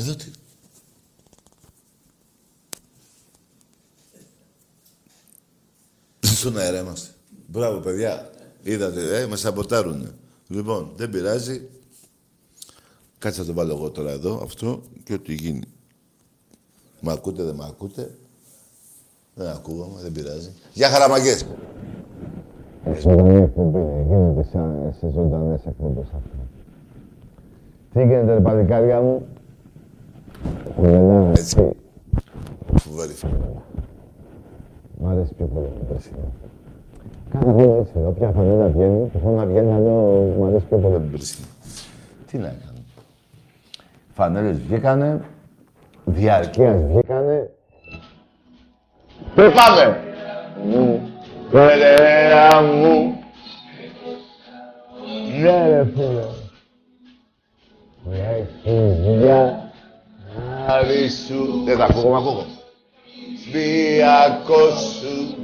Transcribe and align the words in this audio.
Εδώ 0.00 0.14
τι. 0.14 0.30
Στον 6.20 6.58
αέρα 6.58 6.80
είμαστε. 6.80 7.14
Μπράβο, 7.46 7.78
παιδιά. 7.80 8.30
Είδατε, 8.62 9.20
ε, 9.20 9.26
με 9.26 9.36
σαμποτάρουνε. 9.36 10.10
Λοιπόν, 10.48 10.92
δεν 10.96 11.10
πειράζει. 11.10 11.68
Κάτσε 13.18 13.40
να 13.40 13.46
το 13.46 13.52
βάλω 13.52 13.74
εγώ 13.74 13.90
τώρα 13.90 14.10
εδώ, 14.10 14.40
αυτό, 14.42 14.82
και 15.04 15.12
ό,τι 15.12 15.34
γίνει. 15.34 15.62
Μ' 17.00 17.08
ακούτε, 17.08 17.42
δεν 17.42 17.54
μ' 17.54 17.62
ακούτε. 17.62 18.18
Δεν 19.34 19.48
ακούγομαι, 19.48 20.00
δεν 20.00 20.12
πειράζει. 20.12 20.50
Γεια 20.72 20.88
χαραμαγκές. 20.88 21.46
Ζωντανή 23.00 23.42
εκπομπή, 23.42 23.78
γίνεται 24.06 24.48
σε 25.00 25.10
ζωντανές 25.10 25.66
εκπομπές 25.66 26.04
αυτό. 26.04 26.36
Τι 27.92 28.00
γίνεται, 28.00 28.40
παλικάρια 28.40 29.00
μου, 29.00 29.26
Χουλενά, 30.76 31.30
Έτσι. 31.30 31.70
Φοβερή. 32.74 33.12
Μ' 34.98 35.08
αρέσει 35.08 35.34
πιο 35.34 35.46
πολύ 35.46 35.66
το 35.78 35.84
πράσινο. 35.88 36.18
Κάθε 37.30 37.44
χρόνο 37.44 37.76
έτσι, 37.80 37.92
όποια 38.06 38.30
φανέλα 38.30 38.66
βγαίνει, 38.66 39.08
το 39.12 39.18
χρόνο 39.18 39.36
να 39.36 39.46
βγαίνει, 39.46 39.70
να 39.70 39.78
λέω, 39.78 40.34
μ' 40.38 40.44
αρέσει 40.44 40.64
πιο 40.64 40.78
πολύ. 40.78 40.98
Πράσινη. 40.98 41.46
Τι 42.26 42.36
να 42.38 42.48
κάνω. 42.48 42.78
Φανέλες 44.12 44.58
βγήκανε. 44.58 45.20
Διαρκείας 46.04 46.82
βγήκανε. 46.82 47.50
Πού 49.34 49.42
πάμε. 49.54 49.98
Μου, 50.64 51.00
παιδιά 51.50 52.62
μου. 52.62 53.14
Ναι, 55.40 55.68
ρε 55.68 55.84
φίλε. 55.84 56.24
Έχεις 58.64 58.98
μια 59.18 59.69
Χάρη 60.70 61.10
σου. 61.26 61.62
Δεν 61.64 61.78
τα 61.78 61.84
ακούγομαι, 61.84 62.16
ακούγομαι. 62.16 62.46
Διακό 63.52 64.70
σου. 64.70 65.34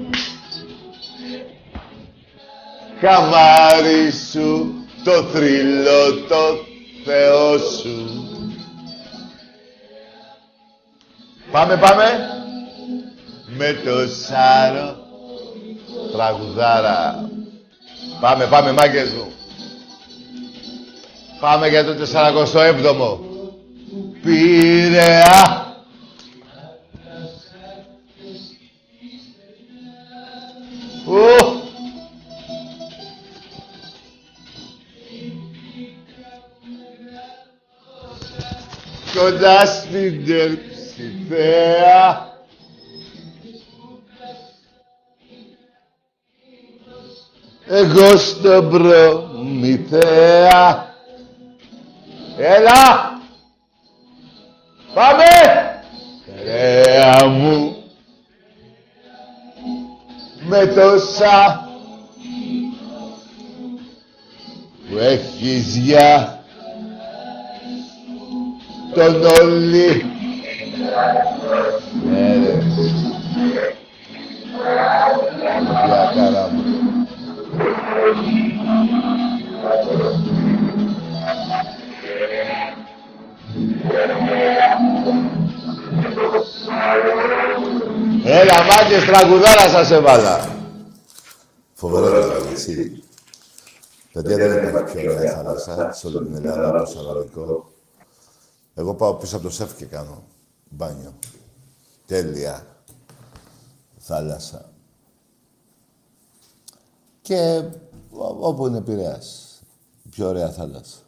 Χαμάρι 3.01 4.11
σου. 4.33 4.75
Το 5.05 5.23
θρύλο 5.23 6.15
το 6.29 6.59
Θεό 7.05 7.59
σου. 7.59 8.25
Πάμε, 11.53 11.77
πάμε. 11.77 12.05
Με 13.47 13.81
το 13.85 14.09
σάρο. 14.09 14.97
Τραγουδάρα. 16.13 17.31
Πάμε, 18.21 18.47
πάμε, 18.47 18.73
μάγκες 18.73 19.11
μου. 19.11 19.33
Πάμε 21.41 21.69
για 21.69 21.85
το 21.85 21.93
47ο. 21.93 23.36
Πειραιά. 24.27 25.67
Ου. 31.07 31.27
Κοντά 39.15 39.67
στην 39.67 40.27
τερψιδέα. 40.27 41.55
Εγώ 47.69 48.17
στον 48.17 48.71
Προμηθέα. 48.71 50.15
Έλα! 52.39 53.16
Πάμε! 54.97 55.25
Ρέα 56.45 57.27
μου 57.27 57.77
με 60.49 60.67
τόσα 60.67 61.69
που 64.89 64.99
έχεις 64.99 65.77
για 65.77 66.41
τον 68.95 69.25
όλη. 69.25 70.05
Ναι, 72.05 72.35
ρε. 72.35 72.63
Για 75.87 76.13
καρά 76.15 76.49
μου. 76.53 76.65
Έλα, 88.25 88.55
μάγκες, 88.65 89.05
τραγουδάρα 89.05 89.69
σας 89.69 89.91
έβαλα. 89.91 90.57
Φοβερό 91.75 92.11
τραγούδι, 92.11 92.51
έτσι. 92.53 93.03
Παιδιά, 94.13 94.37
δεν 94.37 94.69
υπάρχει 94.69 94.97
πιο 94.97 95.13
ωραία 95.15 95.33
θάλασσα 95.35 95.93
σε 95.93 96.07
όλη 96.07 96.19
την 96.27 96.35
Ελλάδα, 96.35 96.69
από 96.69 96.79
το 96.79 96.87
Σαλονικό. 96.87 97.71
Εγώ 98.75 98.95
πάω 98.95 99.15
πίσω 99.15 99.37
από 99.37 99.45
το 99.45 99.51
σεφ 99.53 99.77
και 99.77 99.85
κάνω 99.85 100.23
μπάνιο. 100.69 101.13
Τέλεια. 102.07 102.67
Θάλασσα. 103.99 104.71
Και 107.23 107.63
ό- 108.11 108.37
όπου 108.41 108.67
είναι 108.67 108.81
Πειραιάς. 108.81 109.61
Πιο 110.11 110.29
ωραία 110.29 110.51
θάλασσα. 110.51 110.99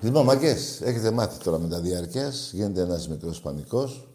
Λοιπόν, 0.00 0.24
μαγκές, 0.24 0.80
έχετε 0.80 1.10
μάθει 1.10 1.44
τώρα 1.44 1.58
με 1.58 1.68
τα 1.68 1.80
διαρκές. 1.80 2.50
Γίνεται 2.52 2.80
ένας 2.80 3.08
μικρός 3.08 3.40
πανικός. 3.40 4.08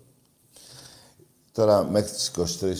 Τώρα 1.51 1.83
μέχρι 1.83 2.11
τις 2.11 2.27
23 2.27 2.75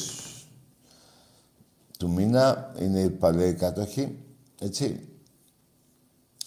του 1.98 2.10
μήνα 2.10 2.74
είναι 2.80 3.02
οι 3.02 3.10
παλαιοί 3.10 3.54
κάτοχοι. 3.54 4.20
Έτσι. 4.60 5.08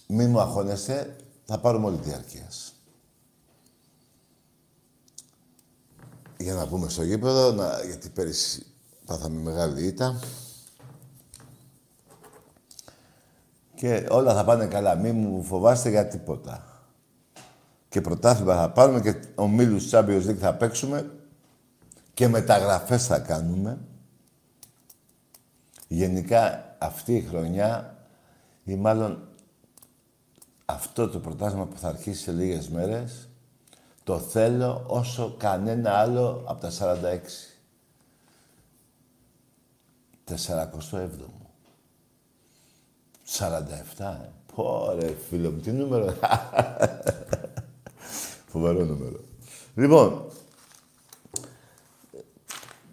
Μην 0.07 0.31
μου 0.31 0.41
αγχώνεστε, 0.41 1.17
θα 1.45 1.59
πάρουμε 1.59 1.87
όλη 1.87 1.99
διαρκείας. 2.03 2.73
Για 6.39 6.55
να 6.55 6.67
πούμε 6.67 6.89
στο 6.89 7.03
γήπεδο, 7.03 7.53
να, 7.53 7.85
γιατί 7.85 8.09
πέρυσι 8.09 8.67
πάθαμε 9.07 9.41
μεγάλη 9.41 9.87
ήττα. 9.87 10.21
Και 13.77 14.07
όλα 14.11 14.35
θα 14.35 14.45
πάνε 14.45 14.67
καλά. 14.67 14.95
Μην 14.95 15.17
μου 15.17 15.43
φοβάστε 15.43 15.89
για 15.91 16.07
τίποτα. 16.07 16.65
Και 17.89 18.01
πρωτάθλημα 18.01 18.57
θα 18.57 18.71
πάρουμε 18.71 19.01
και 19.01 19.15
ομίλους 19.35 19.91
Champions 19.93 20.27
League 20.27 20.39
θα 20.39 20.55
παίξουμε 20.55 21.11
και 22.15 22.29
μεταγραφές 22.29 23.07
θα 23.07 23.19
κάνουμε. 23.19 23.79
Γενικά 25.89 26.77
αυτή 26.79 27.15
η 27.15 27.21
χρονιά 27.21 27.97
ή 28.65 28.75
μάλλον 28.75 29.29
αυτό 30.65 31.09
το 31.09 31.19
πρωτάθλημα 31.19 31.67
που 31.67 31.79
θα 31.79 31.89
αρχίσει 31.89 32.23
σε 32.23 32.33
λίγες 32.33 32.69
μέρες 32.69 33.29
το 34.05 34.19
θέλω 34.19 34.85
όσο 34.87 35.35
κανένα 35.39 35.91
άλλο 35.91 36.45
από 36.47 36.61
τα 36.61 36.71
46. 36.71 37.21
47ο. 40.29 41.46
47, 43.29 44.05
ε. 44.05 44.31
Πω 44.55 44.97
ρε 44.99 45.15
φίλο 45.29 45.51
μου, 45.51 45.59
τι 45.59 45.73
νούμερο. 45.73 46.15
Φοβερό 48.53 48.85
νούμερο. 48.85 49.21
Λοιπόν, 49.75 50.27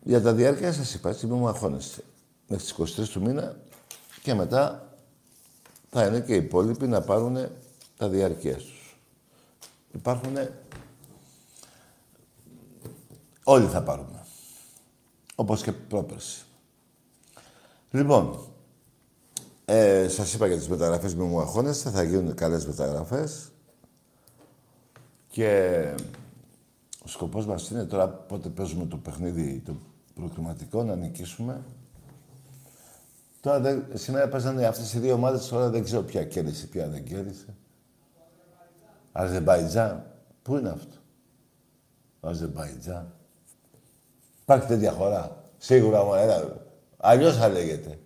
για 0.04 0.22
τα 0.22 0.34
διάρκεια 0.34 0.74
σας 0.74 0.94
είπα, 0.94 1.10
έτσι 1.10 1.28
μην 1.28 1.38
μου 1.38 1.48
αγχώνεστε. 1.48 2.04
Μέχρι 2.48 2.66
τις 2.84 3.00
23 3.00 3.08
του 3.08 3.22
μήνα 3.22 3.56
και 4.22 4.34
μετά 4.34 4.88
θα 5.90 6.06
είναι 6.06 6.20
και 6.20 6.34
οι 6.34 6.38
υπόλοιποι 6.38 6.88
να 6.88 7.02
πάρουν 7.02 7.48
τα 7.98 8.10
διάρκεια 8.10 8.56
τους. 8.56 8.98
Υπάρχουν... 9.92 10.38
Όλοι 13.44 13.68
θα 13.68 13.84
πάρουμε. 13.84 14.26
Όπως 15.36 15.64
και 15.64 15.72
πρόπερση. 15.72 16.44
Λοιπόν, 17.92 18.53
ε, 19.66 20.08
σας 20.08 20.34
είπα 20.34 20.48
για 20.48 20.58
τις 20.58 20.68
μεταγραφές, 20.68 21.16
μην 21.16 21.28
μου 21.28 21.40
αγχώνεστε, 21.40 21.90
θα 21.90 22.04
γίνουν 22.04 22.36
καλές 22.36 22.66
μεταγραφές. 22.66 23.52
Και 25.28 25.82
ο 27.06 27.08
σκοπός 27.08 27.46
μας 27.46 27.70
είναι 27.70 27.86
τώρα 27.86 28.10
πότε 28.10 28.50
παίζουμε 28.50 28.86
το 28.86 28.98
παιχνίδι 28.98 29.62
το 29.66 29.76
προκριματικό, 30.14 30.84
να 30.84 30.96
νικήσουμε. 30.96 31.64
Τώρα 33.42 33.60
δεν, 33.60 33.86
σήμερα 33.94 34.28
παίζανε 34.28 34.66
αυτές 34.66 34.94
οι 34.94 35.00
δύο 35.00 35.14
ομάδες, 35.14 35.48
τώρα 35.48 35.70
δεν 35.70 35.84
ξέρω 35.84 36.02
ποια 36.02 36.24
κέρδισε, 36.24 36.68
ποια 36.68 36.88
δεν 36.88 37.04
κέρδισε. 37.04 37.56
Αζερμπαϊτζάν. 39.12 40.06
Πού 40.42 40.58
είναι 40.58 40.70
αυτό; 40.70 40.96
Αζερμπαϊτζάν. 42.20 43.14
Υπάρχει 44.42 44.68
τέτοια 44.68 44.92
χώρα. 44.92 45.44
Σίγουρα, 45.58 46.04
μα, 46.04 46.20
έλα. 46.20 46.62
Αλλιώς 46.98 47.38
θα 47.38 47.48
λέγεται. 47.48 48.00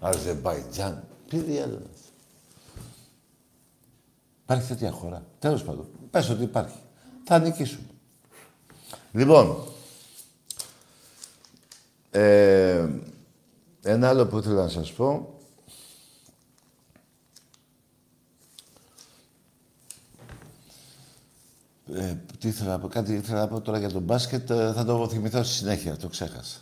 Αζερμπαϊτζάν. 0.00 1.04
Τι 1.28 1.38
διάλογο. 1.38 1.90
Υπάρχει 4.42 4.68
τέτοια 4.68 4.90
χώρα. 4.90 5.26
Τέλος 5.38 5.64
πάντων. 5.64 5.88
Πες 6.10 6.28
ότι 6.28 6.42
υπάρχει. 6.42 6.78
Θα 7.24 7.38
νικήσουμε. 7.38 7.86
Λοιπόν, 9.12 9.56
ε, 12.10 12.88
Ένα 13.82 14.08
άλλο 14.08 14.26
που 14.26 14.38
ήθελα 14.38 14.62
να 14.62 14.68
σας 14.68 14.92
πω. 14.92 15.34
Ε, 21.94 22.16
τι 22.38 22.48
ήθελα 22.48 22.70
να 22.70 22.78
πω, 22.78 22.88
κάτι 22.88 23.14
ήθελα 23.14 23.40
να 23.40 23.48
πω 23.48 23.60
τώρα 23.60 23.78
για 23.78 23.90
τον 23.90 24.02
μπάσκετ, 24.02 24.50
ε, 24.50 24.72
θα 24.72 24.84
το 24.84 25.08
θυμηθώ 25.08 25.42
στη 25.42 25.54
συνέχεια, 25.54 25.96
το 25.96 26.08
ξέχασα. 26.08 26.58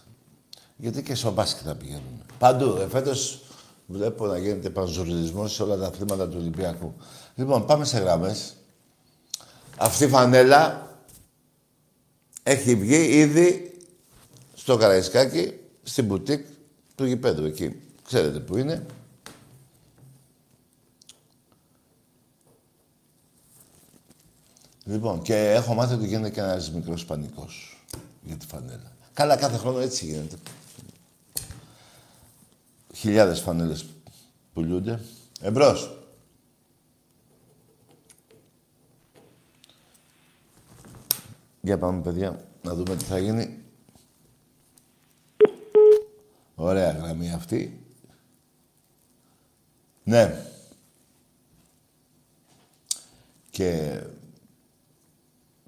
Γιατί 0.80 1.02
και 1.02 1.14
στο 1.14 1.32
μπάσκετ 1.32 1.62
θα 1.66 1.74
πηγαίνουν. 1.74 2.22
Παντού. 2.38 2.76
Ε, 2.80 2.88
φέτος 2.88 3.42
βλέπω 3.86 4.26
να 4.26 4.38
γίνεται 4.38 4.70
πανζουριλισμό 4.70 5.48
σε 5.48 5.62
όλα 5.62 5.76
τα 5.76 5.86
αθλήματα 5.86 6.28
του 6.28 6.36
Ολυμπιακού. 6.40 6.94
Λοιπόν, 7.34 7.66
πάμε 7.66 7.84
σε 7.84 7.98
γραμμές. 7.98 8.56
Αυτή 9.76 10.04
η 10.04 10.08
φανέλα 10.08 10.88
έχει 12.42 12.74
βγει 12.74 13.18
ήδη 13.18 13.72
στο 14.54 14.76
Καραϊσκάκι, 14.76 15.52
στην 15.82 16.04
μπουτίκ 16.04 16.46
του 16.94 17.04
γηπέδου 17.04 17.44
εκεί. 17.44 17.80
Ξέρετε 18.04 18.38
που 18.38 18.56
είναι. 18.56 18.86
Λοιπόν, 24.84 25.22
και 25.22 25.50
έχω 25.50 25.74
μάθει 25.74 25.94
ότι 25.94 26.06
γίνεται 26.06 26.30
και 26.30 26.40
ένας 26.40 26.70
μικρός 26.70 27.04
πανικός 27.04 27.82
για 28.22 28.36
τη 28.36 28.46
φανέλα. 28.46 28.92
Καλά, 29.12 29.36
κάθε 29.36 29.56
χρόνο 29.56 29.78
έτσι 29.78 30.04
γίνεται. 30.04 30.36
Χιλιάδες 32.98 33.40
φανέλες 33.40 33.86
πουλούνται. 34.52 35.00
Εμπρός. 35.40 35.98
Για 41.60 41.78
πάμε, 41.78 42.02
παιδιά, 42.02 42.48
να 42.62 42.74
δούμε 42.74 42.96
τι 42.96 43.04
θα 43.04 43.18
γίνει. 43.18 43.62
Ωραία 46.54 46.92
γραμμή 46.92 47.32
αυτή. 47.32 47.86
Ναι. 50.04 50.44
Και 53.50 54.00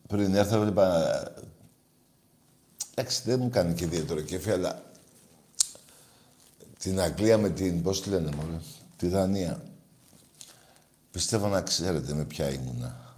πριν 0.09 0.35
έρθω 0.35 0.57
έβλεπα... 0.57 1.23
Εντάξει, 2.95 3.23
δεν 3.25 3.41
μου 3.41 3.51
κάνει 3.51 3.75
και 3.75 3.85
ιδιαίτερο 3.85 4.21
κέφι, 4.21 4.51
αλλά 4.51 4.90
την 6.83 7.01
Αγγλία 7.01 7.39
με 7.39 7.51
την, 7.51 7.83
πώς 7.83 8.03
τη 8.03 8.11
λένε 8.11 8.31
μόνο, 8.37 8.63
τη 8.97 9.09
Δανία. 9.09 9.63
Πιστεύω 11.11 11.49
να 11.49 11.63
ξέρετε 11.63 12.15
με 12.15 12.25
ποια 12.25 12.51
ήμουνα. 12.51 13.15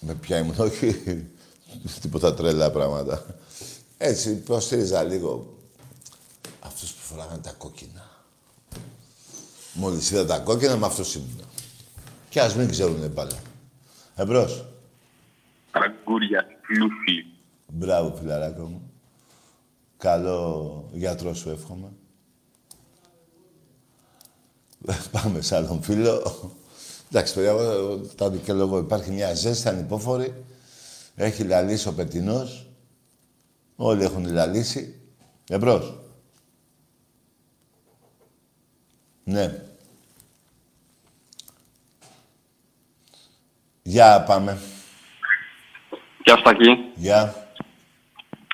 Με 0.00 0.14
ποια 0.14 0.38
ήμουνα, 0.38 0.64
όχι 0.64 0.96
τίποτα 2.00 2.34
τρέλα 2.34 2.70
πράγματα. 2.70 3.26
Έτσι, 3.98 4.30
υποστήριζα 4.30 5.02
λίγο 5.02 5.58
αυτούς 6.60 6.92
που 6.92 7.00
φοράγανε 7.00 7.42
τα 7.42 7.52
κόκκινα. 7.52 8.10
Μόλις 9.72 10.10
είδα 10.10 10.26
τα 10.26 10.38
κόκκινα, 10.38 10.76
με 10.76 10.86
αυτός 10.86 11.14
ήμουνα. 11.14 11.44
Και 12.28 12.40
ας 12.40 12.54
μην 12.54 12.68
ξέρουνε 12.68 13.06
μπάλα. 13.06 13.38
Εμπρός. 14.16 14.66
Αγκούρια, 15.70 16.46
πλούφι. 16.66 17.24
Μπράβο, 17.66 18.16
φιλαράκο 18.20 18.62
μου. 18.62 18.90
Καλό 19.96 20.88
γιατρό 20.92 21.34
σου 21.34 21.50
εύχομαι. 21.50 21.88
Πάμε 25.12 25.40
σε 25.40 25.56
άλλον 25.56 25.82
φίλο. 25.82 26.22
Εντάξει, 27.08 27.34
παιδιά, 27.34 27.50
εγώ 27.50 27.96
τα 28.16 28.30
δικαιολογώ. 28.30 28.78
Υπάρχει 28.78 29.10
μια 29.10 29.34
ζέστη 29.34 29.68
ανυπόφορη. 29.68 30.44
Έχει 31.16 31.44
λαλήσει 31.44 31.88
ο 31.88 31.92
πετινός. 31.92 32.66
Όλοι 33.76 34.04
έχουν 34.04 34.32
λαλήσει. 34.32 35.00
Εμπρός. 35.48 35.98
Ναι. 39.24 39.62
Για 43.82 44.22
πάμε. 44.22 44.58
Γεια 46.24 46.36
σου, 46.36 46.42
Τακί. 46.42 46.76
Για. 46.94 47.34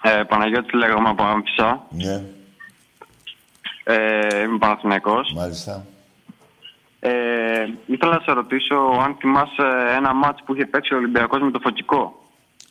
Ε, 0.03 0.23
Παναγιώτης 0.29 0.73
λέγομαι 0.73 1.09
από 1.09 1.23
Άμφισσα. 1.23 1.87
Ναι. 1.91 2.25
Ε, 3.85 4.43
είμαι 4.43 4.59
Παναθηναϊκός. 4.59 5.33
Μάλιστα. 5.35 5.87
Ε, 7.01 7.11
ήθελα 7.87 8.13
να 8.15 8.21
σε 8.21 8.33
ρωτήσω 8.33 8.75
αν 9.05 9.17
θυμάσαι 9.19 9.95
ένα 9.97 10.15
μάτς 10.15 10.43
που 10.45 10.55
είχε 10.55 10.67
παίξει 10.67 10.95
ο 10.95 10.97
Ολυμπιακός 10.97 11.41
με 11.41 11.51
το 11.51 11.59
Φωτικό. 11.63 12.15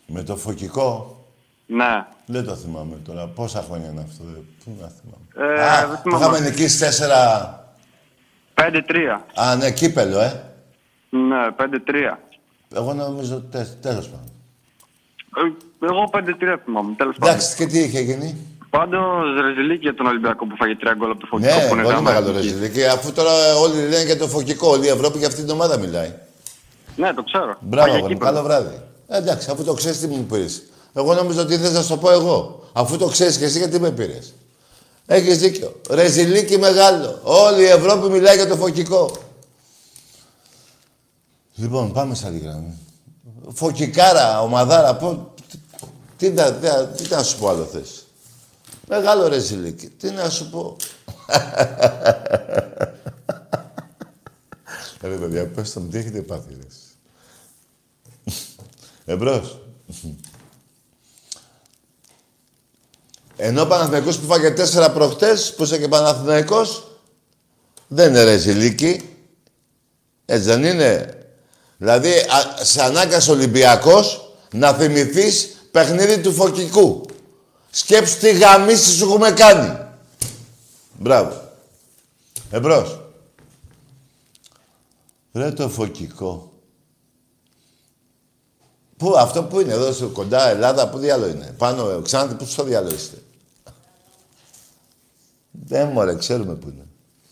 Με 0.06 0.24
το 0.24 0.36
φωκικό. 0.36 1.18
Ναι. 1.66 2.06
Δεν 2.26 2.46
το 2.46 2.56
θυμάμαι 2.56 2.96
τώρα. 3.06 3.28
Πόσα 3.28 3.62
χρόνια 3.62 3.90
είναι 3.90 4.02
αυτό. 4.02 4.24
ε, 4.24 4.42
Πού 4.64 4.78
να 4.82 4.88
θυμάμαι. 4.88 5.54
Ε, 5.58 5.64
Α, 5.64 5.88
δεν 5.88 5.96
που 5.96 6.02
θυμάμαι. 6.02 6.26
είχαμε 6.26 6.50
νικήσει 6.50 6.80
τέσσερα... 6.80 7.54
5-3. 8.56 9.20
Α, 9.36 9.56
ναι, 9.56 9.72
κύπελο, 9.72 10.20
ε. 10.20 10.44
Ναι, 11.10 11.48
5-3. 11.58 12.18
Εγώ 12.76 12.94
νομίζω 12.94 13.40
τε, 13.42 13.66
τέλος 13.82 14.10
πάντων. 14.10 14.32
Ε, 15.82 15.86
εγώ 15.86 16.10
5-3 16.14 16.58
θυμάμαι, 16.66 16.94
τέλος 16.98 17.16
πάντων. 17.18 17.34
Εντάξει, 17.36 17.56
και 17.56 17.66
τι 17.66 17.80
είχε 17.80 18.00
γίνει; 18.00 18.38
Πάντως, 18.70 19.42
ρεζιλίκη 19.42 19.82
για 19.82 19.96
τον 19.96 20.06
Ολυμπιακό 20.06 20.48
που 20.48 20.56
φάγε 20.56 20.76
τρία 20.76 20.94
γκολ 20.98 21.10
από 21.12 21.20
το 21.20 21.26
Φωτικό 21.26 21.56
Ναι, 21.56 21.68
που 21.68 21.74
είναι 21.74 21.84
πολύ 21.84 21.94
γάμα 21.96 22.02
μεγάλο 22.10 22.30
εθνική. 22.30 22.48
ρεζιλί. 22.48 22.70
Και 22.70 22.88
αφού 22.88 23.12
τώρα 23.12 23.56
όλοι 23.56 23.80
λένε 23.88 24.04
για 24.04 24.18
το 24.18 24.28
φωκικό, 24.28 24.70
όλη 24.70 24.86
η 24.86 24.90
Ευρώπη 24.90 25.18
για 25.18 25.28
αυτή 25.28 25.42
την 25.42 25.50
ομάδα 25.50 25.78
μιλάει. 25.78 26.14
Ναι, 26.96 27.14
το 27.14 27.24
ξέρω. 27.24 27.58
Μπράβο, 27.60 27.88
Φάγε 27.88 27.98
αγόρι 27.98 28.14
μου, 28.14 28.20
κύπελλο. 28.20 28.32
καλό 28.32 28.44
βράδυ. 28.48 28.82
Ε, 29.08 29.18
εντάξει, 29.18 29.52
αφού 29.52 29.64
το 29.64 29.74
ξέρεις, 29.74 30.00
τι 30.00 30.08
μου 30.08 30.24
πήρες. 30.24 30.62
Εγώ 30.94 31.14
νόμιζα 31.14 31.42
ότι 31.42 31.58
θε 31.58 31.72
να 31.72 31.82
σου 31.82 31.88
το 31.90 31.98
πω 31.98 32.12
εγώ. 32.12 32.64
Αφού 32.74 32.98
το 32.98 33.08
ξέρεις 33.08 33.38
και 33.38 33.46
εσύ, 33.46 33.58
γιατί 33.58 33.80
με 33.80 33.92
πήρες. 33.92 34.34
Έχεις 35.06 35.38
δίκιο. 35.38 35.82
Ρεζιλίκι 35.90 36.58
μεγάλο. 36.58 37.20
Όλη 37.24 37.62
η 37.62 37.66
Ευρώπη 37.66 38.10
μιλάει 38.10 38.36
για 38.36 38.48
το 38.48 38.56
φωκικό. 38.56 39.12
Λοιπόν, 41.56 41.92
πάμε 41.94 42.16
σε 42.16 42.28
άλλη 42.28 42.40
γραμμή. 42.40 42.78
Φωκικάρα, 43.54 44.42
ομαδάρα, 44.42 44.96
πω, 44.96 45.34
τι, 46.18 46.30
τι, 46.30 46.30
να- 46.36 46.54
τι, 46.54 46.68
να- 46.68 46.86
τι 46.88 47.10
να 47.10 47.24
σου 47.24 47.38
πω 47.40 47.50
άλλο 47.50 47.64
θες. 47.64 48.04
Μεγάλο 48.90 49.28
ρεζιλίκι. 49.28 49.88
Τι 49.88 50.10
να 50.10 50.30
σου 50.30 50.50
πω. 50.50 50.76
Ρε 55.02 55.16
παιδιά, 55.16 55.48
πες 55.48 55.74
το 55.74 55.80
μου, 55.80 55.88
τι 55.88 55.98
έχετε 55.98 56.22
πάθει, 56.22 56.58
ρε. 56.60 56.68
Εμπρός. 59.14 59.62
Ενώ 63.36 63.62
ο 63.62 63.68
Παναθηναϊκός 63.68 64.20
που 64.20 64.26
φάγε 64.26 64.52
τέσσερα 64.52 64.92
προχτές, 64.92 65.54
που 65.54 65.64
είσαι 65.64 65.78
και 65.78 65.88
Παναθηναϊκός, 65.88 66.98
δεν 67.88 68.10
είναι 68.10 68.24
ρεζιλίκι. 68.24 69.18
Έτσι 70.26 70.46
δεν 70.46 70.64
είναι. 70.64 71.18
Δηλαδή, 71.78 72.12
α, 72.12 72.66
σε 72.66 72.84
ανάγκασε 72.84 73.32
Ολυμπιακός 73.32 74.34
να 74.54 74.74
θυμηθείς 74.74 75.58
παιχνίδι 75.72 76.22
του 76.22 76.34
Φωκικού. 76.34 77.09
Σκέψου 77.72 78.20
τι 78.20 78.32
γαμίσεις 78.38 78.98
σου 78.98 79.06
έχουμε 79.06 79.32
κάνει. 79.32 79.78
Μπράβο. 81.00 81.42
Εμπρός. 82.52 83.00
Ρε 85.34 85.52
το 85.52 85.70
Φωκικό. 85.70 86.52
Πού, 88.98 89.18
αυτό 89.18 89.44
που 89.44 89.60
είναι 89.60 89.74
εδώ 89.74 89.92
στο 89.92 90.08
κοντά 90.08 90.48
Ελλάδα, 90.50 90.90
πού 90.90 90.98
διάλογο 90.98 91.32
είναι; 91.32 91.54
Πάνω, 91.58 91.90
ε, 91.90 92.00
Ξάνθη, 92.02 92.36
πού 92.36 92.46
στο 92.46 92.64
διάλογο 92.64 92.96
είστε; 92.96 93.18
Δεν 95.52 95.88
μωρέ, 95.88 96.16
ξέρουμε 96.16 96.56
πού 96.56 96.70
είναι. 96.70 96.86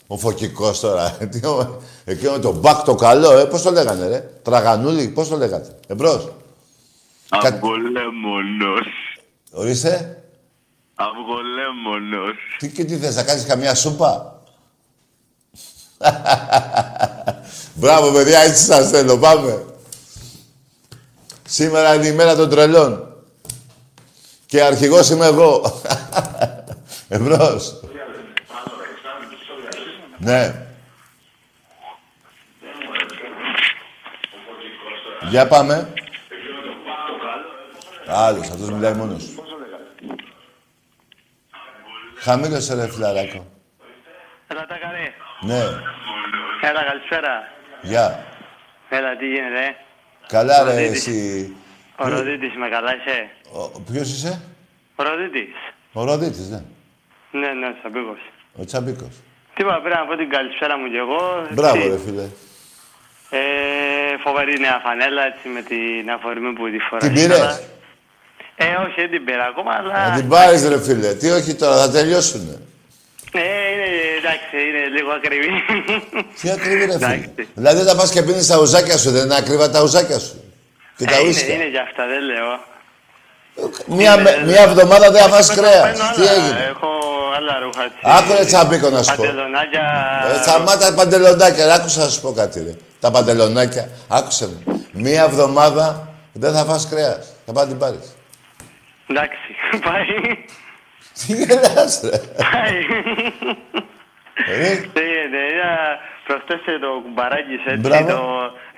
Ο 0.08 0.17
Φωκικός 0.17 0.79
τώρα. 0.79 1.12
Τι 1.32 1.46
ο- 1.46 1.82
Εκείνο 2.06 2.32
με 2.32 2.39
το 2.39 2.53
μπακ 2.53 2.84
το 2.84 2.96
καλό, 2.96 3.38
ε. 3.38 3.46
Πώς 3.46 3.62
το 3.62 3.72
λέγανε, 3.72 4.08
ρε; 4.08 4.20
Τραγανούλη, 4.41 5.08
πώς 5.08 5.27
το 5.27 5.38
λέγατε; 5.38 5.75
Εμπρός. 5.88 6.32
Κα- 7.29 7.38
Αυγολέμονος. 7.48 8.88
Ορίστε. 9.51 10.22
Αυγολέμονος. 11.00 12.36
Τι 12.58 12.70
και 12.72 12.86
τι 12.86 12.98
θες, 12.98 13.16
να 13.16 13.24
κάνεις 13.24 13.46
καμιά 13.46 13.75
σούπα; 13.75 14.42
Μπράβο, 17.80 18.12
παιδιά, 18.12 18.39
έτσι 18.39 18.63
σας 18.63 18.89
θέλω. 18.89 19.18
Πάμε. 19.18 19.66
Σήμερα 21.44 21.94
είναι 21.94 22.08
η 22.08 22.12
μέρα 22.12 22.36
των 22.36 22.50
τρελών. 22.50 23.16
Και 24.46 24.63
αρχηγός 24.63 25.10
είμαι 25.10 25.25
εγώ. 25.25 25.82
Εμπρός. 27.08 27.82
Ναι. 30.18 30.68
Για 35.30 35.48
πάμε. 35.48 35.94
Άλλος, 38.08 38.50
αυτός 38.50 38.70
μιλάει 38.70 38.94
μόνος. 38.94 39.24
Του. 42.17 42.29
Χαμήλωσε 42.29 42.75
ρε 42.75 42.88
φιλαράκο. 42.89 43.45
Έλα 44.47 44.65
τα 44.65 44.75
καρέ. 44.77 45.13
Ναι. 45.41 45.62
Έλα 46.69 46.83
καλησπέρα. 46.83 47.47
Γεια. 47.81 48.24
Έλα 48.89 49.15
τι 49.17 49.25
γίνεται. 49.27 49.59
ε; 49.65 49.75
Καλά 50.27 50.63
ρε 50.63 50.69
Ροδίτης. 50.71 51.07
εσύ. 51.07 51.55
Ο 51.97 52.07
Ροδίτης 52.07 52.55
με 52.55 52.69
καλά 52.69 52.95
είσαι; 52.95 53.29
Ο, 53.51 53.79
ποιος 53.91 54.09
είσαι; 54.09 54.41
Ο 54.95 55.03
Ροδίτης. 55.03 55.55
Ο 55.93 56.03
Ροδίτης, 56.03 56.50
ναι. 56.50 56.62
Ναι, 57.31 57.53
ναι, 57.53 57.75
σαν 57.81 57.91
πήγος. 57.91 58.19
Ο 58.62 58.65
Τσαμπίκος. 58.65 59.15
Τι 59.53 59.63
είπα, 59.63 59.81
πρέπει 59.81 59.95
να 59.95 60.05
πω 60.05 60.15
την 60.15 60.29
καλησπέρα 60.29 60.77
μου 60.77 60.88
κι 60.89 60.95
εγώ. 60.95 61.47
Μπράβο, 61.51 61.81
Τι, 61.81 61.88
ρε 61.89 61.97
φίλε. 61.97 62.27
Ε, 63.29 64.17
φοβερή 64.24 64.59
νέα 64.59 64.79
φανέλα, 64.83 65.25
έτσι, 65.25 65.47
με 65.47 65.62
την 65.62 66.12
αφορμή 66.12 66.53
που 66.53 66.69
τη 66.69 66.79
φοράς. 66.79 67.03
Την 67.03 67.13
πήρες; 67.13 67.63
Ε, 68.60 68.66
όχι, 68.86 68.96
δεν 69.02 69.10
την 69.10 69.26
πήρα 69.26 69.46
ακόμα, 69.52 69.72
αλλά... 69.80 70.10
Να 70.10 70.16
την 70.16 70.28
πάρεις, 70.30 70.68
ρε 70.68 70.82
φίλε. 70.82 71.14
Τι 71.14 71.30
όχι 71.30 71.54
τώρα, 71.54 71.76
θα 71.78 71.90
τελειώσουνε. 71.92 72.56
Ε, 73.32 73.40
είναι, 73.74 73.88
εντάξει, 74.20 74.56
είναι 74.68 74.84
λίγο 74.96 75.12
ακριβή. 75.20 75.50
Τι 76.42 76.50
ακριβή, 76.52 76.86
ρε 76.86 76.92
φίλε. 76.92 77.06
Εντάξει. 77.06 77.48
Δηλαδή 77.54 77.82
θα 77.82 77.96
πας 77.96 78.10
και 78.12 78.22
πίνεις 78.24 78.48
τα 78.48 78.58
ουζάκια 78.60 78.98
σου, 78.98 79.12
δεν 79.12 79.24
είναι 79.24 79.36
ακριβά 79.36 79.70
τα 79.70 79.82
ουζάκια 79.82 80.20
σου. 80.20 80.44
Και 80.98 81.06
τα 81.06 81.16
Ε, 81.16 81.20
είναι, 81.20 81.28
ουίσκια. 81.28 81.54
είναι 81.54 81.68
για 81.70 81.82
αυτά, 81.82 82.04
δεν 82.08 82.22
λέω. 82.24 82.50
Μία, 83.86 84.18
με- 84.18 84.42
μία 84.46 84.62
εβδομάδα 84.62 85.12
δεν 85.12 85.22
θα 85.22 85.28
φας 85.30 85.48
Παίρνω- 85.48 85.64
κρέας. 85.66 85.84
παίρνω 85.98 86.12
Τι 86.16 86.22
άλλα, 86.22 86.32
έγινε; 86.32 86.66
Έχω 86.70 86.88
άλλα 87.38 87.60
ρούχα, 87.64 87.84
έτσι. 87.84 87.98
Άκου 88.04 88.34
ρε 88.40 88.46
Τσαμπίκο 88.46 88.90
να 88.90 89.04
σου 89.04 89.16
πω. 89.16 89.24
Παντελονάκια... 89.24 89.84
Ε, 90.34 90.42
Σταμάτα 90.42 90.94
παντελονάκια. 90.94 91.74
Άκουσα 91.74 92.00
να 92.04 92.10
σου 92.10 92.22
πω 92.22 92.32
κάτι, 92.32 92.60
ρε. 92.64 92.74
Τα 93.00 93.12
παντελονάκια. 93.12 93.90
Άκουσε 94.08 94.48
με. 94.66 94.76
Μία 94.92 95.24
εβδομάδα 95.24 96.08
δεν 96.34 96.54
θα 96.54 96.64
φας 96.66 96.88
κρέας. 96.90 97.28
Θα 97.46 97.52
πάει 97.52 97.64
να 97.64 97.70
την 97.70 97.80
πάρεις. 97.80 98.16
Εντάξει, 99.08 99.50
πάει. 99.88 100.06
Τι 101.20 101.34
γελάς, 101.34 102.02
ρε. 102.04 102.18
Πάει. 102.52 102.78
Ε, 104.50 104.76
Τι 104.76 105.02
γίνεται, 105.10 105.40
είδα 105.54 105.72
προχτές 106.28 106.60
το 106.82 106.90
κουμπαράκι 107.04 107.54
έτσι, 107.68 107.80
Μπράβο. 107.88 108.08
το 108.12 108.20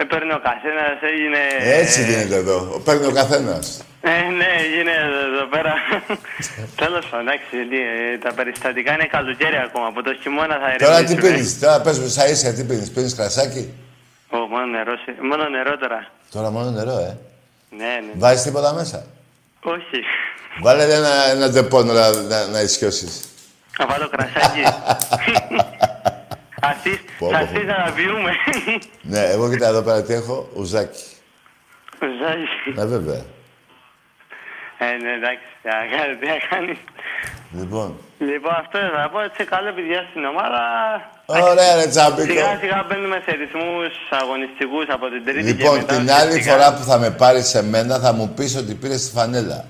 έπαιρνε 0.03 0.33
ο 0.33 0.41
καθένας, 0.49 0.95
έγινε... 1.11 1.41
Έτσι 1.81 1.99
γίνεται 2.03 2.35
εδώ. 2.35 2.81
Παίρνει 2.85 3.05
ο 3.05 3.11
καθένας. 3.11 3.83
Ε, 4.01 4.09
ναι, 4.39 4.51
γίνεται 4.73 5.03
εδώ 5.35 5.45
πέρα. 5.53 5.73
Τέλος 6.75 7.05
πάντων, 7.09 7.27
εντάξει, 7.27 7.45
τι, 7.69 7.79
ε, 8.13 8.17
τα 8.23 8.33
περιστατικά 8.33 8.93
είναι 8.93 9.05
καλοκαίρι 9.15 9.57
ακόμα, 9.67 9.87
από 9.87 10.03
το 10.03 10.13
χειμώνα 10.21 10.55
θα 10.63 10.67
Τώρα 10.85 10.97
τι 10.97 11.03
ηρεμήσουμε. 11.03 11.31
πίνεις. 11.33 11.59
Τώρα 11.59 11.81
πες 11.81 11.99
μου 11.99 12.07
στα 12.07 12.27
ίσια 12.29 12.53
τι 12.53 12.63
πίνεις. 12.63 12.91
Πίνεις 12.91 13.15
κρασάκι; 13.15 13.63
Ω, 14.29 14.37
μόνο 14.37 14.65
νερό, 14.65 14.93
σε- 15.05 15.15
μόνο 15.29 15.49
νερό 15.49 15.77
τώρα. 15.77 16.07
Τώρα 16.31 16.49
μόνο 16.49 16.69
νερό, 16.71 16.97
ε. 17.09 17.17
Ναι, 17.77 17.85
ναι. 18.05 18.11
Βάζεις 18.15 18.43
τίποτα 18.43 18.73
μέσα; 18.73 19.05
Όχι. 19.63 20.03
Βάλε 20.61 20.83
ένα, 20.83 21.23
ένα 21.29 21.51
τεπόνο 21.51 21.93
να, 21.93 22.11
να, 22.21 22.47
να 22.47 22.61
ισιώσεις. 22.61 23.27
Να 23.79 23.85
βάλω 23.85 24.09
κρασάκι. 24.09 24.63
Αυτής, 26.61 26.97
Πω, 26.97 27.03
πω, 27.19 27.27
πω. 27.29 27.35
αυτής 27.37 27.63
να 27.65 27.91
πιούμε. 27.95 28.31
Ναι, 29.01 29.19
εγώ 29.19 29.49
κοίτα 29.49 29.67
εδώ 29.67 29.81
πέρα 29.81 30.03
τι 30.03 30.13
έχω. 30.13 30.49
Ουζάκι. 30.55 31.03
Ζάγι. 31.99 32.47
Ναι, 32.75 32.85
βέβαια. 32.85 33.21
Ε, 34.77 34.85
ναι, 35.03 35.11
εντάξει, 35.11 35.43
τι 35.61 35.67
να 35.67 35.97
κάνει, 35.97 36.15
τι 36.15 36.25
να 36.27 36.37
κάνει. 36.49 36.79
Λοιπόν. 37.51 37.97
Λοιπόν, 38.19 38.53
αυτό 38.59 38.79
θα 38.79 39.09
πω 39.11 39.19
έτσι 39.19 39.43
καλό 39.43 39.71
παιδιά 39.73 40.05
στην 40.09 40.25
ομάδα. 40.25 40.61
Ωραία, 41.31 41.75
ρε 41.75 41.87
Τσαμπίκο. 41.87 42.21
Σιγά 42.31 42.57
σιγά 42.61 42.85
μπαίνουμε 42.89 43.21
σε 43.25 43.31
ρυθμούς 43.35 43.93
αγωνιστικούς 44.21 44.85
από 44.89 45.05
την 45.09 45.25
τρίτη 45.25 45.55
και 45.55 45.63
Λοιπόν, 45.63 45.75
μετά. 45.77 45.95
την 45.95 46.11
άλλη 46.11 46.29
ουσιαστικά. 46.29 46.51
φορά 46.51 46.73
που 46.73 46.83
θα 46.83 46.97
με 46.97 47.09
πάρεις 47.11 47.47
σε 47.47 47.63
μένα 47.63 47.99
θα 47.99 48.13
μου 48.13 48.29
πεις 48.35 48.55
ότι 48.55 48.73
πήρες 48.73 49.05
τη 49.05 49.11
φανέλα. 49.11 49.65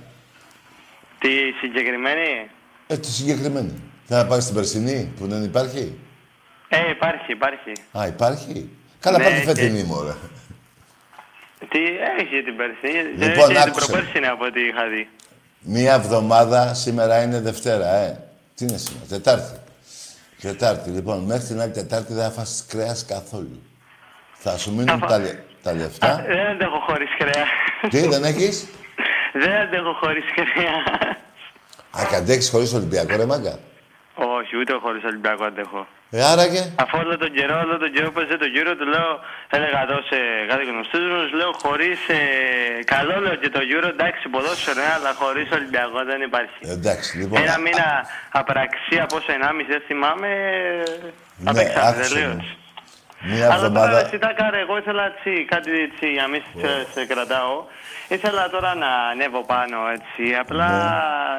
Τη 1.20 1.30
συγκεκριμένη; 1.62 2.50
Ε, 2.88 2.98
τη 2.98 3.08
συγκεκριμένη. 3.12 3.82
Θα 4.06 4.18
να 4.18 4.25
πάρεις 4.25 4.46
την 4.46 4.56
περσινή 4.56 5.13
που 5.20 5.28
δεν 5.28 5.44
υπάρχει; 5.44 5.98
Ε, 6.70 6.89
υπάρχει, 6.89 7.32
υπάρχει. 7.32 7.72
Α, 8.00 8.08
υπάρχει; 8.08 8.70
Καλά, 9.00 9.18
Ναι, 9.18 9.24
πάρει 9.24 9.36
τη 9.36 9.42
και- 9.46 9.48
φετινή 9.54 9.84
μου, 9.84 9.96
ωραία. 9.98 10.18
Τι 11.70 11.80
έχει 12.20 12.44
την 12.44 12.56
περσινή. 12.58 13.01
Λοιπόν, 13.18 13.28
έχει 13.44 13.48
την 13.48 13.58
άκουσε. 13.58 13.86
προπέρσινη 13.86 14.28
από 14.28 14.46
ό,τι 14.46 14.60
είχα 14.62 14.88
δει. 14.88 15.08
Μία 15.62 15.94
εβδομάδα, 15.94 16.74
σήμερα 16.74 17.22
είναι 17.22 17.39
Δευτέρα, 17.39 17.96
ε. 17.96 18.20
Τι 18.56 18.66
είναι 18.66 18.78
σήμερα, 18.78 19.06
Τετάρτη. 19.10 19.51
Τετάρτη, 20.41 20.89
λοιπόν, 20.89 21.19
μέχρι 21.24 21.48
την 21.48 21.62
άλλη 21.62 21.72
Τετάρτη 21.72 22.13
δεν 22.13 22.24
θα 22.24 22.29
φας 22.31 22.65
κρέας 22.69 23.05
καθόλου. 23.05 23.62
Θα 24.34 24.58
σου 24.58 24.72
μείνουν 24.75 25.00
φα- 25.00 25.08
τα, 25.08 25.17
λε- 25.17 25.39
τα 25.63 25.69
Α, 25.69 25.74
λεφτά. 25.74 26.24
Δεν 26.27 26.48
αντέχω 26.48 26.79
χωρίς 26.88 27.10
κρέα. 27.17 27.46
Τι, 27.89 28.08
δεν 28.08 28.24
έχεις; 28.24 28.67
Δεν 29.34 29.51
αντέχω 29.55 29.93
χωρίς 30.00 30.24
κρέα. 30.36 30.74
Α, 32.00 32.05
και 32.10 32.15
αντέξεις 32.15 32.50
χωρίς 32.51 32.74
Ολυμπιακό, 32.74 33.15
ρε 33.15 33.25
μάγκα; 33.25 33.60
Όχι, 34.38 34.57
ούτε 34.57 34.73
χωρίς 34.83 35.03
Ολυμπιακό 35.03 35.43
αντέχω. 35.45 35.88
Ε, 36.11 36.23
άραγε. 36.31 36.63
Αφού 36.83 36.97
όλο 37.03 37.17
τον 37.17 37.31
καιρό, 37.38 37.57
όλο 37.65 37.77
τον 37.77 37.91
καιρό 37.93 38.11
που 38.11 38.21
το 38.43 38.45
γύρο 38.45 38.75
του 38.75 38.85
λέω, 38.93 39.11
έλεγα 39.49 39.81
εδώ 39.88 39.97
σε 40.09 40.17
κάτι 40.49 40.63
γνωστούς 40.71 41.03
μου, 41.11 41.19
λέω 41.39 41.51
χωρίς, 41.63 41.99
ε, 42.09 42.21
καλό 42.93 43.19
λέω 43.25 43.35
και 43.35 43.49
το 43.49 43.61
γύρο, 43.69 43.88
εντάξει 43.88 44.27
ποδόσφαιρο, 44.33 44.79
ναι, 44.81 44.88
αλλά 44.97 45.11
χωρίς 45.21 45.47
Ολυμπιακό 45.57 45.99
δεν 46.11 46.21
υπάρχει. 46.29 46.59
Ε, 46.61 46.71
εντάξει, 46.71 47.17
λοιπόν. 47.17 47.41
Ένα 47.41 47.57
μήνα 47.65 47.88
απραξία, 48.41 49.03
πόσο 49.05 49.31
ενάμιση, 49.38 49.69
δεν 49.75 49.83
θυμάμαι, 49.88 50.29
Ναι, 51.43 51.49
απέξαμε 51.51 51.88
άκουσε 51.89 52.13
τελείως. 52.13 52.33
με. 52.35 52.57
Μία 53.21 53.45
Αλλά 53.45 53.55
τώρα, 53.55 53.65
εβδομάδα. 53.65 53.99
εσύ 54.05 54.17
τα 54.17 54.31
κάρε, 54.39 54.59
εγώ 54.59 54.77
ήθελα 54.77 55.03
έτσι, 55.11 55.45
κάτι 55.53 55.71
έτσι, 55.88 56.05
για 56.15 56.27
μην 56.27 56.41
σε, 56.61 56.71
σε 56.93 57.05
κρατάω. 57.05 57.55
Ήθελα 58.07 58.49
τώρα 58.49 58.75
να 58.75 58.88
ανέβω 59.11 59.41
πάνω, 59.53 59.77
έτσι. 59.97 60.23
Απλά 60.43 60.69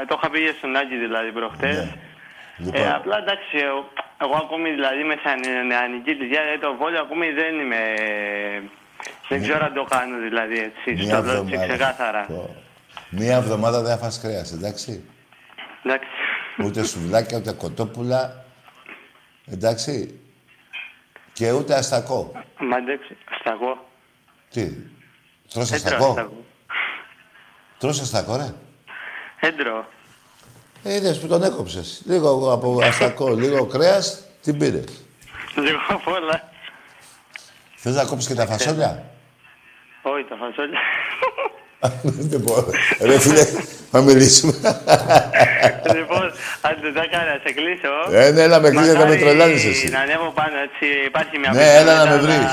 το 0.09 0.15
είχα 0.19 0.31
πει 0.31 0.39
για 0.41 0.55
στον 0.59 0.77
Άκη, 0.77 0.97
δηλαδή, 0.97 1.31
προχτές. 1.33 1.77
Ναι. 2.63 2.69
Ε, 2.69 2.79
Λοιπόν, 2.79 2.93
απλά 2.95 3.17
εντάξει, 3.19 3.57
εγώ, 3.69 3.89
εγώ 4.25 4.37
ακόμη 4.45 4.71
δηλαδή 4.71 5.03
με 5.05 5.17
σαν 5.25 5.67
νεανική 5.67 6.11
ηλικία, 6.11 6.41
δηλαδή 6.43 6.59
το 6.61 6.75
βόλιο 6.77 7.01
ακόμη 7.01 7.31
δεν 7.31 7.59
είμαι. 7.61 7.81
Δεν 9.29 9.43
ξέρω 9.43 9.65
αν 9.65 9.75
το 9.75 9.85
κάνω 9.85 10.19
δηλαδή 10.19 10.59
έτσι. 10.59 10.93
μία 11.05 11.15
Στο 11.17 11.23
λέω 11.23 11.33
έτσι 11.33 11.55
εβδομάδα. 11.55 11.67
ξεκάθαρα. 11.67 12.23
Πω. 12.29 12.57
Μία 13.11 13.37
εβδομάδα 13.37 13.83
δεν 13.83 13.91
θα 13.91 13.99
φας 14.05 14.21
κρέας, 14.21 14.53
εντάξει. 14.53 15.05
Εντάξει. 15.85 16.09
Ούτε 16.65 16.85
σουβλάκια, 16.85 17.39
ούτε 17.39 17.53
κοτόπουλα. 17.53 18.45
Εντάξει. 19.47 20.21
Και 21.33 21.53
ούτε 21.53 21.75
αστακό. 21.75 22.33
Μα 22.59 22.77
εντάξει, 22.77 23.17
αστακό. 23.31 23.89
Τι, 24.51 24.71
τρως 25.53 25.69
Δεν 25.71 25.81
τρώω 25.83 25.97
αστακό. 25.99 26.11
αστακό. 26.11 26.45
Τρως 27.79 28.01
αστακό, 28.01 28.37
ρε. 28.37 28.55
Δεν 29.41 29.57
τρώω. 30.83 30.93
Ε, 30.93 30.97
είδες 30.97 31.19
που 31.19 31.27
τον 31.27 31.43
έκοψες. 31.43 32.03
Λίγο 32.05 32.53
από 32.53 32.79
αστακό, 32.83 33.29
λίγο 33.35 33.65
κρέας, 33.67 34.19
την 34.43 34.59
πήρες. 34.59 34.85
Λίγο 35.55 35.79
απ' 35.89 36.09
όλα. 36.09 36.49
Θες 37.77 37.95
να 37.95 38.05
κόψεις 38.05 38.29
και 38.29 38.35
τα 38.35 38.47
φασόλια; 38.47 39.05
Όχι, 40.03 40.25
τα 40.29 40.37
φασόλια. 40.37 40.79
Δεν 42.31 42.41
μπορώ. 42.41 42.67
Ρε 43.01 43.19
φίλε, 43.19 43.45
θα 43.91 44.01
μιλήσουμε. 44.01 44.53
λοιπόν, 45.95 46.25
αν 46.61 46.77
δεν 46.83 46.95
τα 46.95 47.07
κάνω, 47.11 47.25
να 47.33 47.39
σε 47.45 47.53
κλείσω. 47.53 47.93
Ε, 48.11 48.31
ναι, 48.31 48.43
έλα 48.43 48.61
με 48.61 48.71
κλείσει, 48.71 48.87
θα 48.87 48.93
με 48.93 48.99
Μακάρι 49.03 49.19
τρελάνεις 49.21 49.65
εσύ. 49.65 49.89
Να 49.89 50.01
ανέβω 50.01 50.31
πάνω, 50.35 50.57
έτσι. 50.67 50.87
Υπάρχει 51.07 51.39
μια 51.39 51.51
Ναι, 51.53 51.75
έλα 51.77 52.05
να 52.05 52.11
με 52.11 52.17
πιθανότητα 52.17 52.41
βρεις. 52.41 52.53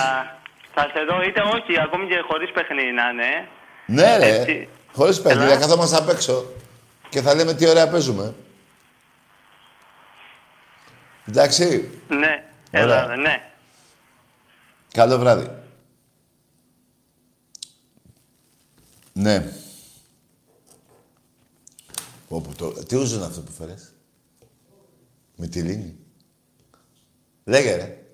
Θα 0.74 0.84
σε 0.94 1.02
δω, 1.10 1.22
είτε 1.28 1.42
όχι, 1.42 1.74
ακόμη 1.86 2.08
και 2.08 2.20
χωρίς 2.30 2.52
παιχνίδι 2.52 2.92
να 3.00 3.06
είναι. 3.12 3.30
Ναι, 3.86 4.18
ρε. 4.18 4.36
Έτσι. 4.36 4.68
Χωρίς 4.94 5.22
παιχνίδια, 5.22 5.52
Έλα. 5.52 5.60
καθόμαστε 5.62 5.96
απ' 5.98 6.10
έξω. 6.10 6.46
Και 7.10 7.22
θα 7.22 7.36
λέμε 7.36 7.54
τι 7.54 7.68
ωραία 7.68 7.88
παίζουμε. 7.90 8.36
Εντάξει. 11.28 11.90
Ναι, 12.08 12.50
Ωραία. 12.74 13.04
έλα, 13.04 13.16
ναι. 13.16 13.52
Καλό 14.92 15.18
βράδυ. 15.18 15.50
Ναι. 19.14 19.54
Όπου 22.28 22.54
το... 22.56 22.72
Τι 22.72 22.96
ούζο 22.96 23.16
είναι 23.16 23.26
αυτό 23.26 23.42
που 23.42 23.52
φέρες; 23.52 23.94
Με 25.36 25.48
τη 25.48 25.62
λίνη. 25.62 25.98
Λέγε 27.44 27.76
ρε. 27.76 28.06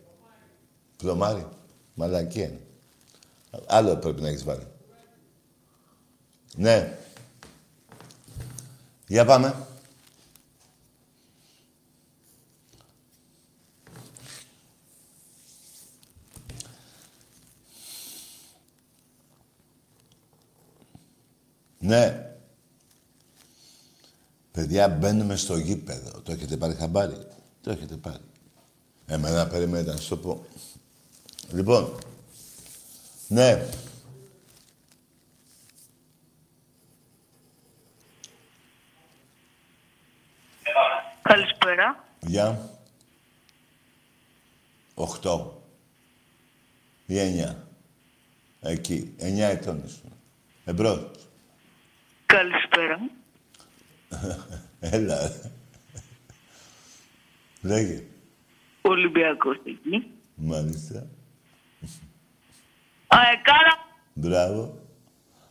Πλωμάρι. 0.97 1.47
Μαλακία 1.93 2.45
είναι. 2.45 2.59
Άλλο 3.67 3.95
πρέπει 3.97 4.21
να 4.21 4.27
έχεις 4.27 4.43
βάλει. 4.43 4.67
Ναι. 6.55 6.97
Για 9.13 9.25
πάμε. 9.25 9.55
Ναι. 21.79 22.35
Παιδιά, 24.51 24.87
μπαίνουμε 24.87 25.35
στο 25.35 25.57
γήπεδο. 25.57 26.21
Το 26.21 26.31
έχετε 26.31 26.57
πάρει 26.57 26.73
χαμπάρι; 26.75 27.27
Το 27.61 27.71
έχετε 27.71 27.95
πάρει. 27.95 28.23
Εμένα 29.05 29.47
περιμένετε 29.47 29.91
να 29.91 29.97
σου 29.97 30.09
το 30.09 30.17
πω. 30.17 30.45
Λοιπόν. 31.51 31.97
Ναι. 33.27 33.67
Καλησπέρα. 41.63 42.03
Γεια. 42.19 42.69
Οχτώ. 44.93 45.63
Ή 47.05 47.19
εννιά. 47.19 47.67
Εκεί. 48.61 49.13
Εννιά 49.17 49.47
ετών 49.47 49.83
ήσουν. 49.85 50.11
Εμπρός. 50.65 51.11
Καλησπέρα. 52.25 52.99
Έλα. 54.79 55.31
Λέγε. 57.61 58.03
Ολυμπιακός 58.81 59.57
εκεί. 59.65 60.11
Μάλιστα. 60.35 61.07
Αεκάρα. 63.07 63.85
Μπράβο. 64.13 64.77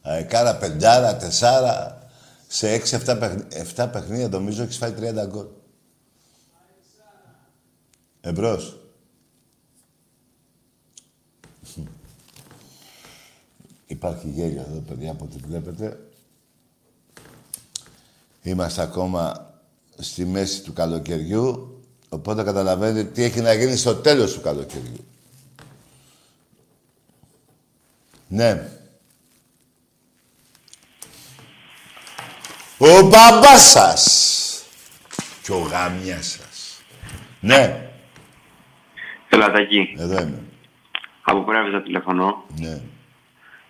Αεκάρα 0.03 0.57
πεντάρα, 0.57 1.17
τεσσάρα. 1.17 2.07
Σε 2.47 2.73
6-7 2.73 3.17
παιχνίδια, 3.19 3.61
7 3.87 3.89
παιχνίδια 3.93 4.29
νομίζω 4.29 4.63
έχεις 4.63 4.77
φάει 4.77 4.93
30 4.93 5.27
γκολ. 5.27 5.47
Εμπρός. 8.25 8.77
Υπάρχει 13.87 14.29
γέλιο 14.29 14.61
εδώ, 14.61 14.81
παιδιά, 14.81 15.11
από 15.11 15.25
ό,τι 15.25 15.37
βλέπετε. 15.37 16.11
Είμαστε 18.43 18.83
ακόμα 18.83 19.53
στη 19.99 20.25
μέση 20.25 20.63
του 20.63 20.73
καλοκαιριού, 20.73 21.81
οπότε 22.09 22.43
καταλαβαίνετε 22.43 23.05
τι 23.05 23.23
έχει 23.23 23.41
να 23.41 23.53
γίνει 23.53 23.77
στο 23.77 23.95
τέλος 23.95 24.33
του 24.33 24.41
καλοκαιριού. 24.41 25.05
Ναι. 28.29 28.69
Ο 32.79 33.09
μπαμπάς 33.09 33.71
σας 33.71 34.63
και 35.43 35.53
ο 35.53 35.59
γάμιας 35.59 36.27
σας. 36.27 36.83
Ναι, 37.41 37.92
Ελατακή. 39.35 39.95
εδώ 39.99 40.23
είμαι. 40.23 40.43
Από 41.23 41.43
Πρέβεζα 41.45 41.83
τηλεφωνώ. 41.83 42.45
Ναι. 42.61 42.81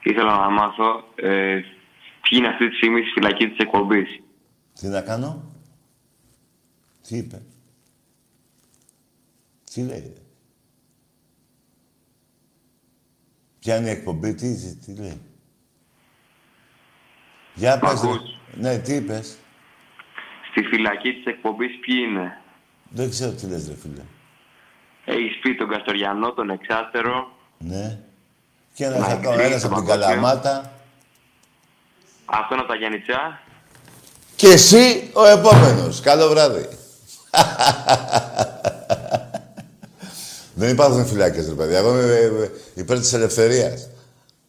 Ήθελα 0.02 0.36
να 0.36 0.50
μάθω 0.50 1.04
ε, 1.14 1.60
τι 2.22 2.36
είναι 2.36 2.48
αυτή 2.48 2.68
της 2.68 2.76
στιγμή 2.76 3.00
στη 3.00 3.10
φυλακή 3.10 3.48
της 3.48 3.58
εκπομπής. 3.58 4.20
Τι 4.80 4.86
να 4.86 5.00
κάνω; 5.00 5.42
Τι 7.08 7.16
είπε; 7.16 7.42
Τι 9.74 9.82
λέει. 9.82 9.98
ρε; 10.00 10.22
Ποια 13.58 13.76
είναι 13.76 13.88
η 13.88 13.90
εκπομπή, 13.92 14.34
τι, 14.34 14.76
τι 14.76 14.94
λέει; 14.94 15.20
Για 17.54 17.78
πες, 17.78 17.90
ρε. 17.90 18.08
ακούς; 18.08 18.38
Ναι, 18.54 18.78
τι 18.78 18.94
είπες; 18.94 19.38
Στη 20.50 20.62
φυλακή 20.62 21.12
της 21.12 21.24
εκπομπής 21.24 21.78
ποιοι 21.80 21.96
είναι; 22.08 22.40
Δεν 22.90 23.10
ξέρω 23.10 23.32
τι 23.32 23.46
λες, 23.46 23.68
ρε 23.68 23.74
φίλε. 23.76 24.02
Έχεις 25.12 25.38
πει 25.42 25.54
τον 25.54 25.68
Καστοριανό, 25.68 26.32
τον 26.32 26.50
Εξάστερο, 26.50 27.30
Ναι. 27.58 27.98
Και 28.74 28.84
ένας 28.84 28.98
Να 28.98 29.06
ακόμα, 29.06 29.32
εκκλείσει 29.34 29.50
ένας 29.50 29.60
το 29.62 29.66
από 29.66 29.76
την 29.76 29.84
παγκόσμιο. 29.86 30.06
Καλαμάτα. 30.14 30.72
αυτόν 32.24 32.58
από 32.58 32.68
τα 32.68 32.74
Γιάννητσά. 32.74 33.40
Και 34.36 34.46
εσύ 34.48 35.10
ο 35.12 35.24
επόμενος. 35.26 36.00
Καλό 36.00 36.28
βράδυ. 36.28 36.68
Δεν 40.54 40.68
υπάρχουν 40.70 41.06
φυλάκες, 41.06 41.48
ρε 41.48 41.54
παιδιά. 41.54 41.78
Εγώ 41.78 41.90
είμαι 41.90 42.02
ε, 42.14 42.24
ε, 42.24 42.50
υπέρ 42.74 42.98
της 42.98 43.12
ελευθερίας. 43.12 43.88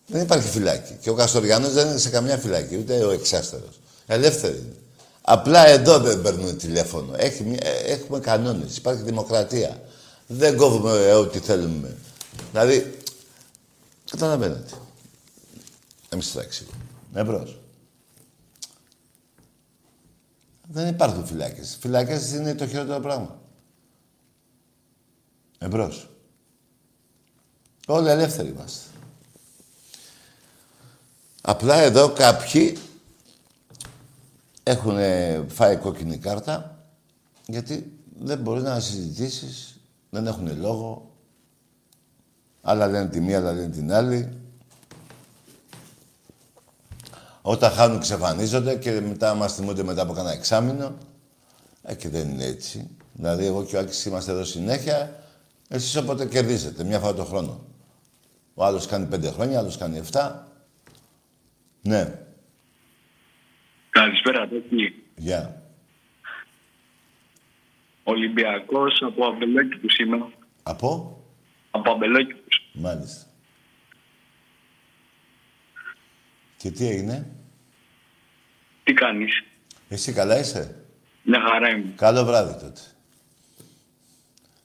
Δεν 0.06 0.22
υπάρχει 0.22 0.48
φυλάκη. 0.50 0.98
Και 1.02 1.10
ο 1.10 1.14
Καστοριανός 1.14 1.74
δεν 1.74 1.88
είναι 1.88 1.98
σε 1.98 2.10
καμιά 2.10 2.38
φυλάκη, 2.38 2.78
ούτε 2.78 2.94
ο 3.06 3.12
εξάστερος. 3.12 3.80
Ελεύθεροι 4.08 4.54
είναι. 4.58 4.76
Απλά 5.22 5.68
εδώ 5.68 6.00
δεν 6.00 6.22
παίρνουν 6.22 6.58
τηλέφωνο. 6.58 7.14
Έχει, 7.18 7.44
μια- 7.44 7.60
ε, 7.64 7.92
έχουμε 7.92 8.20
κανόνες. 8.20 8.78
Υπάρχει 8.78 9.02
δημοκρατία. 9.04 9.82
Δεν 10.28 10.58
κόβουμε 10.58 10.92
ε, 10.92 11.14
ό,τι 11.14 11.40
θέλουμε. 11.40 11.98
Δηλαδή, 12.52 12.98
καταλαβαίνετε. 14.10 14.74
Εμείς 16.10 16.32
θα 16.32 16.42
εξηγούμε. 16.42 16.78
Εμπρός. 17.14 17.60
Δεν 20.68 20.88
υπάρχουν 20.88 21.26
φυλάκες. 21.26 21.78
Φυλάκες 21.82 22.32
είναι 22.32 22.56
το 22.56 22.68
χειρότερο 22.68 23.00
πράγμα. 23.00 23.42
Εμπρός. 25.58 26.10
Όλοι 27.88 28.10
ελεύθεροι 28.10 28.50
είμαστε. 28.50 28.90
Απλά 31.42 31.76
εδώ 31.76 32.10
κάποιοι 32.10 32.78
έχουν 34.64 34.98
φάει 35.48 35.78
κόκκινη 35.78 36.18
κάρτα 36.18 36.86
γιατί 37.48 38.00
δεν 38.20 38.40
μπορεί 38.40 38.62
να 38.62 38.80
συζητήσεις, 38.80 39.73
δεν 40.14 40.28
έχουν 40.28 40.60
λόγο. 40.60 41.12
Άλλα 42.62 42.88
λένε 42.88 43.10
τη 43.10 43.20
μία, 43.20 43.38
άλλα 43.38 43.54
λένε 43.54 43.70
την 43.70 43.92
άλλη. 43.92 44.38
Όταν 47.42 47.72
χάνουν 47.72 48.00
ξεφανίζονται 48.00 48.76
και 48.76 49.02
μετά 49.02 49.34
μας 49.34 49.56
θυμούνται 49.56 49.84
μετά 49.84 50.02
από 50.02 50.14
κανένα 50.14 50.36
εξάμηνο. 50.36 50.98
Ε, 51.84 51.96
και 51.96 52.10
δεν 52.10 52.30
είναι 52.30 52.46
έτσι. 52.46 52.90
Δηλαδή, 53.14 53.46
εγώ 53.46 53.64
και 53.66 53.76
ο 53.76 53.80
Άκης 53.80 54.06
είμαστε 54.06 54.32
εδώ 54.32 54.44
συνέχεια. 54.44 55.24
Εσείς 55.70 55.96
όποτε 55.96 56.26
κερδίζετε, 56.26 56.84
μια 56.84 57.00
φορά 57.00 57.14
το 57.14 57.24
χρόνο. 57.24 57.66
Ο 58.54 58.66
άλλος 58.66 58.86
κάνει 58.86 59.06
πέντε 59.06 59.32
χρόνια, 59.32 59.58
ο 59.58 59.60
άλλος 59.60 59.78
κάνει 59.78 59.98
εφτά. 59.98 60.48
Ναι, 61.82 62.20
Καλησπέρα, 63.90 64.48
Τέκη. 64.48 65.04
γεια. 65.16 65.63
Ολυμπιακός 68.04 69.02
από 69.02 69.26
Αμπελόκηπους 69.26 69.98
είμαι. 69.98 70.18
Από, 70.64 71.20
Από 71.72 71.92
Αμπελόκηπους. 71.92 72.70
μάλιστα. 72.74 73.26
Και 76.58 76.72
τι 76.72 76.88
έγινε, 76.88 77.28
Τι 78.84 78.94
κάνεις; 78.94 79.44
εσύ 79.90 80.12
καλά 80.14 80.40
είσαι; 80.40 80.76
Μια 81.24 81.40
χαρά 81.42 81.70
είμαι. 81.70 81.94
Καλό 81.96 82.24
βράδυ 82.26 82.54
τότε. 82.54 82.82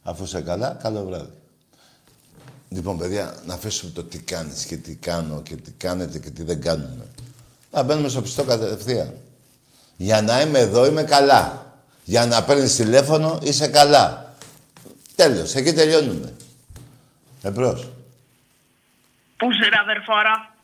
Αφού 0.03 0.25
είσαι 0.25 0.41
καλά, 0.43 0.79
καλό 0.83 1.05
βράδυ. 1.05 1.33
Λοιπόν, 2.71 2.99
παιδιά, 2.99 3.43
να 3.47 3.55
αφήσουμε 3.55 3.93
το 3.93 4.05
τι 4.05 4.19
κάνεις 4.23 4.67
και 4.67 4.77
τι 4.77 4.97
κάνω 4.97 5.43
και 5.43 5.57
τι 5.57 5.73
κάνετε 5.73 6.19
και 6.19 6.31
τι 6.31 6.43
δεν 6.43 6.61
κάνουμε. 6.61 7.07
Να 7.73 7.83
μπαίνουμε 7.83 8.09
στο 8.09 8.23
πιστό 8.23 8.45
κατευθείαν. 8.45 9.15
Για 9.97 10.23
να 10.23 10.41
είμαι 10.41 10.59
εδώ 10.59 10.87
είμαι 10.87 11.03
καλά. 11.03 11.68
Για 12.09 12.27
να 12.27 12.45
παίρνεις 12.45 12.75
τηλέφωνο 12.75 13.39
είσαι 13.43 13.69
καλά. 13.69 14.35
Τέλος, 15.15 15.55
εκεί 15.55 15.73
τελειώνουμε. 15.73 16.37
Εμπρός. 17.43 17.89
Πού 19.37 19.53
σε 19.53 19.69
ρε 19.69 19.79
αδερφάρα. 19.83 20.55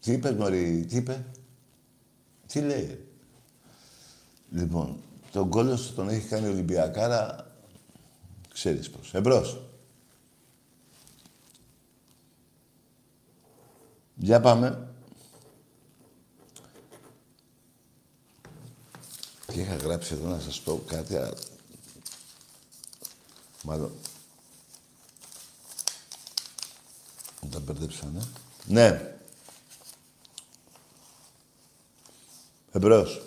Τι 0.00 0.12
είπες, 0.12 0.32
Μωρή, 0.32 0.86
τι 0.88 0.96
είπε; 0.96 1.24
Τι 2.46 2.60
λέει; 2.60 3.06
Λοιπόν, 4.50 4.96
τον 5.32 5.48
κόλλο 5.48 5.76
σου 5.76 5.94
τον 5.94 6.08
έχει 6.08 6.28
κάνει 6.28 6.48
Ολυμπιακάρα, 6.48 7.46
ξέρεις 8.52 8.90
πώς. 8.90 9.14
Εμπρός. 9.14 9.60
Για 14.14 14.40
πάμε. 14.40 14.88
Και 19.56 19.62
είχα 19.62 19.76
γράψει 19.76 20.14
εδώ 20.14 20.28
να 20.28 20.40
σας 20.40 20.60
πω 20.60 20.82
κάτι, 20.86 21.16
αλλά... 21.16 21.34
Μάλλον... 23.62 23.92
Μου 27.40 27.48
τα 27.48 27.58
μπερδέψανε. 27.58 28.26
Ναι. 28.66 29.16
Εμπρός. 32.72 33.22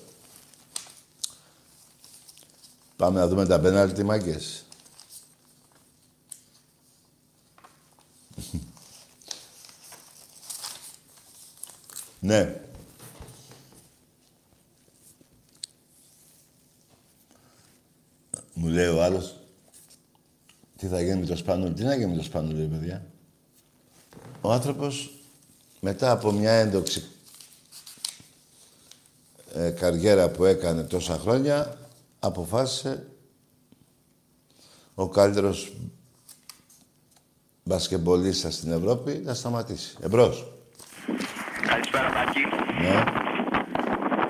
Πάμε 2.95 3.19
να 3.19 3.27
δούμε 3.27 3.45
τα 3.45 3.59
πέναλτι, 3.59 4.03
μάγκες. 4.03 4.65
ναι. 12.19 12.68
Μου 18.62 18.67
λέει 18.67 18.88
ο 18.88 19.04
άλλος, 19.04 19.36
τι 20.78 20.88
θα 20.88 21.02
γίνει 21.02 21.19
με 21.19 21.26
το 21.26 21.36
Σπανούλι. 21.36 21.74
Τι 21.74 21.84
να 21.84 21.95
γίνει 21.95 22.12
με 22.12 22.17
το 22.17 22.24
Σπανούλι, 22.24 22.62
ρε 22.62 22.67
παιδιά. 22.67 23.06
Ο 24.41 24.52
άνθρωπος, 24.52 25.13
μετά 25.80 26.12
από 26.12 26.32
μια 26.32 26.52
έντοξη 26.52 27.04
ε, 29.54 29.69
καριέρα 29.69 30.30
που 30.30 30.45
έκανε 30.45 30.84
τόσα 30.84 31.17
χρόνια, 31.17 31.78
αποφάσισε 32.19 33.08
ο 34.95 35.10
καλύτερος 35.10 35.74
μπασκεμπολίστας 37.63 38.54
στην 38.56 38.72
Ευρώπη 38.72 39.22
να 39.26 39.34
σταματήσει. 39.34 39.98
Εμπρός. 40.02 40.52
Καλησπέρα, 41.67 42.10
Τάκη. 42.12 42.39
Ναι. 42.82 43.04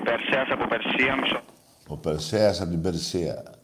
Περσέας 0.04 0.48
από 0.50 0.66
Περσία, 0.68 1.16
μισό. 1.20 1.42
Ο 1.86 1.96
Περσέας 1.96 2.60
από 2.60 2.70
την 2.70 2.80
Περσία. 2.80 3.59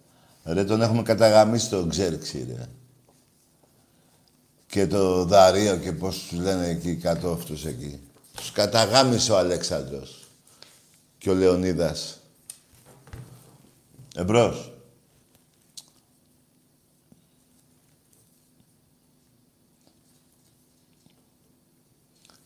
Ρε, 0.47 0.65
τον 0.65 0.83
έχουμε 0.83 1.03
καταγαμίσει 1.03 1.69
τον 1.69 1.89
Ξέρξη, 1.89 2.47
ρε. 2.49 2.69
Και 4.67 4.87
το 4.87 5.25
Δάριο 5.25 5.77
και 5.77 5.93
πώς 5.93 6.19
τους 6.19 6.39
λένε 6.39 6.67
εκεί 6.67 6.97
κάτω 6.97 7.31
αυτούς 7.31 7.65
εκεί. 7.65 8.01
Τους 8.37 8.53
καταγάμισε 8.53 9.33
ο 9.33 9.39
Αλέξανδρος 9.39 10.27
και 11.19 11.31
ο 11.31 11.35
Λεωνίδας. 11.35 12.21
Εμπρός. 14.15 14.73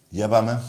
Για 0.09 0.29
πάμε. 0.29 0.63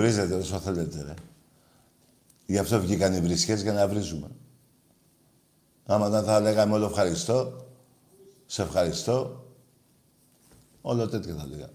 Βρίζετε 0.00 0.34
όσο 0.34 0.58
θέλετε, 0.58 1.02
ρε. 1.02 1.14
Γι' 2.46 2.58
αυτό 2.58 2.80
βγήκαν 2.80 3.14
οι 3.14 3.20
βρισιές 3.20 3.62
για 3.62 3.72
να 3.72 3.88
βρίζουμε. 3.88 4.30
Άμα 5.86 6.08
δεν 6.08 6.24
θα 6.24 6.40
λέγαμε 6.40 6.74
όλο 6.74 6.86
ευχαριστώ, 6.86 7.66
σε 8.46 8.62
ευχαριστώ, 8.62 9.44
όλο 10.80 11.08
τέτοιο 11.08 11.34
θα 11.34 11.46
λέγαμε. 11.46 11.72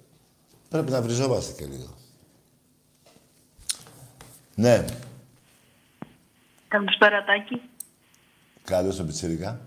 Πρέπει 0.70 0.92
να 0.92 1.02
βριζόμαστε 1.02 1.64
και 1.64 1.70
λίγο. 1.70 1.94
Ναι, 4.56 4.86
Καλησπέρα, 6.68 7.24
Τάκη. 7.24 7.62
καλώς 8.64 8.96
τον 8.96 9.06
Πιτσιρικά. 9.06 9.62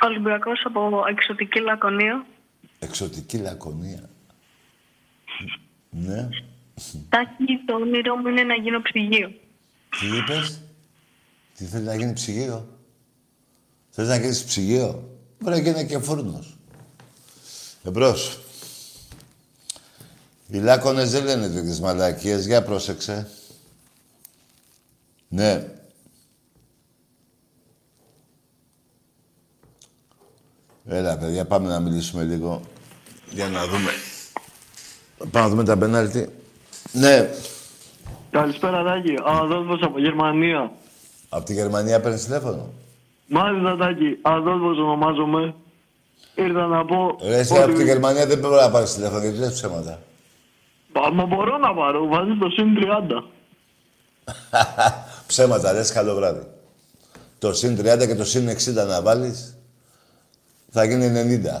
Ολυμπιακός 0.00 0.64
από 0.64 1.04
εξωτική 1.08 1.60
Λακωνία. 1.60 2.26
Εξωτική 2.78 3.38
λακωνία. 3.38 4.08
Ναι. 5.94 6.28
Τάκη, 7.08 7.64
το 7.66 7.74
όνειρό 7.74 8.16
μου 8.16 8.28
είναι 8.28 8.42
να 8.42 8.54
γίνω 8.54 8.82
ψυγείο. 8.82 9.28
Τι 10.00 10.16
είπες; 10.16 10.60
Τι 11.56 11.64
θέλεις 11.64 11.86
να 11.86 11.94
γίνει 11.94 12.12
ψυγείο; 12.12 12.78
Θες 13.90 14.08
να 14.08 14.16
γίνεις 14.16 14.44
ψυγείο; 14.44 15.08
Μπορεί 15.38 15.56
να 15.56 15.62
γίνει 15.62 15.86
και 15.86 15.98
φούρνος. 15.98 16.56
Εμπρός. 17.84 18.38
Οι 20.48 20.58
λάκωνες 20.58 21.10
δεν 21.10 21.24
λένε 21.24 21.48
τέτοιες 21.48 21.80
μαλακίες. 21.80 22.46
Για 22.46 22.62
πρόσεξε. 22.62 23.30
Ναι. 25.28 25.68
Έλα, 30.86 31.18
παιδιά, 31.18 31.46
πάμε 31.46 31.68
να 31.68 31.80
μιλήσουμε 31.80 32.24
λίγο. 32.24 32.62
Για 33.30 33.48
να 33.48 33.66
δούμε. 33.66 33.90
Πάμε 35.30 35.44
να 35.44 35.48
δούμε 35.48 35.64
τα 35.64 35.76
πενάλτη. 35.76 36.28
Ναι. 36.92 37.30
Καλησπέρα, 38.30 38.82
Τάκη. 38.82 39.14
Αδόλφος 39.24 39.80
από 39.82 39.98
Γερμανία. 39.98 40.70
Από 41.28 41.44
τη 41.44 41.52
Γερμανία 41.52 42.00
παίρνεις 42.00 42.24
τηλέφωνο; 42.24 42.68
Μάλιστα, 43.26 43.76
Τάκη. 43.76 44.18
Αδόλφος 44.22 44.78
ονομάζομαι. 44.78 45.54
Ήρθα 46.34 46.66
να 46.66 46.84
πω... 46.84 47.16
Ρε, 47.22 47.38
εσύ 47.38 47.56
από 47.56 47.72
τη 47.72 47.84
Γερμανία 47.84 48.26
δεν 48.26 48.40
πρέπει 48.40 48.54
να 48.54 48.70
πάρεις 48.70 48.94
τηλέφωνο 48.94 49.20
γιατί 49.20 49.38
λες 49.38 49.52
ψέματα. 49.52 49.98
Μα 50.92 51.10
μα 51.10 51.24
μπορώ 51.24 51.58
να 51.58 51.74
πάρω. 51.74 52.06
Βάζει 52.06 52.38
το 52.40 52.48
συν 52.48 52.66
30. 52.78 53.24
ψέματα, 55.26 55.72
λες 55.72 55.92
καλό 55.92 56.14
βράδυ. 56.14 56.46
Το 57.38 57.52
συν 57.52 57.78
30 57.80 58.06
και 58.06 58.14
το 58.14 58.24
συν 58.24 58.48
60 58.48 58.86
να 58.86 59.02
βάλεις, 59.02 59.56
θα 60.70 60.84
γίνει 60.84 61.40
90. 61.44 61.60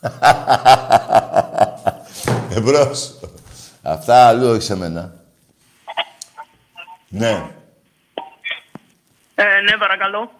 Εμπρός. 2.56 3.18
Αυτά 3.82 4.26
αλλού, 4.26 4.48
όχι 4.48 4.60
σε 4.60 4.76
μένα. 4.76 5.14
Ναι. 7.08 7.50
Ε, 9.34 9.60
ναι, 9.60 9.76
παρακαλώ. 9.78 10.32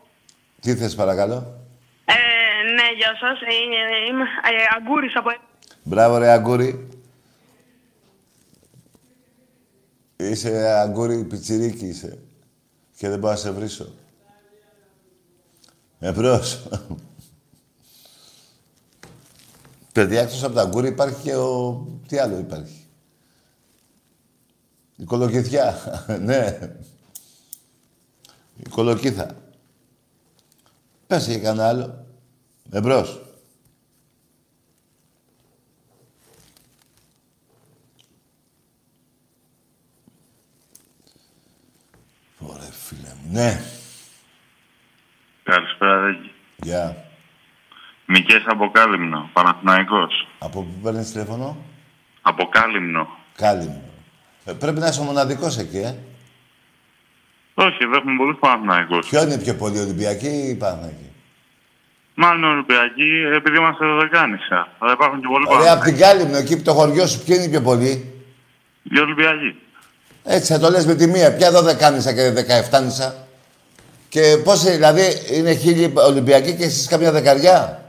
Τι 0.60 0.74
θες 0.76 0.94
παρακαλώ; 0.94 1.64
Ε, 2.04 2.72
ναι, 2.74 2.82
γεια 2.96 3.16
σας. 3.20 3.40
Ε, 3.40 3.44
ε, 3.44 4.06
είμαι 4.08 4.22
ε, 4.22 4.76
Αγκούρης 4.76 5.16
από... 5.16 5.30
Μπράβο 5.82 6.18
ρε 6.18 6.30
Αγκούρη. 6.30 6.88
Είσαι 10.16 10.72
Αγκούρη 10.80 11.24
πιτσιρίκι 11.24 11.86
είσαι. 11.86 12.18
Και 12.96 13.08
δεν 13.08 13.18
μπορώ 13.18 13.32
να 13.32 13.38
σε 13.38 13.50
βρίσω. 13.50 13.92
Εμπρός. 15.98 16.68
Παιδιά, 19.92 20.20
εκτός 20.20 20.44
από 20.44 20.54
τα 20.54 20.60
Αγκούρη 20.60 20.88
υπάρχει 20.88 21.22
και 21.22 21.34
ο... 21.36 21.86
Τι 22.08 22.18
άλλο 22.18 22.38
υπάρχει; 22.38 22.86
Η 24.96 25.04
κολοκυθιά. 25.04 25.76
ναι. 26.20 26.58
Η 28.56 28.68
κολοκύθα. 28.68 29.36
Πες 31.06 31.26
για 31.26 31.38
κανένα 31.38 31.68
άλλο. 31.68 32.06
Εμπρός. 32.70 33.20
Ωραία, 42.38 42.70
φίλε 42.70 43.08
μου. 43.22 43.32
Ναι. 43.32 43.60
Καλησπέρα, 45.42 46.00
Δέκη. 46.00 46.30
Γεια. 46.62 47.11
Μικές 48.06 48.42
από 48.46 48.70
Κάλυμνο, 48.70 49.30
Παναθηναϊκός. 49.32 50.28
Από 50.38 50.60
πού 50.62 50.80
παίρνεις 50.82 51.12
τηλέφωνο; 51.12 51.56
Από 52.22 52.48
Κάλυμνο. 52.48 53.08
Κάλυμνο. 53.36 53.80
Ε, 54.44 54.52
πρέπει 54.52 54.78
να 54.80 54.86
είσαι 54.86 55.00
ο 55.00 55.04
μοναδικός 55.04 55.58
εκεί, 55.58 55.78
ε. 55.78 55.94
Όχι, 57.54 57.76
εδώ 57.80 57.96
έχουμε 57.96 58.16
πολλούς 58.16 58.36
Παναθηναϊκούς. 58.40 59.08
Ποιο 59.08 59.22
είναι 59.22 59.38
πιο 59.38 59.54
πολύ, 59.54 59.78
Ολυμπιακή 59.78 60.26
ή 60.48 60.54
Παναθηναϊκή; 60.54 61.10
Μάλλον 62.14 62.44
Ολυμπιακοί, 62.44 63.10
επειδή 63.34 63.56
είμαστε 63.56 63.86
δωδεκάνησα. 63.86 64.68
Αλλά 64.78 64.92
υπάρχουν 64.92 65.20
και 65.20 65.26
πολλοί 65.26 65.44
Ωραία, 65.48 65.72
από 65.72 65.80
Παναθηναϊκοί. 65.80 65.90
την 65.90 66.18
Κάλυμνο, 66.18 66.36
εκεί 66.36 66.56
που 66.56 66.62
το 66.62 66.72
χωριό 66.74 67.06
σου, 67.06 67.24
ποιο 67.24 67.34
είναι 67.34 67.48
πιο 67.48 67.60
πολύ; 67.60 68.12
Οι 68.82 68.98
Ολυμπιακοί. 69.00 69.56
Έτσι 70.24 70.52
θα 70.52 70.58
το 70.58 70.70
λες 70.70 70.86
με 70.86 70.94
τη 70.94 71.06
μία. 71.06 71.34
Ποια 71.36 71.50
δωδεκάνησα 71.50 72.14
και 72.14 72.30
δεκαεφτάνησα. 72.30 73.26
Και 74.08 74.36
πόσοι, 74.44 74.70
δηλαδή, 74.70 75.02
είναι 75.32 75.54
χίλιοι 75.54 75.92
Ολυμπιακοί 75.96 76.56
και 76.56 76.64
εσείς 76.64 76.86
καμιά 76.88 77.12
δεκαριά; 77.12 77.81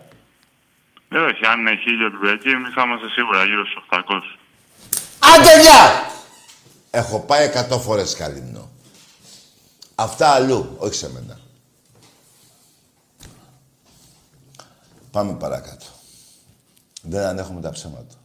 Ε, 1.13 1.17
όχι, 1.17 1.45
αν 1.45 1.59
είναι 1.59 1.75
χίλιοι 1.75 2.03
Ολυμπιακοί, 2.03 2.49
εμείς 2.49 2.73
θα 2.73 2.83
είμαστε 2.83 3.09
σίγουρα 3.09 3.45
γύρω 3.45 3.65
στους 3.65 3.83
800. 3.91 3.99
Άντε 5.19 5.61
γεια! 5.61 6.11
Έχω 6.89 7.19
πάει 7.19 7.51
100 7.71 7.79
φορές 7.79 8.15
Κάλυμνο. 8.15 8.71
Αυτά 9.95 10.29
αλλού, 10.29 10.75
όχι 10.77 10.93
σε 10.93 11.11
μένα. 11.11 11.39
Πάμε 15.11 15.33
παρακάτω. 15.33 15.85
Δεν 17.01 17.25
ανέχομαι 17.25 17.61
τα 17.61 17.69
ψέματα. 17.69 18.15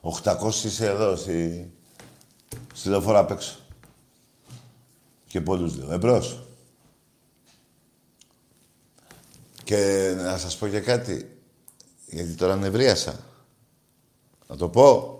800 0.00 0.64
είσαι 0.64 0.86
εδώ, 0.86 1.16
στη, 1.16 1.70
στη 2.74 2.88
λεωφόρα 2.88 3.18
απ' 3.18 3.30
έξω. 3.30 3.56
Και 5.26 5.40
πολλούς 5.40 5.76
λέω. 5.76 5.92
Εμπρός. 5.92 6.42
Και 9.64 10.12
να 10.16 10.38
σας 10.38 10.56
πω 10.56 10.68
και 10.68 10.80
κάτι. 10.80 11.33
Γιατί 12.06 12.34
τώρα 12.34 12.56
νευρίασα. 12.56 13.24
Να 14.46 14.56
το 14.56 14.68
πω. 14.68 15.18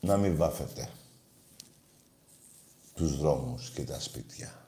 Να 0.00 0.16
μην 0.16 0.36
βάφετε 0.36 0.90
τους 2.94 3.18
δρόμους 3.18 3.70
και 3.70 3.84
τα 3.84 4.00
σπίτια. 4.00 4.66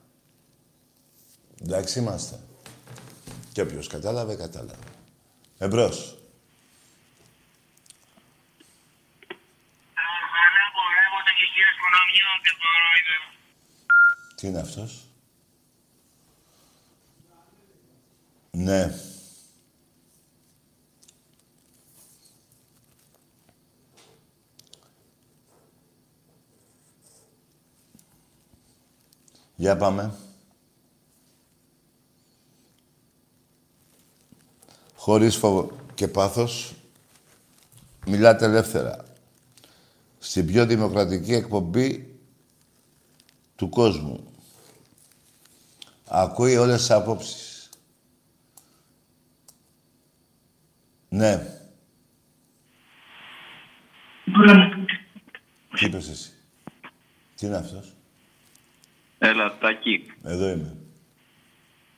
Εντάξει 1.61 1.99
είμαστε. 1.99 2.39
Και 3.51 3.61
όποιος 3.61 3.87
κατάλαβε, 3.87 4.35
κατάλαβε. 4.35 4.83
Εμπρός. 5.57 6.17
Τι 14.35 14.47
είναι 14.47 14.59
αυτός; 14.59 15.07
Ναι. 18.51 18.95
Για 29.59 29.77
πάμε. 29.77 30.13
Χωρίς 34.95 35.35
φόβο 35.35 35.75
και 35.93 36.07
πάθος, 36.07 36.75
μιλάτε 38.05 38.45
ελεύθερα. 38.45 39.05
Στην 40.19 40.45
πιο 40.45 40.65
δημοκρατική 40.65 41.33
εκπομπή 41.33 42.19
του 43.55 43.69
κόσμου. 43.69 44.31
Ακούει 46.05 46.57
όλες 46.57 46.77
τις 46.77 46.91
απόψεις. 46.91 47.69
Ναι. 51.09 51.57
Τι 55.77 55.85
είπες 55.85 56.09
εσύ. 56.09 56.31
Τι 57.35 57.45
είναι 57.45 57.57
αυτός; 57.57 57.96
Έλα, 59.17 59.57
Τάκη. 59.57 60.11
Εδώ 60.23 60.49
είμαι. 60.49 60.77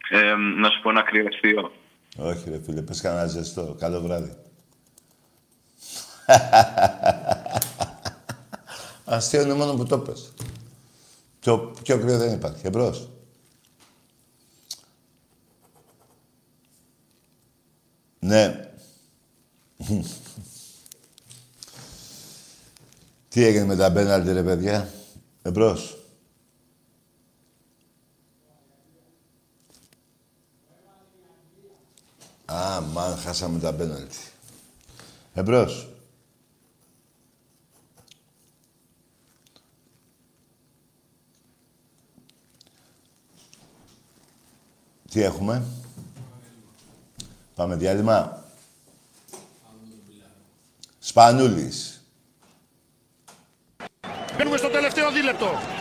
Ε, 0.10 0.34
να 0.36 0.70
σου 0.70 0.82
πω 0.82 0.90
ένα 0.90 1.02
κρύο 1.02 1.26
αστείο. 1.28 1.72
Όχι 2.18 2.50
ρε 2.50 2.62
φίλε, 2.62 2.82
πες 2.82 3.02
κανένα 3.02 3.28
ζεστό. 3.28 3.76
Καλό 3.80 4.02
βράδυ. 4.02 4.36
Αστείο 9.06 9.42
είναι 9.42 9.54
μόνο 9.54 9.74
που 9.74 9.86
το 9.86 10.00
πες. 10.00 10.34
Πιο, 11.40 11.74
πιο 11.84 12.00
κρύο 12.00 12.18
δεν 12.18 12.34
υπάρχει. 12.34 12.68
Εμπρός. 12.68 13.10
Ναι. 18.20 18.70
Τι 23.30 23.44
έγινε 23.44 23.66
με 23.66 23.76
τα 23.76 23.92
πέναλτι, 23.92 24.32
ρε 24.34 24.44
παιδιά. 24.44 24.90
Εμπρός. 25.42 25.99
Α, 32.54 32.82
μαν, 32.82 33.18
χάσαμε 33.18 33.60
τα 33.60 33.74
πέναλτι. 33.74 34.18
Εμπρός. 35.34 35.90
Τι 45.12 45.22
έχουμε; 45.22 45.64
Πάμε 47.56 47.76
διάλειμμα. 47.76 48.44
Σπανούλης. 51.00 52.04
Μπαίνουμε 54.38 54.58
στο 54.58 54.70
τελευταίο 54.70 55.12
δίλεπτο. 55.12 55.79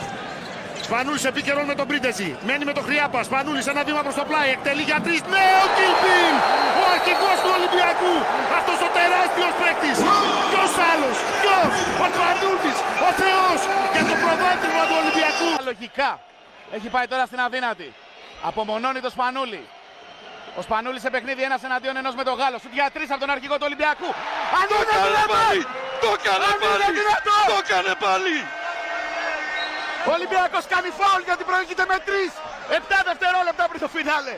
Σπανούλης 0.88 1.24
επίκαιρον 1.30 1.64
με 1.70 1.74
τον 1.80 1.86
Πρίντεζη. 1.90 2.30
Μένει 2.46 2.64
με 2.70 2.74
τον 2.78 2.84
Χρυάπα. 2.88 3.20
Σπανούλης 3.28 3.66
ένα 3.72 3.82
βήμα 3.88 4.02
προς 4.06 4.16
το 4.20 4.24
πλάι. 4.28 4.48
Εκτελεί 4.56 4.84
για 4.90 4.98
τρεις. 5.04 5.20
Ναι, 5.32 5.46
ο 5.64 5.66
Κιλπίλ! 5.76 6.34
Ο 6.80 6.84
αρχηγός 6.94 7.36
του 7.42 7.50
Ολυμπιακού. 7.56 8.14
Αυτός 8.58 8.78
ο 8.86 8.88
τεράστιος 8.96 9.52
παίκτης. 9.60 9.98
Ποιος 10.50 10.72
άλλος; 10.90 11.16
Ποιος; 11.42 11.72
Ο 12.04 12.06
Σπανούλης. 12.14 12.78
Ο 13.06 13.08
Θεός. 13.20 13.58
Για 13.94 14.04
το 14.10 14.14
προβάδισμα 14.22 14.82
του 14.88 14.96
Ολυμπιακού. 15.00 15.48
Λογικά. 15.70 16.10
Έχει 16.76 16.88
πάει 16.94 17.06
τώρα 17.12 17.24
στην 17.30 17.40
αδύνατη. 17.46 17.88
Απομονώνει 18.48 19.00
το 19.06 19.10
Σπανούλη. 19.14 19.62
Ο 20.58 20.60
Σπανούλης 20.66 21.02
σε 21.04 21.10
παιχνίδι 21.14 21.42
ένας 21.48 21.62
εναντίον 21.68 21.96
ενός 22.02 22.14
με 22.18 22.24
τον 22.28 22.34
Γάλλο. 22.40 22.58
Σου 22.62 22.70
για 22.78 22.86
τρεις 22.94 23.08
από 23.14 23.20
τον 23.24 23.30
αρχηγό 23.34 23.54
του 23.58 23.66
Ολυμπιακού. 23.70 24.10
Αν 24.58 24.64
Το 24.72 24.76
έκανε 24.84 25.20
πάλι! 25.34 25.62
Το 26.04 26.10
έκανε 26.18 26.48
πάλι! 26.62 26.82
Το 27.50 27.56
έκανε 27.62 27.92
πάλι! 28.04 28.36
Ο 30.06 30.10
Ολυμπιακός 30.16 30.64
κάνει 30.72 30.88
φάουλ 30.98 31.22
γιατί 31.28 31.42
προηγείται 31.50 31.84
με 31.90 31.96
τρεις. 32.08 32.30
Επτά 32.76 32.98
δευτερόλεπτα 33.08 33.64
πριν 33.70 33.80
το 33.84 33.88
φινάλε. 33.94 34.34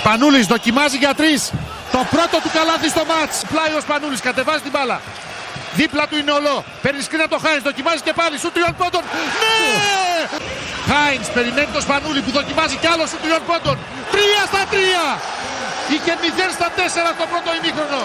Σπανούλης 0.00 0.46
δοκιμάζει 0.46 0.96
για 1.04 1.14
τρεις. 1.20 1.42
Το 1.92 2.00
πρώτο 2.14 2.36
του 2.42 2.50
καλάθι 2.56 2.88
στο 2.94 3.04
μάτς. 3.10 3.36
Πλάει 3.52 3.72
ο 3.78 3.80
Σπανούλης, 3.86 4.20
κατεβάζει 4.20 4.62
την 4.66 4.72
μπάλα. 4.74 5.00
Δίπλα 5.78 6.04
του 6.08 6.16
είναι 6.20 6.32
ολό. 6.38 6.64
Παίρνει 6.82 7.02
σκρίνα 7.02 7.28
το 7.28 7.38
Χάινς, 7.44 7.62
δοκιμάζει 7.62 8.00
και 8.06 8.12
πάλι. 8.12 8.38
Σου 8.38 8.50
τριών 8.54 8.74
πόντων. 8.80 9.02
Ναι! 9.40 9.58
Χάινς 10.90 11.28
περιμένει 11.36 11.70
το 11.76 11.80
Σπανούλη 11.80 12.20
που 12.24 12.30
δοκιμάζει 12.30 12.76
κι 12.76 12.86
άλλο 12.86 13.06
σου 13.06 13.18
τριών 13.22 13.42
πόντων. 13.48 13.78
Τρία 14.14 14.42
στα 14.50 14.62
τρία. 14.72 15.04
Είχε 15.94 16.14
0 16.22 16.48
στα 16.58 16.68
4 16.76 17.12
το 17.20 17.24
πρώτο 17.32 17.50
ημίχρονο. 17.58 18.02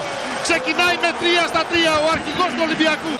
Ξεκινάει 0.47 0.95
με 1.03 1.11
3 1.21 1.43
στα 1.51 1.61
3 1.71 1.93
ο 2.05 2.07
αρχηγός 2.15 2.49
του 2.55 2.63
Ολυμπιακού. 2.67 3.13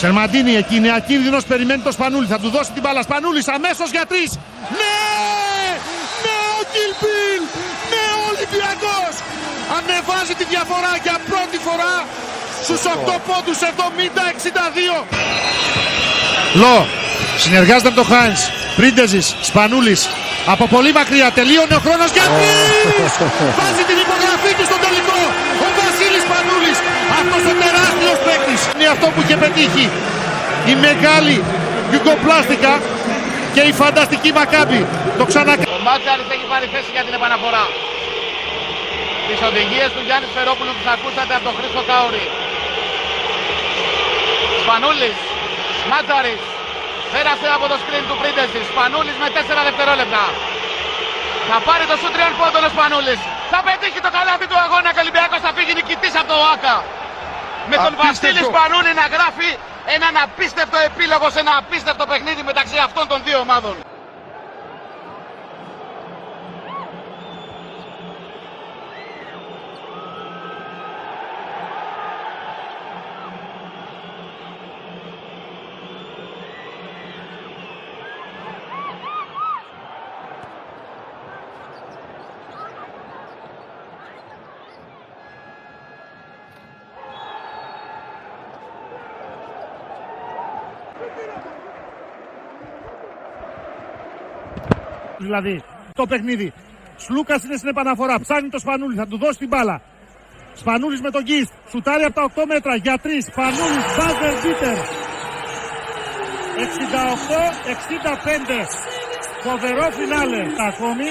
Σερμαντίνη 0.00 0.52
εκεί 0.62 0.74
είναι 0.80 0.92
ακίνδυνος, 1.00 1.42
περιμένει 1.52 1.82
το 1.88 1.92
Σπανούλη. 1.96 2.26
Θα 2.34 2.38
του 2.42 2.50
δώσει 2.56 2.70
την 2.76 2.82
μπάλα. 2.84 3.02
Σπανούλης 3.08 3.48
αμέσως 3.56 3.88
για 3.96 4.04
τρεις. 4.10 4.30
Ναι! 4.80 4.98
Ναι 6.24 6.36
ο 6.58 6.60
Κιλπίλ! 6.72 7.42
Ναι 7.92 8.04
ο 8.18 8.22
Ολυμπιακός! 8.32 9.12
Ανεβάζει 9.76 10.34
τη 10.40 10.44
διαφορά 10.52 10.92
για 11.04 11.16
πρώτη 11.30 11.58
φορά 11.66 11.94
στους 12.64 12.80
8 12.84 13.18
πόντους 13.28 13.58
70-62. 13.60 15.06
Λο, 16.62 16.86
συνεργάζεται 17.38 17.88
με 17.88 17.94
τον 17.94 18.06
Χάινς. 18.12 18.40
Πρίντεζης, 18.76 19.26
Σπανούλης. 19.40 20.08
Από 20.52 20.64
πολύ 20.74 20.92
μακριά 20.98 21.28
τελείωνε 21.38 21.74
ο 21.80 21.82
χρόνος 21.86 22.10
για 22.16 22.26
τρεις! 22.36 23.12
Βάζει 23.60 23.84
την 23.90 23.98
υπογραφή 24.04 24.52
του 24.58 24.64
στο 24.70 24.78
τελικό. 24.84 25.20
Ο 25.66 25.68
Βασίλης 25.78 26.22
Σπανούλης. 26.26 26.78
Αυτός 27.20 27.42
ο 27.50 27.54
τεράστιος 27.62 28.18
παίκτης. 28.26 28.60
Είναι 28.72 28.88
αυτό 28.94 29.06
που 29.12 29.18
είχε 29.22 29.36
πετύχει. 29.44 29.86
Η 30.72 30.74
μεγάλη 30.86 31.36
Γιουγκοπλάστικα 31.90 32.72
και 33.54 33.62
η 33.70 33.72
φανταστική 33.80 34.30
Μακάμπη. 34.38 34.80
Το 35.18 35.24
ξανακάνει. 35.30 35.66
Ο 35.76 35.78
Μάτσαρης 35.88 36.28
έχει 36.34 36.46
πάρει 36.52 36.66
θέση 36.74 36.90
για 36.96 37.04
την 37.06 37.14
επαναφορά. 37.18 37.64
Τις 39.28 39.40
οδηγίες 39.48 39.88
του 39.94 40.02
Γιάννης 40.06 40.30
Σφερόπουλου 40.32 40.72
που 40.76 40.82
θα 40.88 40.92
ακούσατε 40.96 41.32
από 41.38 41.44
τον 41.48 41.54
Χρήστο 41.58 41.82
Κάουρη. 41.90 42.24
Σπανούλης, 44.62 45.18
Μάτσαρης, 45.90 46.42
πέρασε 47.16 47.48
από 47.56 47.66
το 47.72 47.76
σκριν 47.82 48.04
του 48.08 48.16
Πρίντεζη. 48.20 48.60
Σπανούλης 48.70 49.16
με 49.22 49.28
4 49.36 49.62
δευτερόλεπτα. 49.68 50.24
Θα 51.50 51.58
πάρει 51.66 51.84
το 51.90 51.96
σου 52.00 52.08
τριών 52.14 52.32
πόντων 52.40 52.62
ο 52.68 52.70
Σπανούλης. 52.74 53.20
Θα 53.52 53.60
πετύχει 53.66 54.00
το 54.06 54.10
καλάθι 54.16 54.46
του 54.50 54.58
αγώνα 54.64 54.88
και 54.94 55.00
ο 55.00 55.04
Ολυμπιακός 55.06 55.40
θα 55.46 55.50
φύγει 55.56 55.72
νικητής 55.80 56.14
από 56.20 56.28
το 56.32 56.38
ΆΚΑ. 56.52 56.76
Με 57.70 57.76
τον 57.84 57.92
Απίστευτο. 57.94 58.08
Βασίλη 58.08 58.42
Σπανούλη 58.50 58.92
να 59.00 59.06
γράφει 59.14 59.50
έναν 59.96 60.14
απίστευτο 60.24 60.78
επίλογο 60.88 61.26
σε 61.34 61.40
ένα 61.44 61.52
απίστευτο 61.62 62.04
παιχνίδι 62.10 62.42
μεταξύ 62.50 62.76
αυτών 62.86 63.04
των 63.10 63.18
δύο 63.26 63.38
ομάδων. 63.46 63.74
Δηλαδή, 95.28 95.54
το 96.00 96.04
παιχνίδι. 96.10 96.48
Σλούκας 97.04 97.40
είναι 97.44 97.56
στην 97.60 97.68
επαναφορά. 97.74 98.14
Ψάχνει 98.24 98.48
το 98.48 98.58
Σπανούλη, 98.64 98.94
θα 99.00 99.06
του 99.10 99.18
δώσει 99.22 99.38
την 99.38 99.48
μπάλα. 99.52 99.76
Σπανούλης 100.62 101.00
με 101.06 101.10
τον 101.10 101.22
Γκίστ. 101.26 101.52
Σουτάρει 101.70 102.04
από 102.08 102.14
τα 102.18 102.22
8 102.22 102.42
μέτρα 102.52 102.74
για 102.84 102.96
3. 103.04 103.20
Σπανούλης, 103.30 103.84
μπάζερ 103.96 104.34
μπίτερ. 104.42 104.78
68-65. 106.56 108.66
Φοβερό 109.46 109.86
φινάλε 109.96 110.40
ακόμη. 110.70 111.08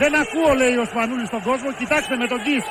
Δεν 0.00 0.12
ακούω, 0.22 0.50
λέει 0.60 0.76
ο 0.84 0.86
Σπανούλης 0.92 1.28
στον 1.32 1.42
κόσμο. 1.48 1.68
Κοιτάξτε 1.80 2.14
με 2.22 2.26
τον 2.32 2.40
Γκίστ. 2.44 2.68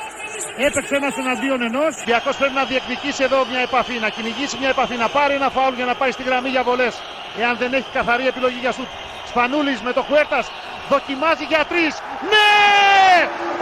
Έπαιξε 0.66 0.94
ένας 1.00 1.14
εναντίον 1.22 1.60
ενός. 1.68 1.92
Διακός 2.10 2.34
πρέπει 2.40 2.56
να 2.60 2.64
διεκδικήσει 2.70 3.22
εδώ 3.28 3.38
μια 3.50 3.60
επαφή, 3.68 3.96
να 4.04 4.08
κυνηγήσει 4.14 4.54
μια 4.62 4.70
επαφή, 4.76 4.96
να 5.04 5.08
πάρει 5.16 5.34
ένα 5.40 5.48
φάουλ 5.56 5.74
για 5.80 5.88
να 5.90 5.94
πάει 6.00 6.12
στη 6.16 6.22
γραμμή 6.28 6.50
για 6.56 6.62
βολές. 6.68 6.94
Εάν 7.42 7.54
δεν 7.62 7.70
έχει 7.78 7.90
καθαρή 7.98 8.24
επιλογή 8.32 8.58
για 8.64 8.72
σουτ. 8.76 8.90
Σπανούλης 9.36 9.80
με 9.80 9.92
το 9.92 10.02
Χουέρτας 10.08 10.46
δοκιμάζει 10.88 11.44
για 11.52 11.62
τρεις. 11.70 11.86
Ναι! 12.32 12.54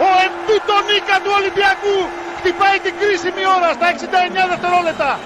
Ο 0.07 0.09
εμπίτο 0.25 0.75
νίκα 0.89 1.17
του 1.23 1.31
Ολυμπιακού 1.39 1.97
χτυπάει 2.37 2.77
την 2.85 2.93
κρίσιμη 2.99 3.43
ώρα 3.55 3.69
στα 3.77 3.87
69 3.91 4.49
δευτερόλεπτα. 4.51 5.19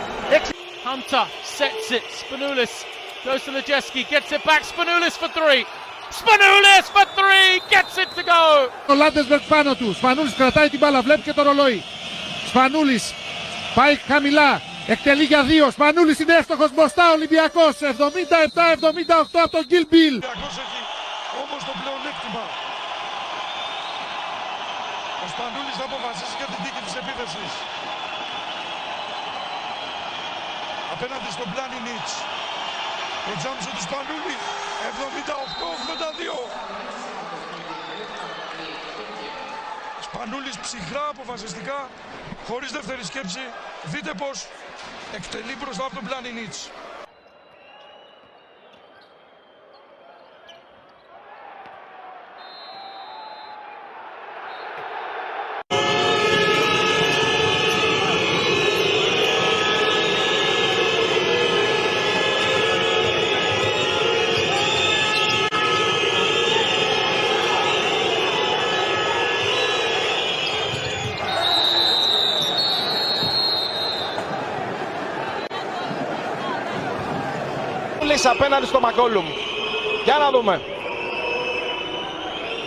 Hunter 0.88 1.26
sets 1.58 1.90
it. 1.98 2.08
Spanoulis 2.22 2.74
goes 3.26 3.42
to 3.46 3.52
Lojeski, 3.56 4.02
gets 4.14 4.30
it 4.36 4.44
back. 4.50 4.62
Spanoulis 4.72 5.16
for 5.22 5.30
three. 5.40 5.64
Spanoulis 6.20 6.86
for 6.96 7.06
three, 7.20 7.50
gets 7.74 7.96
it 8.04 8.10
to 8.18 8.24
go. 8.34 8.42
Ο 8.88 8.94
Λάντεσμπεργκ 8.94 9.42
πάνω 9.48 9.76
του. 9.76 9.94
Σπανούλης 9.94 10.34
κρατάει 10.34 10.70
την 10.70 10.80
μπάλα, 10.80 11.02
βλέπει 11.02 11.22
και 11.22 11.34
το 11.34 11.42
ρολόι. 11.42 11.84
Σπανούλης 12.48 13.14
πάει 13.76 13.96
χαμηλά. 14.08 14.62
Εκτελεί 14.94 15.26
για 15.34 15.44
δύο. 15.52 15.66
Σπανούλης 15.76 16.20
είναι 16.20 16.36
εύστοχος 16.42 16.72
μπροστά. 16.76 17.06
Ολυμπιακός 17.18 17.74
77-78 17.82 19.40
από 19.46 19.54
τον 19.58 19.66
Γκίλ 19.70 19.86
Μπιλ. 19.90 20.16
Όμως 21.44 21.62
το 21.68 21.74
πλεονέκτημα. 21.80 22.44
Ο 25.24 25.26
Σπανούλης 25.34 25.76
θα 25.80 25.86
αποφασίσει 25.90 26.36
για 26.40 26.48
την 26.52 26.60
τύχη 26.64 26.82
της 26.88 26.96
επίθεσης. 27.02 27.52
Απέναντι 30.94 31.30
στον 31.36 31.48
Πλάνι 31.54 31.80
Νίτς. 31.86 32.14
Το 33.26 33.34
τζάμψο 33.40 33.70
του 33.76 33.84
Σπανούλη. 33.88 34.36
78-82. 34.90 36.40
Σπανούλης 40.08 40.58
ψυχρά 40.66 41.06
αποφασιστικά, 41.14 41.80
χωρίς 42.48 42.72
δεύτερη 42.78 43.04
σκέψη. 43.12 43.44
Δείτε 43.92 44.12
πως 44.22 44.38
εκτελεί 45.16 45.56
μπροστά 45.60 45.86
από 45.86 45.96
τον 45.96 46.04
Πλάνι 46.04 46.30
Νίτς. 78.20 78.26
Λύση 78.26 78.28
απέναντι 78.28 78.66
στο 78.66 78.80
Μακόλουμ. 78.80 79.26
Για 80.04 80.18
να 80.18 80.30
δούμε. 80.30 80.62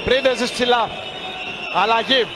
Πρίντεζης 0.05 0.51
ψηλά. 0.53 0.89
Αλλαγή. 1.83 2.27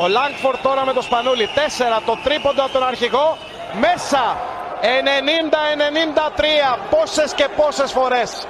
Ο 0.00 0.08
Λάγκφορ 0.08 0.56
τώρα 0.58 0.84
με 0.84 0.92
το 0.92 1.02
Σπανούλι. 1.02 1.48
4 1.54 2.02
το 2.06 2.18
τρίποντο 2.24 2.62
από 2.62 2.72
τον 2.72 2.86
αρχηγό. 2.86 3.36
Μέσα. 3.80 4.36
90-93. 4.82 6.78
Πόσες 6.90 7.34
και 7.34 7.48
πόσες 7.56 7.92
φορές. 7.92 8.46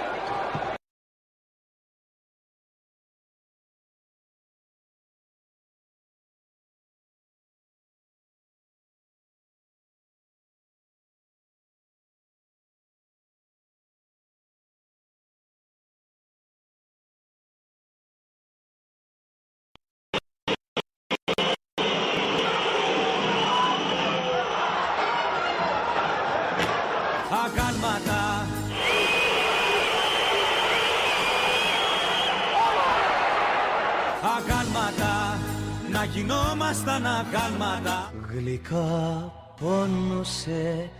Γινόμασταν 36.12 37.06
αγάλματα 37.06 38.12
Γλυκά 38.30 39.32
πόνωσε 39.60 40.90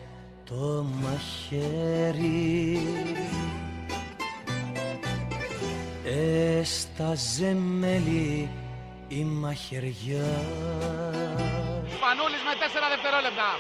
το 0.45 0.87
μαχαίρι 1.03 2.49
Έσταζε 6.59 7.55
μέλι 7.55 8.51
η 9.09 9.25
μαχαιριά 9.25 10.31
Σπανούλης 11.95 12.43
με 12.49 12.55
4 12.63 12.65
δευτερόλεπτα. 12.95 13.51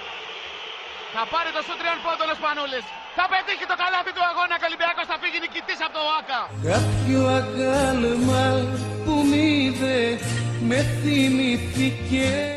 Θα 1.15 1.23
πάρει 1.33 1.51
το 1.57 1.61
σου 1.67 1.75
τριών 1.81 1.99
πόντων 2.05 2.29
ο 2.33 2.35
Σπανούλης. 2.41 2.85
Θα 3.19 3.25
πετύχει 3.33 3.67
το 3.73 3.77
καλάθι 3.83 4.13
του 4.17 4.25
αγώνα 4.31 4.55
και 4.59 4.67
ο 4.67 4.69
Ολυμπιακός 4.71 5.07
θα 5.11 5.17
φύγει 5.23 5.39
νικητής 5.45 5.81
από 5.87 5.95
το 5.97 6.03
ΟΑΚΑ. 6.11 6.41
Κάποιο 6.71 7.21
αγάλμα 7.39 8.45
που 9.05 9.15
μ' 9.29 9.35
είδε 9.51 9.99
με 10.71 10.83
θυμηθήκε 10.83 12.55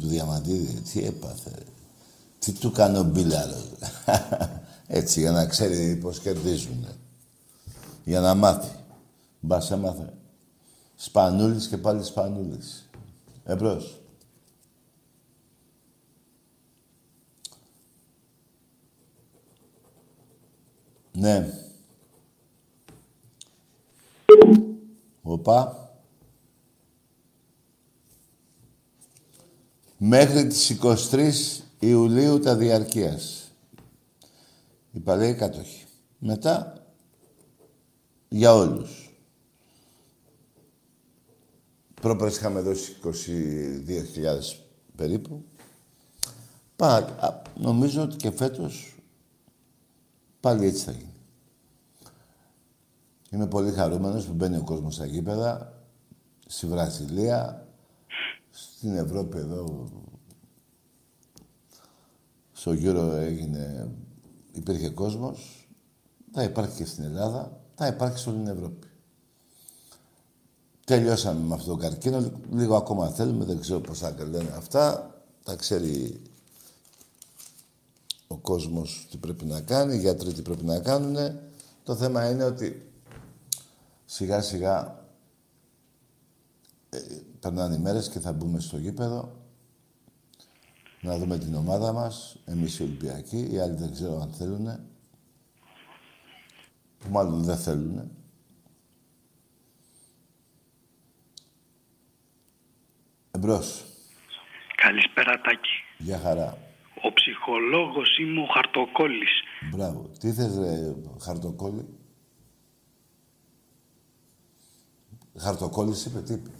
Του 0.00 0.08
Διαμαντίδη, 0.08 0.80
τι 0.80 1.04
έπαθε. 1.04 1.62
Τι 2.38 2.52
του 2.52 2.70
κάνει 2.70 2.98
ο 2.98 3.02
Μπίλαρος. 3.02 3.72
Έτσι, 4.86 5.20
για 5.20 5.30
να 5.30 5.46
ξέρει 5.46 5.96
πώς 5.96 6.20
κερδίζουν. 6.20 6.86
Για 8.04 8.20
να 8.20 8.34
μάθει. 8.34 8.76
Μπας 9.40 9.70
έμαθε. 9.70 10.12
Σπανούλης 10.96 11.68
και 11.68 11.76
πάλι 11.76 12.04
Σπανούλης. 12.04 12.88
Εμπρός. 13.44 14.05
Ναι. 21.16 21.52
Οπα. 25.22 25.90
Μέχρι 29.98 30.46
τις 30.46 30.70
23 30.70 31.32
Ιουλίου 31.78 32.38
τα 32.38 32.56
διαρκείας. 32.56 33.50
Οι 34.92 34.98
παλαιοί 34.98 35.34
κάτοχοι. 35.34 35.84
Μετά, 36.18 36.86
για 38.28 38.54
όλους. 38.54 39.10
Πρόπερες 42.00 42.36
είχαμε 42.36 42.60
δώσει 42.60 42.96
22.000 43.04 44.64
περίπου. 44.96 45.44
Πα, 46.76 46.96
α, 46.96 47.42
νομίζω 47.54 48.02
ότι 48.02 48.16
και 48.16 48.30
φέτος 48.30 48.95
πάλι 50.46 50.66
έτσι 50.66 50.84
θα 50.84 50.90
γίνει. 50.92 51.14
Είμαι 53.30 53.46
πολύ 53.46 53.72
χαρούμενος 53.72 54.26
που 54.26 54.32
μπαίνει 54.32 54.56
ο 54.56 54.62
κόσμος 54.62 54.94
στα 54.94 55.06
γήπεδα, 55.06 55.82
στη 56.46 56.66
Βραζιλία, 56.66 57.66
στην 58.50 58.96
Ευρώπη 58.96 59.38
εδώ, 59.38 59.88
στο 62.52 62.72
γύρο 62.72 63.12
έγινε, 63.12 63.90
υπήρχε 64.52 64.88
κόσμος, 64.88 65.68
θα 66.32 66.42
υπάρχει 66.42 66.76
και 66.76 66.84
στην 66.84 67.04
Ελλάδα, 67.04 67.60
θα 67.74 67.86
υπάρχει 67.86 68.18
σε 68.18 68.28
όλη 68.28 68.38
την 68.38 68.48
Ευρώπη. 68.48 68.86
Τελειώσαμε 70.84 71.46
με 71.46 71.54
αυτό 71.54 71.70
το 71.70 71.76
καρκίνο, 71.76 72.30
λίγο 72.50 72.76
ακόμα 72.76 73.08
θέλουμε, 73.08 73.44
δεν 73.44 73.60
ξέρω 73.60 73.80
πώς 73.80 73.98
θα 73.98 74.14
λένε 74.30 74.50
αυτά, 74.56 75.14
τα 75.44 75.56
ξέρει 75.56 76.22
ο 78.26 78.36
κόσμος 78.36 79.06
τι 79.10 79.16
πρέπει 79.16 79.44
να 79.44 79.60
κάνει, 79.60 79.94
οι 79.94 79.98
γιατροί 79.98 80.32
τι 80.32 80.42
πρέπει 80.42 80.64
να 80.64 80.80
κάνουν. 80.80 81.38
Το 81.82 81.96
θέμα 81.96 82.30
είναι 82.30 82.44
ότι 82.44 82.92
σιγά 84.04 84.40
σιγά 84.40 85.04
ε, 86.90 86.98
περνάνε 87.40 87.74
οι 87.74 87.78
μέρες 87.78 88.08
και 88.08 88.20
θα 88.20 88.32
μπούμε 88.32 88.60
στο 88.60 88.78
γήπεδο 88.78 89.46
να 91.00 91.18
δούμε 91.18 91.38
την 91.38 91.54
ομάδα 91.54 91.92
μας, 91.92 92.36
εμείς 92.44 92.78
οι 92.78 92.82
Ολυμπιακοί, 92.82 93.48
οι 93.52 93.58
άλλοι 93.58 93.74
δεν 93.74 93.92
ξέρω 93.92 94.20
αν 94.20 94.32
θέλουν, 94.32 94.66
που 96.98 97.10
μάλλον 97.10 97.42
δεν 97.42 97.56
θέλουν. 97.56 98.10
Εμπρός. 103.30 103.84
Καλησπέρα 104.76 105.40
Τάκη. 105.40 105.70
Γεια 105.98 106.18
χαρά. 106.18 106.58
Ο 107.02 107.10
ψυχολόγος 107.46 108.18
είμαι 108.18 108.40
ο 108.40 108.46
Χαρτοκόλλης. 108.54 109.30
Μπράβο. 109.72 110.10
Τι 110.18 110.32
θες, 110.32 110.56
ρε, 110.56 110.94
χαρτοκόλλη; 111.20 111.88
Χαρτοκόλλης 115.36 116.04
είπε, 116.04 116.22
τι 116.22 116.32
είπε; 116.32 116.50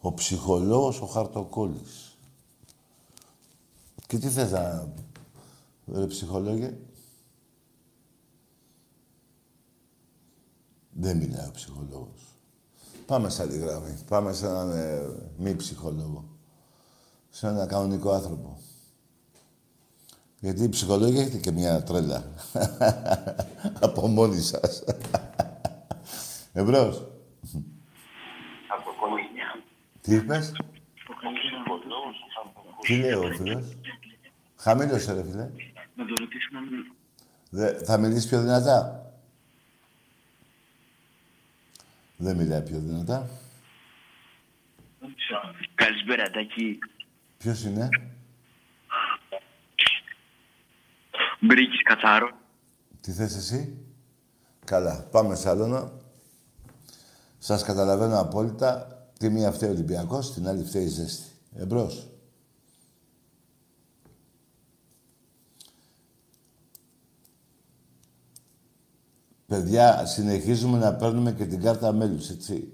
Ο 0.00 0.14
ψυχολόγος 0.14 1.00
ο 1.00 1.06
χαρτοκόλλης. 1.06 2.18
Και 4.06 4.18
τι 4.18 4.28
θες 4.28 4.50
να... 4.50 4.92
Ρε 5.86 6.06
ψυχολόγε; 6.06 6.78
Δεν 10.92 11.16
μιλάει 11.16 11.48
ο 11.48 11.52
ψυχολόγος. 11.54 12.22
Πάμε 13.06 13.28
σε 13.28 13.42
άλλη 13.42 13.58
γραμμή. 13.58 13.98
Πάμε 14.08 14.32
σε 14.32 14.46
έναν 14.46 14.70
ε, 14.70 15.00
μη 15.36 15.56
ψυχολόγο. 15.56 16.24
Σε 17.30 17.46
έναν 17.46 17.68
κανονικό 17.68 18.10
άνθρωπο. 18.10 18.58
Γιατί 20.40 20.62
οι 20.62 20.68
ψυχολόγοι 20.68 21.18
έχετε 21.18 21.38
και 21.38 21.50
μια 21.50 21.82
τρέλα. 21.82 22.24
Από 23.86 24.06
μόνοι 24.06 24.40
σας. 24.40 24.84
Εμπρός. 26.52 27.06
Τι 30.00 30.14
είπες; 30.14 30.52
Τι 32.80 32.96
λέει 32.96 33.12
ο 33.12 33.32
φίλος; 33.36 33.64
Χαμήλωσε 34.56 35.12
ρε 35.12 35.22
φίλε. 35.22 35.50
Να 35.94 36.04
το 36.06 36.14
ρωτήσουμε. 36.18 36.60
Δε, 37.50 37.84
θα 37.84 37.98
μιλήσεις 37.98 38.28
πιο 38.28 38.40
δυνατά; 38.40 39.04
Δεν 42.16 42.36
μιλάει 42.36 42.62
πιο 42.62 42.78
δυνατά. 42.78 43.30
Καλησπέρα 45.74 46.30
Τάκη. 46.30 46.78
Ποιος 47.38 47.64
είναι; 47.64 47.88
Μπρίκης 51.40 51.82
Κατσάρο. 51.82 52.30
Τι 53.00 53.12
θες 53.12 53.36
εσύ; 53.36 53.78
Καλά. 54.64 55.06
Πάμε 55.10 55.34
σαλόνα. 55.34 55.92
Σας 57.38 57.62
καταλαβαίνω 57.62 58.20
απόλυτα. 58.20 58.94
Τη 59.18 59.28
μία 59.28 59.52
φταίει 59.52 59.68
ο 59.68 59.72
Ολυμπιακός, 59.72 60.32
την 60.32 60.48
άλλη 60.48 60.64
φταίει 60.64 60.84
η 60.84 60.88
ζέστη. 60.88 61.30
Εμπρός. 61.54 62.08
Παιδιά, 69.46 70.06
συνεχίζουμε 70.06 70.78
να 70.78 70.94
παίρνουμε 70.94 71.32
και 71.32 71.46
την 71.46 71.60
κάρτα 71.60 71.92
μέλους, 71.92 72.28
έτσι. 72.28 72.72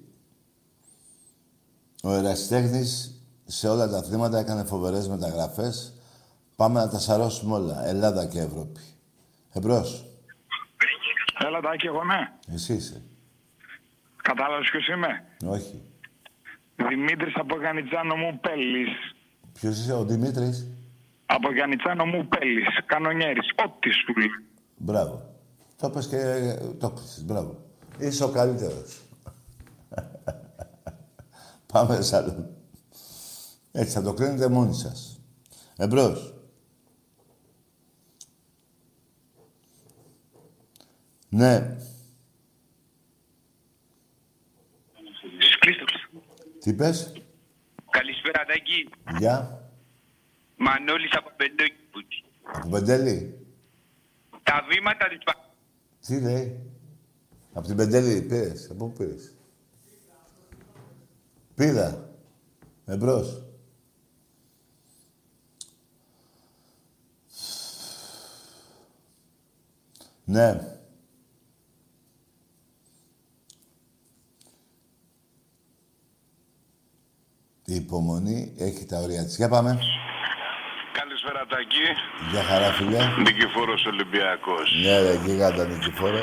Ο 2.03 2.13
ερασιτέχνης 2.13 3.21
σε 3.45 3.69
όλα 3.69 3.89
τα 3.89 3.99
αθλήματα 3.99 4.39
έκανε 4.39 4.65
φοβερές 4.65 5.09
μεταγραφές. 5.09 5.96
Πάμε 6.57 6.81
να 6.81 6.89
τα 6.89 6.99
σαρώσουμε 6.99 7.55
όλα. 7.55 7.87
Ελλάδα 7.87 8.27
και 8.27 8.41
Ευρώπη. 8.41 8.81
Εμπρός. 9.53 10.05
Έλα, 11.47 11.61
Τάκη, 11.61 11.87
εγώ 11.87 12.05
ναι. 12.05 12.55
Εσύ 12.55 12.73
είσαι. 12.75 13.03
Κατάλαβες 14.23 14.69
ποιος 14.71 14.89
είμαι; 14.89 15.25
Όχι. 15.47 15.83
Δημήτρης 16.89 17.35
από 17.35 17.57
Γανιτζάνο 17.57 18.15
μου 18.17 18.41
Πέλης. 18.41 18.89
Ποιος 19.53 19.79
είσαι 19.79 19.93
ο 19.93 20.05
Δημήτρης; 20.05 20.71
Από 21.27 21.53
Γιαννιτσάνο 21.53 22.05
μου 22.05 22.29
Πέλης. 22.29 22.67
Κανονιέρης. 22.87 23.51
Ό,τι 23.67 23.91
σου 23.91 24.15
λέει. 24.19 24.29
Μπράβο. 24.77 25.35
Το 25.77 25.87
είπες 25.87 26.07
και 26.07 26.19
το 26.79 26.91
κλείσεις. 26.91 27.25
Μπράβο. 27.25 27.63
Είσαι 27.99 28.25
ο 28.25 28.29
καλύτερος. 28.29 29.01
Πάμε 31.73 32.01
σε 32.01 32.17
άλλο. 32.17 32.51
Έτσι 33.73 33.93
θα 33.93 34.03
το 34.03 34.13
κρίνετε 34.13 34.49
μόνοι 34.49 34.75
σας. 34.75 35.21
Εμπρός. 35.77 36.35
Ναι. 41.29 41.77
Κλείστε. 45.59 45.85
Τι 46.61 46.75
πες; 46.75 47.13
Καλησπέρα, 47.91 48.45
Τάκη. 48.45 48.91
Γεια. 49.19 49.61
Μανώλης 50.57 51.13
από 51.17 51.31
Πεντόκι. 51.37 52.25
Από 52.53 52.69
Πεντέλη. 52.69 53.47
Τα 54.43 54.67
βήματα 54.71 55.09
της 55.09 55.19
Πα- 55.25 55.55
Τι 56.07 56.21
λέει; 56.21 56.71
Από 57.53 57.67
την 57.67 57.77
Πεντέλη 57.77 58.23
πήρες. 58.23 58.71
Από 58.71 58.87
πού 58.87 58.93
πήρες; 58.93 59.35
Πήρα. 61.55 62.11
Εμπρός. 62.87 63.43
Ναι. 70.25 70.76
Η 77.69 77.75
υπομονή 77.75 78.53
έχει 78.59 78.87
τα 78.91 78.97
όρια 79.05 79.25
της. 79.25 79.37
Για 79.37 79.49
πάμε. 79.49 79.79
Καλησπέρα 80.99 81.43
Τάκη. 81.53 81.87
Για 82.31 82.43
χαρά, 82.43 82.69
φίλε. 82.73 82.99
Νικηφόρος 83.25 83.87
Ολυμπιακός. 83.87 84.67
Ναι, 84.85 85.01
ρε, 85.01 85.15
γίγαντα 85.25 85.65
Νικηφόρε. 85.65 86.23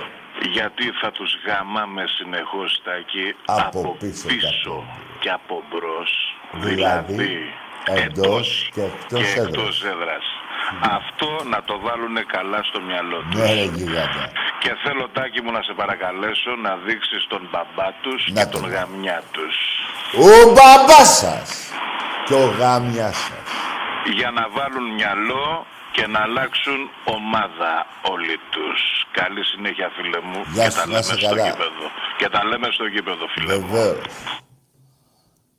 Γιατί 0.56 0.86
θα 1.02 1.12
τους 1.12 1.32
γαμάμε 1.46 2.04
συνεχώς 2.18 2.82
Τάκη 2.86 3.28
Από 3.46 3.96
πίσω 4.00 4.28
και 4.28 4.48
και 5.20 5.30
από 5.30 5.64
μπρος. 5.70 6.12
Δηλαδή, 6.66 7.36
εντός 8.04 8.70
και 8.74 8.82
εκτός 8.82 9.22
και 9.34 9.40
έδρας. 9.40 9.48
εκτός 9.48 9.84
έδρας. 9.84 10.26
Αυτό 10.82 11.30
να 11.54 11.64
το 11.64 11.80
βάλουν 11.80 12.18
καλά 12.36 12.60
στο 12.64 12.80
μυαλό 12.82 13.20
τους. 13.32 13.40
Ναι, 13.40 13.54
ρε, 13.54 13.66
γίγαντα. 13.76 14.24
Και 14.60 14.72
θέλω 14.84 15.10
Τάκη 15.14 15.42
μου 15.42 15.52
να 15.52 15.62
σε 15.62 15.74
παρακαλέσω 15.74 16.52
να 16.66 16.76
δείξεις 16.86 17.28
τον 17.28 17.44
μπαμπά 17.52 17.90
τους 18.02 18.22
Να 18.32 18.44
και 18.44 18.52
τον 18.52 18.62
τον 18.62 18.70
γαμιά 18.72 19.24
τους. 19.32 19.56
Ο 20.18 20.52
μπαμπάς 20.54 21.18
σας 21.18 21.50
και 22.26 22.34
ο 22.34 22.46
γάμιας 22.60 23.16
σας. 23.16 23.48
για 24.16 24.32
να 24.32 24.50
βάλουν 24.50 24.94
μυαλό 24.94 25.66
και 25.92 26.08
να 26.08 26.20
αλλάξουν 26.22 26.80
ομάδα 27.06 27.86
όλοι 28.12 28.36
τους. 28.52 28.80
Καλή 29.12 29.44
συνέχεια 29.46 29.90
φίλε 29.96 30.20
μου 30.22 30.44
Γεια 30.54 30.64
και 30.64 30.70
σου, 30.70 30.78
τα 30.78 30.86
να 30.86 30.92
λέμε 30.92 31.00
είσαι 31.00 31.14
στο 31.18 31.28
καλά. 31.28 31.44
γήπεδο. 31.50 31.86
Και 32.18 32.30
τα 32.30 32.44
λέμε 32.46 32.68
στο 32.72 32.86
γήπεδο 32.86 33.26
φίλε 33.34 33.60
μου. 33.60 33.68
Βεβαίως. 33.68 34.06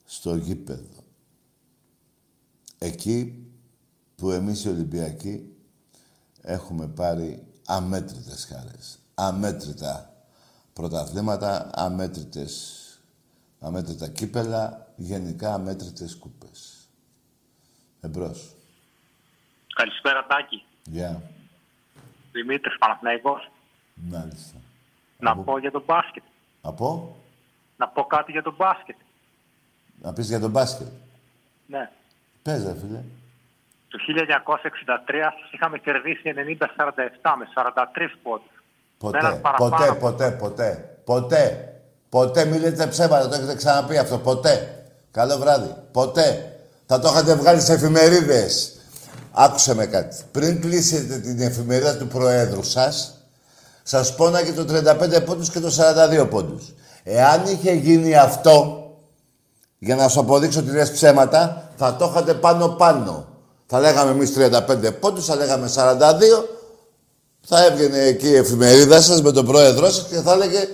Στο 0.04 0.34
γήπεδο. 0.34 1.02
Εκεί 2.78 3.46
που 4.16 4.30
εμείς 4.30 4.64
οι 4.64 4.68
Ολυμπιακοί 4.68 5.40
έχουμε 6.42 6.86
πάρει 6.86 7.46
αμέτρητες 7.66 8.48
χαρές. 8.52 8.98
Αμέτρητα 9.14 10.12
πρωταθλήματα, 10.72 11.70
αμέτρητες, 11.74 12.78
αμέτρητα 13.64 14.08
κύπελα, 14.08 14.86
γενικά 14.96 15.54
αμέτρητες 15.54 16.16
κούπες. 16.16 16.88
Εμπρός. 18.00 18.54
Καλησπέρα 19.74 20.26
Τάκη. 20.26 20.64
Γεια. 20.84 21.22
Δημήτρης 22.32 22.78
Παναθηναϊκός. 22.78 23.50
Μάλιστα. 23.94 24.58
Να 25.18 25.36
πω 25.36 25.58
για 25.58 25.70
τον 25.70 25.82
μπάσκετ. 25.86 26.22
Από, 26.60 27.16
Να 27.76 27.88
πω 27.88 28.04
κάτι 28.04 28.32
για 28.32 28.42
τον 28.42 28.54
μπάσκετ. 28.56 28.96
να 30.02 30.12
πεις 30.12 30.28
για 30.28 30.40
τον 30.40 30.50
μπάσκετ; 30.50 30.86
Ναι. 31.66 31.90
Πες, 32.42 32.64
ρε 32.64 32.74
φίλε. 32.78 33.02
Το 33.88 33.98
1963 33.98 35.32
σας 35.40 35.50
είχαμε 35.52 35.78
κερδίσει 35.78 36.20
90-47 36.24 37.34
με 37.38 37.46
43 37.54 38.18
πόντους. 38.22 38.62
Με 39.02 39.18
έναν 39.18 39.30
Ποτέ, 39.30 39.40
παραπάνω. 39.40 39.76
ποτέ, 39.76 39.94
ποτέ, 39.98 40.30
ποτέ, 40.30 40.98
ποτέ. 41.04 41.73
Ποτέ, 42.14 42.44
μην 42.44 42.60
λέτε 42.60 42.86
ψέματα, 42.86 43.28
το 43.28 43.34
έχετε 43.34 43.54
ξαναπεί 43.54 43.98
αυτό. 43.98 44.18
Ποτέ. 44.18 44.84
Καλό 45.10 45.38
βράδυ. 45.38 45.74
Ποτέ. 45.92 46.52
Θα 46.86 46.98
το 46.98 47.08
είχατε 47.08 47.34
βγάλει 47.34 47.60
σε 47.60 47.72
εφημερίδες. 47.72 48.72
Άκουσε 49.32 49.74
με 49.74 49.86
κάτι. 49.86 50.16
Πριν 50.30 50.60
κλείσετε 50.60 51.18
την 51.18 51.40
εφημερίδα 51.40 51.96
του 51.96 52.06
Προέδρου 52.06 52.62
σας, 52.62 53.14
σας 53.82 54.14
πόναγε 54.14 54.52
το 54.52 54.64
35 54.64 55.20
πόντους 55.24 55.50
και 55.50 55.60
το 55.60 55.70
42 55.70 56.26
πόντους. 56.30 56.74
Εάν 57.04 57.42
είχε 57.46 57.72
γίνει 57.72 58.16
αυτό, 58.16 58.86
για 59.78 59.96
να 59.96 60.08
σου 60.08 60.20
αποδείξω 60.20 60.60
ότι 60.60 60.70
λες 60.70 60.90
ψέματα, 60.90 61.70
θα 61.76 61.96
το 61.96 62.10
είχατε 62.10 62.34
πάνω-πάνω. 62.34 63.26
Θα 63.66 63.80
λέγαμε 63.80 64.10
εμείς 64.10 64.32
35 64.32 64.92
πόντους, 64.92 65.24
θα 65.24 65.36
λέγαμε 65.36 65.68
42, 65.68 66.48
θα 67.46 67.64
έβγαινε 67.64 67.98
εκεί 67.98 68.28
η 68.28 68.36
εφημερίδα 68.36 69.00
σας 69.00 69.22
με 69.22 69.32
τον 69.32 69.46
πρόεδρό 69.46 69.90
σας 69.90 70.06
και 70.06 70.16
θα 70.16 70.32
έλεγε 70.32 70.68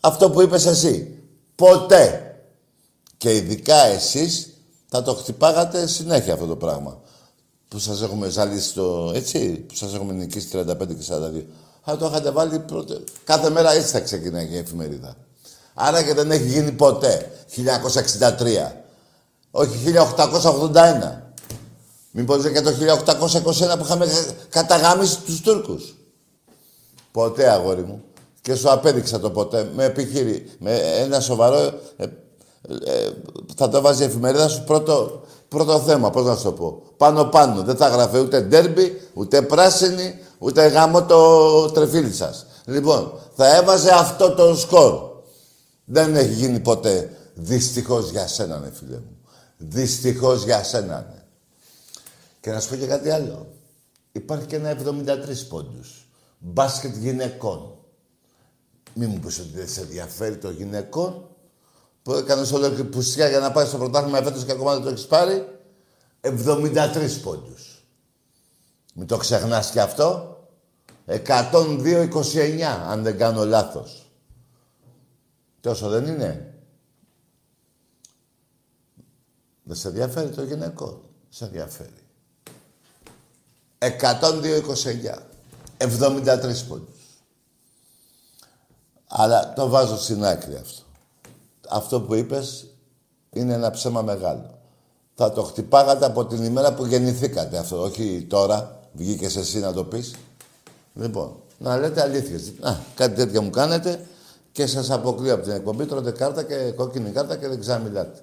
αυτό 0.00 0.30
που 0.30 0.40
είπες 0.40 0.66
εσύ. 0.66 1.18
Ποτέ. 1.54 2.34
Και 3.16 3.34
ειδικά 3.34 3.86
εσείς 3.86 4.48
θα 4.88 5.02
το 5.02 5.14
χτυπάγατε 5.14 5.86
συνέχεια 5.86 6.32
αυτό 6.32 6.46
το 6.46 6.56
πράγμα. 6.56 7.00
Που 7.68 7.78
σας 7.78 8.02
έχουμε 8.02 8.28
ζαλίσει 8.28 8.74
το... 8.74 9.12
έτσι, 9.14 9.50
που 9.68 9.74
σας 9.74 9.94
έχουμε 9.94 10.12
νικήσει 10.12 10.48
35 10.52 10.64
και 10.86 11.14
42. 11.40 11.44
Θα 11.84 11.96
το 11.96 12.06
είχατε 12.06 12.30
βάλει 12.30 12.58
πρώτε. 12.58 13.00
Κάθε 13.24 13.50
μέρα 13.50 13.72
έτσι 13.72 13.90
θα 13.90 14.00
ξεκινάει 14.00 14.48
η 14.50 14.56
εφημερίδα. 14.56 15.16
Άρα 15.74 16.02
και 16.02 16.14
δεν 16.14 16.30
έχει 16.30 16.46
γίνει 16.46 16.72
ποτέ. 16.72 17.30
1963. 18.28 18.72
Όχι 19.50 19.70
1881. 20.14 21.20
Μήπως 22.10 22.50
και 22.50 22.60
το 22.60 22.70
1821 22.70 23.78
που 23.78 23.84
είχαμε 23.84 24.06
καταγάμισει 24.48 25.20
τους 25.20 25.40
Τούρκους. 25.40 25.94
Ποτέ, 27.12 27.50
αγόρι 27.50 27.82
μου. 27.82 28.02
Και 28.42 28.54
σου 28.54 28.70
απέδειξα 28.70 29.20
το 29.20 29.30
ποτέ. 29.30 29.70
Με 29.74 29.84
επιχείρη. 29.84 30.50
Με 30.58 30.74
ένα 30.76 31.20
σοβαρό... 31.20 31.58
ε, 31.96 32.04
ε, 32.84 33.10
θα 33.56 33.68
το 33.68 33.80
βάζει 33.80 34.02
η 34.02 34.06
εφημερίδα 34.06 34.48
σου 34.48 34.64
πρώτο, 34.64 35.22
πρώτο 35.48 35.80
θέμα. 35.80 36.10
Πώς 36.10 36.24
να 36.24 36.36
σου 36.36 36.42
το 36.42 36.52
πω. 36.52 36.82
Πάνω-πάνω. 36.96 37.62
Δεν 37.62 37.76
θα 37.76 37.88
γράφει 37.88 38.18
ούτε 38.18 38.40
ντέρμπι, 38.40 39.00
ούτε 39.14 39.42
πράσινη, 39.42 40.18
ούτε 40.38 40.66
γάμο 40.66 41.04
το 41.04 41.70
τρεφίλι 41.70 42.12
σας. 42.12 42.46
Λοιπόν, 42.64 43.12
θα 43.34 43.56
έβαζε 43.56 43.90
αυτό 43.90 44.34
το 44.34 44.56
σκορ. 44.56 45.08
Δεν 45.84 46.16
έχει 46.16 46.32
γίνει 46.32 46.60
ποτέ. 46.60 47.16
Δυστυχώς 47.34 48.10
για 48.10 48.26
σένα, 48.26 48.58
ναι, 48.58 48.70
φίλε 48.70 48.96
μου. 48.96 49.16
Δυστυχώς 49.56 50.44
για 50.44 50.62
σένα, 50.62 51.06
ναι. 51.08 51.22
Και 52.40 52.50
να 52.50 52.60
σου 52.60 52.68
πω 52.68 52.76
και 52.76 52.86
κάτι 52.86 53.10
άλλο. 53.10 53.46
Υπάρχει 54.12 54.46
και 54.46 54.56
ένα 54.56 54.76
73 54.76 55.46
πόντους. 55.48 56.08
Μπάσκετ 56.38 56.96
γυναικών. 56.96 57.74
Μη 59.00 59.06
μου 59.06 59.18
πεις 59.18 59.38
ότι 59.38 59.48
δεν 59.48 59.68
σε 59.68 59.80
ενδιαφέρει 59.80 60.36
το 60.36 60.50
γυναικών. 60.50 61.28
Που 62.02 62.12
έκανες 62.12 62.52
ολόκληρη 62.52 62.84
πουσιά 62.84 63.28
για 63.28 63.38
να 63.38 63.52
πάει 63.52 63.66
στο 63.66 63.78
πρωτάθλημα 63.78 64.22
φέτος 64.22 64.44
και 64.44 64.52
ακόμα 64.52 64.74
δεν 64.74 64.82
το 64.82 64.88
έχεις 64.88 65.06
πάρει. 65.06 65.58
73 66.20 67.20
πόντους. 67.22 67.84
Μην 68.94 69.06
το 69.06 69.16
ξεχνάς 69.16 69.70
και 69.70 69.80
αυτό. 69.80 70.38
102-29, 71.06 72.60
αν 72.88 73.02
δεν 73.02 73.18
κάνω 73.18 73.44
λάθος. 73.44 74.10
Τόσο 75.60 75.88
δεν 75.88 76.06
είναι; 76.06 76.54
Δεν 79.62 79.76
σε 79.76 79.88
ενδιαφέρει 79.88 80.28
το 80.28 80.42
γυναικό; 80.42 81.00
Σε 81.28 81.44
ενδιαφέρει. 81.44 82.02
102-29. 83.78 85.26
73 85.78 86.64
πόντους. 86.68 86.99
Αλλά 89.12 89.52
το 89.52 89.68
βάζω 89.68 89.98
στην 89.98 90.24
άκρη 90.24 90.54
αυτό. 90.54 90.82
Αυτό 91.68 92.00
που 92.00 92.14
είπες 92.14 92.66
είναι 93.30 93.54
ένα 93.54 93.70
ψέμα 93.70 94.02
μεγάλο. 94.02 94.58
Θα 95.14 95.32
το 95.32 95.42
χτυπάγατε 95.42 96.06
από 96.06 96.24
την 96.24 96.44
ημέρα 96.44 96.74
που 96.74 96.86
γεννηθήκατε 96.86 97.58
αυτό, 97.58 97.82
όχι 97.82 98.26
τώρα. 98.28 98.78
Βγήκες 98.92 99.36
εσύ 99.36 99.58
να 99.58 99.72
το 99.72 99.84
πεις. 99.84 100.14
Λοιπόν, 100.94 101.36
να 101.58 101.76
λέτε 101.76 102.02
αλήθειες. 102.02 102.52
Να, 102.60 102.80
κάτι 102.94 103.14
τέτοια 103.14 103.40
μου 103.40 103.50
κάνετε 103.50 104.06
και 104.52 104.66
σας 104.66 104.90
αποκλείω 104.90 105.34
από 105.34 105.42
την 105.42 105.52
εκπομπή, 105.52 105.86
τρώτε 105.86 106.10
κάρτα 106.10 106.42
και 106.42 106.70
κόκκινη 106.70 107.10
κάρτα 107.10 107.36
και 107.36 107.48
δεν 107.48 107.60
ξαναμιλάτε. 107.60 108.18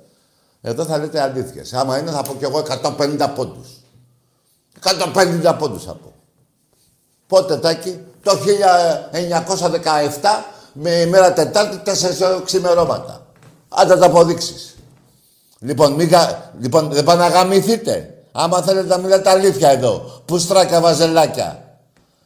Εδώ 0.61 0.85
θα 0.85 0.97
λέτε 0.97 1.21
αλήθειες. 1.21 1.73
Άμα 1.73 1.97
είναι 1.97 2.11
θα 2.11 2.21
πω 2.21 2.35
κι 2.35 2.43
εγώ 2.43 2.59
150 2.59 3.31
πόντους. 3.35 3.83
150 4.83 5.55
πόντους 5.59 5.83
θα 5.83 5.93
πω. 5.93 6.13
Πότε, 7.27 7.57
Τάκη, 7.57 7.99
το 8.23 8.31
1917 8.31 10.55
με 10.79 10.89
ημέρα 10.91 11.33
Τετάρτη, 11.33 11.77
4 11.77 12.41
ξημερώματα. 12.45 13.25
Άντε 13.69 13.97
τα 13.97 14.05
αποδείξεις. 14.05 14.75
Λοιπόν, 15.59 15.93
μη 15.93 16.03
γα- 16.03 16.51
λοιπόν, 16.59 16.89
δεν 16.91 17.03
πάνε 17.03 17.21
να 17.21 17.27
γαμηθείτε. 17.27 18.23
Άμα 18.31 18.61
θέλετε 18.61 18.87
να 18.87 18.97
μιλάτε 18.97 19.29
αλήθεια 19.29 19.69
εδώ. 19.69 20.21
Πουστράκα 20.25 20.81
βαζελάκια. 20.81 21.79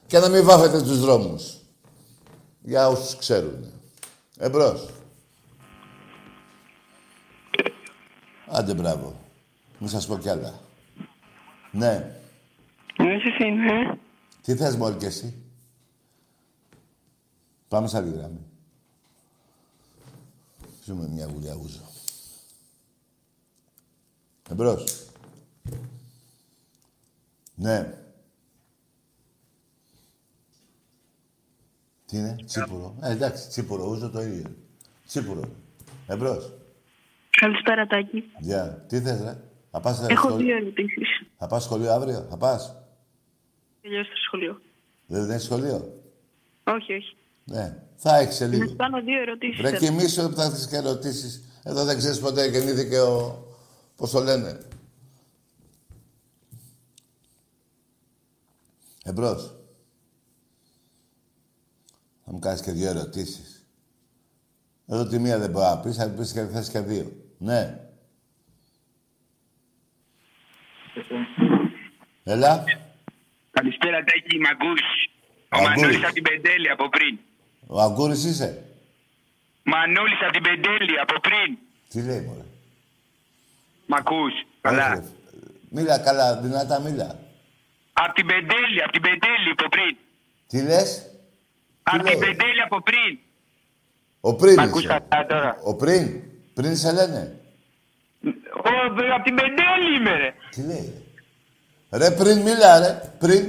Και 0.07 0.19
να 0.19 0.29
μην 0.29 0.43
βάφετε 0.43 0.81
τους 0.81 0.99
δρόμους. 0.99 1.53
Για 2.61 2.87
όσους 2.87 3.15
ξέρουν. 3.17 3.65
Εμπρός. 4.39 4.85
Άντε 8.47 8.73
μπράβο. 8.73 9.13
Μη 9.77 9.87
σας 9.89 10.05
πω 10.05 10.17
κι 10.17 10.29
άλλα. 10.29 10.53
Ναι. 11.71 12.15
Ναι, 12.97 13.13
εσύ 13.13 13.47
είναι. 13.47 13.97
Τι 14.41 14.55
θες 14.55 14.75
μόλι 14.75 14.95
και 14.95 15.05
εσύ; 15.05 15.40
Πάμε 17.71 17.87
σε 17.87 17.97
άλλη 17.97 18.11
γραμμή. 18.11 18.45
Ζούμε 20.85 21.07
μια 21.07 21.25
γουλιά 21.25 21.55
ούζο. 21.55 21.81
Εμπρός. 24.49 25.07
Ναι. 27.55 27.97
Τι 32.05 32.17
είναι, 32.17 32.35
τσίπουρο. 32.45 32.95
Ε, 33.01 33.11
εντάξει, 33.11 33.47
τσίπουρο, 33.49 33.85
ούζο 33.85 34.09
το 34.09 34.21
ίδιο. 34.21 34.55
Τσίπουρο. 35.07 35.41
Εμπρός. 36.07 36.53
Καλησπέρα, 37.29 37.87
Τάκη. 37.87 38.23
Γεια. 38.39 38.85
Τι 38.87 39.01
θες, 39.01 39.21
ρε; 39.21 39.37
Θα 39.71 39.79
πας 39.79 40.01
ε, 40.01 40.05
Έχω 40.09 40.27
σχολείο- 40.27 40.45
δύο 40.45 40.55
ερωτήσεις. 40.55 41.07
Θα 41.37 41.47
πας 41.47 41.63
σχολείο 41.63 41.91
αύριο, 41.93 42.25
θα 42.29 42.37
πας; 42.37 42.75
Τελειώσει 43.81 44.09
το 44.09 44.15
σχολείο. 44.25 44.61
Δεν 45.07 45.23
είναι 45.23 45.37
σχολείο; 45.37 46.01
Όχι, 46.63 46.93
όχι. 46.93 47.15
Ναι. 47.51 47.77
Θα 47.95 48.17
έχεις 48.17 48.35
σε 48.35 48.47
Να 48.47 48.53
λίγο. 48.53 48.67
σου 48.69 48.75
κάνω 48.75 49.01
δύο 49.01 49.21
ερωτήσεις. 49.21 49.61
Βρε 49.61 49.77
κοιμήσου 49.77 50.29
που 50.29 50.35
θα 50.35 50.43
έχεις 50.43 50.67
και 50.67 50.75
ερωτήσεις. 50.75 51.43
Εδώ 51.63 51.83
δεν 51.85 51.97
ξέρεις 51.97 52.19
ποτέ 52.19 52.45
γεννήθηκε 52.45 52.99
ο... 52.99 53.45
Πώς 53.95 54.11
το 54.11 54.19
λένε. 54.19 54.59
Εμπρός. 59.03 59.55
Θα 62.25 62.31
μου 62.31 62.39
κάνεις 62.39 62.61
και 62.61 62.71
δύο 62.71 62.89
ερωτήσεις. 62.89 63.65
Εδώ 64.87 65.07
τη 65.07 65.19
μία 65.19 65.37
δεν 65.39 65.49
μπορεί 65.51 65.65
να 65.65 65.79
πεις, 65.79 65.95
θα 65.95 66.09
πεις 66.09 66.31
και 66.33 66.45
θες 66.45 66.69
και 66.69 66.79
δύο. 66.79 67.11
Ναι. 67.37 67.79
Έλα. 72.23 72.63
Καλησπέρα, 73.51 74.03
Τάκη, 74.03 74.37
μ' 74.39 74.45
ακούς; 74.51 74.81
Ο 75.49 75.57
Μ' 75.57 75.63
Μανώλης 75.63 75.83
ακούεις. 75.83 76.03
από 76.03 76.13
την 76.13 76.23
Πεντέλη 76.23 76.69
από 76.69 76.89
πριν. 76.89 77.19
Ο 77.73 77.81
Αγκούρης 77.81 78.23
είσαι; 78.23 78.63
Μανώλης 79.63 80.19
από 80.23 80.31
την 80.31 80.41
Πεντέλη 80.43 80.99
από 81.03 81.19
πριν. 81.19 81.57
Τι 81.89 82.01
λέει, 82.07 82.19
μωρέ; 82.27 82.45
Μ' 83.85 83.93
ακούς; 83.93 84.33
Καλά. 84.61 85.03
Μίλα 85.69 85.97
καλά, 85.97 86.37
δυνατά 86.37 86.79
μίλα. 86.79 87.19
Από 87.93 88.13
την 88.13 88.25
Πεντέλη, 88.25 88.83
από 88.83 88.91
την 88.91 89.01
Πεντέλη 89.01 89.49
από 89.51 89.69
πριν. 89.69 89.97
Τι 90.47 90.61
λες; 90.61 91.05
Από 91.83 92.03
την 92.03 92.19
Πεντέλη 92.19 92.61
από 92.65 92.81
πριν. 92.81 93.19
Ο 94.21 94.35
πριν 94.35 94.53
Μ' 94.53 94.59
ακούς 94.59 94.83
είσαι. 94.83 95.03
καλά 95.09 95.25
τώρα; 95.25 95.57
Ο 95.63 95.75
πριν; 95.75 96.21
Πριν 96.53 96.75
σε 96.77 96.91
λένε; 96.91 97.39
Ω, 98.65 98.69
από 99.15 99.23
την 99.23 99.35
Πεντέλη 99.35 99.95
είμαι, 99.97 100.15
ρε. 100.17 100.33
Τι 100.49 100.61
λέει. 100.61 101.05
Ρε; 101.91 102.11
Πριν 102.11 102.37
μίλα 102.41 102.79
ρε. 102.79 103.13
Πριν. 103.19 103.41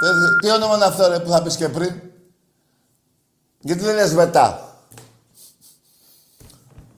Δεν- 0.00 0.36
Τι 0.42 0.50
όνομα 0.50 0.74
είναι 0.74 0.84
αυτό 0.84 1.08
ρε 1.08 1.18
που 1.20 1.28
θα 1.30 1.42
πεις 1.42 1.56
και 1.56 1.68
πριν; 1.68 2.00
Γιατί 3.60 3.80
δεν 3.80 3.94
λες 3.94 4.12
μετά; 4.14 4.64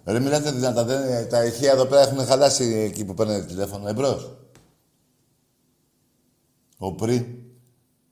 Ρε 0.05 0.21
μιλάτε 0.21 0.51
δυνατά. 0.51 0.85
Δεν, 0.85 1.29
τα 1.29 1.45
ηχεία 1.45 1.73
εδώ 1.73 1.87
πέρα 1.87 2.01
έχουν 2.01 2.27
χαλάσει 2.27 2.65
εκεί 2.65 3.05
που 3.05 3.15
παίρνετε 3.15 3.47
τηλέφωνο. 3.47 3.89
Εμπρός. 3.89 4.37
Ο 6.79 6.95
πριν. 6.95 7.27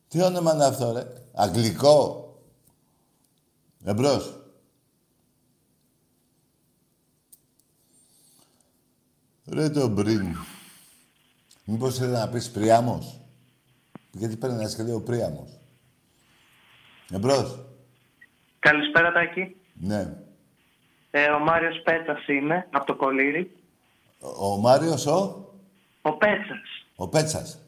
Τι 0.08 0.22
όνομα 0.22 0.54
είναι 0.54 0.64
αυτό 0.64 0.92
ρε; 0.92 1.06
Αγγλικό. 1.32 2.24
Εμπρός. 3.84 4.34
Ρε 9.44 9.70
το 9.70 9.90
πριν. 9.90 10.36
Μήπως 11.64 11.96
θέλει 11.96 12.12
να 12.12 12.28
πεις 12.28 12.50
Πριάμος; 12.50 13.20
Γιατί 14.12 14.36
παίρνει 14.36 14.62
ένα 14.62 14.74
και 14.74 14.82
λέει 14.82 14.94
ο 14.94 15.00
Πριάμος. 15.00 15.58
Εμπρός. 17.10 17.69
Καλησπέρα, 18.60 19.12
Τάκη. 19.12 19.56
Ναι. 19.74 20.16
Ε, 21.10 21.30
ο 21.30 21.38
Μάριος 21.38 21.80
Πέτσας 21.84 22.26
είναι, 22.28 22.66
από 22.70 22.86
το 22.86 22.94
Κολύρι. 22.94 23.50
Ο, 24.20 24.52
ο 24.52 24.56
Μάριος 24.56 25.06
ο... 25.06 25.44
Ο 26.02 26.12
Πέτσας. 26.12 26.86
Ο 26.96 27.08
Πέτσας. 27.08 27.58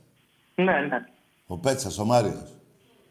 Ναι, 0.54 0.80
ναι. 0.80 1.04
Ο 1.46 1.58
Πέτσας, 1.58 1.98
ο 1.98 2.04
Μάριος. 2.04 2.52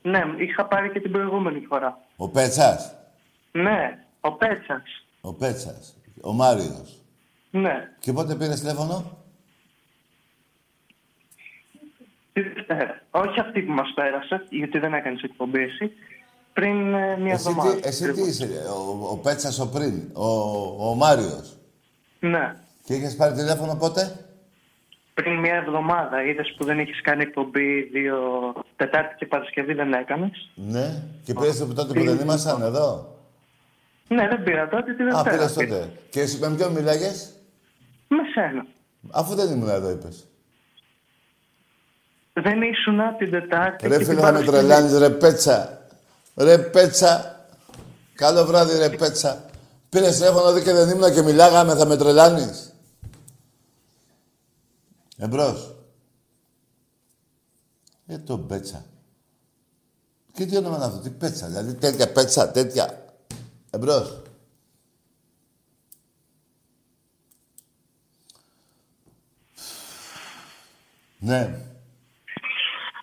Ναι, 0.02 0.22
είχα 0.38 0.66
πάρει 0.66 0.92
και 0.92 1.00
την 1.00 1.12
προηγούμενη 1.12 1.60
φορά. 1.60 2.00
Ο 2.16 2.30
Πέτσας; 2.30 2.96
Ναι, 3.52 4.06
ο 4.22 4.32
Πέτσας. 4.32 4.84
Ο 5.22 5.34
Πέτσας. 5.34 5.98
Ο 6.22 6.34
Μάριος. 6.34 7.02
Ναι. 7.52 7.90
Και 8.00 8.14
πότε 8.14 8.36
πήρες 8.36 8.60
τηλέφωνο; 8.60 9.18
Τη 12.34 12.42
Δευτέρα. 12.42 13.02
Όχι 13.12 13.40
αυτή 13.40 13.62
που 13.62 13.72
μας 13.72 13.92
πέρασε, 13.96 14.46
γιατί 14.50 14.80
δεν 14.80 14.94
έκανες 14.94 15.22
εκπομπή 15.22 15.62
εσύ. 15.62 15.92
Πριν 16.54 16.94
ε, 16.94 17.18
μια 17.18 17.34
Εσύ, 17.34 17.46
εβδομάδα. 17.50 17.76
τι, 17.76 17.88
εσύ 17.88 18.12
τι 18.12 18.22
είσαι, 18.22 18.50
ο, 18.76 19.08
ο 19.12 19.18
Πέτσας 19.18 19.60
ο 19.60 19.70
πριν, 19.70 20.02
ο, 20.14 20.26
ο 20.90 20.96
Μάριος. 20.96 21.58
Ναι. 22.20 22.56
Και 22.84 22.94
είχες 22.94 23.16
πάρει 23.16 23.34
τηλέφωνο 23.36 23.76
πότε; 23.76 24.26
Πριν 25.14 25.40
μια 25.40 25.56
εβδομάδα 25.56 26.24
είδες 26.24 26.54
που 26.58 26.66
δεν 26.66 26.80
είχες 26.80 27.02
κάνει 27.02 27.22
εκπομπή 27.22 27.82
δύο 27.82 28.18
Τετάρτη 28.76 29.16
και 29.18 29.26
Παρασκευή 29.26 29.74
δεν 29.74 29.94
έκανες; 29.94 30.50
Ναι. 30.56 31.04
Και 31.24 31.34
πήρες 31.34 31.58
το 31.58 31.66
τότε 31.74 31.94
που 32.00 32.04
δεν 32.06 32.20
ήμασταν 32.20 32.62
εδώ; 32.62 33.16
Ναι, 34.08 34.28
δεν 34.28 34.44
πήρα 34.44 34.68
τότε 34.68 34.94
τη 34.94 35.04
Α, 35.04 35.06
Δευτέρα. 35.06 35.36
πήρες 35.36 35.54
τότε. 35.54 35.92
Και 36.10 36.22
εσύ 36.22 36.38
με 36.40 36.56
ποιον 36.56 36.72
μιλάγες; 36.72 37.34
Με 38.08 38.18
σένα. 38.34 38.66
Αφού 39.12 39.36
δεν 39.36 39.52
ήμουν 39.52 39.70
εδώ, 39.70 39.90
είπες. 39.90 40.26
Δεν 42.34 42.62
ήσουν 42.62 43.00
την 43.18 43.32
Τετάρτη 43.32 43.88
Ρε 43.88 43.98
και 43.98 44.04
φίλε, 44.04 44.14
την 44.16 44.24
θα 44.24 44.32
με 44.32 44.38
Παρασκευή. 44.40 44.58
τρελάνεις, 44.58 44.98
ρε 44.98 45.10
Πέτσα. 45.10 45.81
Ρε 46.36 46.58
Πέτσα. 46.58 47.46
Καλό 48.14 48.46
βράδυ, 48.46 48.78
ρε 48.78 48.90
Πέτσα. 48.90 49.46
Πήρες 49.90 50.16
τηλέφωνο 50.16 50.50
εδώ 50.50 50.60
και 50.60 50.72
δεν 50.72 50.90
ήμουν 50.90 51.14
και 51.14 51.22
μιλάγαμε, 51.22 51.76
θα 51.76 51.86
με 51.86 51.98
τρελάνεις. 51.98 52.74
Εμπρός. 55.18 55.76
Ε, 58.08 58.18
το 58.18 58.38
Πέτσα. 58.38 58.86
Και 60.34 60.46
τι 60.46 60.58
όνομα 60.58 60.76
είναι 60.76 60.86
αυτό, 60.86 61.00
τι 61.00 61.10
Πέτσα, 61.10 61.48
δηλαδή 61.48 61.74
τέτοια 61.74 62.12
Πέτσα, 62.12 62.52
τέτοια. 62.52 63.06
Εμπρός. 63.70 64.22
Ναι. 71.20 71.60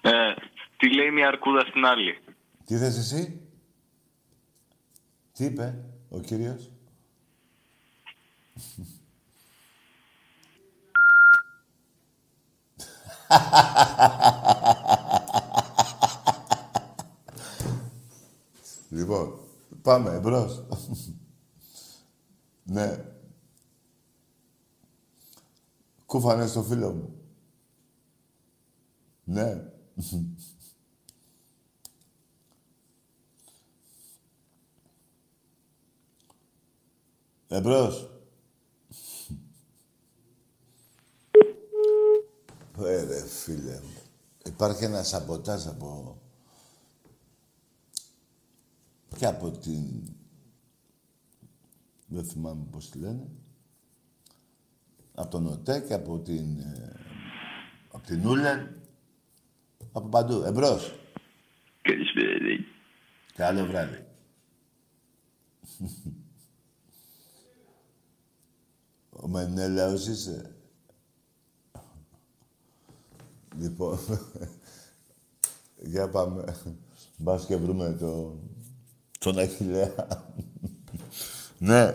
Ε, 0.00 0.34
τι 0.76 0.94
λέει 0.94 1.10
μια 1.10 1.28
αρκούδα 1.28 1.60
στην 1.60 1.84
άλλη. 1.84 2.18
Τι 2.68 2.76
θες 2.78 2.96
εσύ; 2.96 3.40
Τι 5.32 5.44
είπε 5.44 5.84
ο 6.08 6.20
κύριος; 6.20 6.70
λοιπόν, 18.88 19.38
πάμε 19.82 20.10
εμπρός. 20.14 20.66
ναι. 22.62 23.04
Κούφανε 26.06 26.46
στο 26.46 26.62
φίλο 26.62 26.92
μου. 26.92 27.20
Ναι. 29.24 29.64
Εμπρός. 37.48 38.10
Ε, 42.78 43.04
ρε 43.04 43.26
φίλε 43.26 43.80
μου. 43.80 44.02
Υπάρχει 44.44 44.84
ένα 44.84 45.02
σαμποτάζ 45.02 45.66
από... 45.66 46.20
Και 49.16 49.26
από 49.26 49.50
την... 49.50 50.14
Δεν 52.06 52.24
θυμάμαι 52.24 52.66
πώς 52.70 52.90
τη 52.90 52.98
λένε. 52.98 53.30
Από 55.14 55.30
τον 55.30 55.46
ΟΤΕ 55.46 55.80
και 55.80 55.94
από 55.94 56.18
την... 56.18 56.58
ε, 56.58 56.96
από 57.90 58.06
την 58.06 58.26
Ούλεν. 58.26 58.82
Από 59.92 60.08
παντού. 60.08 60.42
Εμπρός. 60.42 60.94
Καλησπέρα, 61.82 62.38
Τάκη. 62.38 62.64
Καλό 63.34 63.66
βράδυ. 63.66 64.06
Ο 69.20 69.24
Ο 69.24 69.28
Μενέλαος 69.28 70.06
είσαι. 70.06 70.52
Λοιπόν, 73.58 73.98
για 75.76 76.08
πάμε. 76.08 76.56
Μπας 77.16 77.46
και 77.46 77.56
βρούμε 77.56 77.96
το... 78.00 78.38
τον 79.18 79.38
Αχιλέα. 79.38 79.94
ναι. 81.58 81.92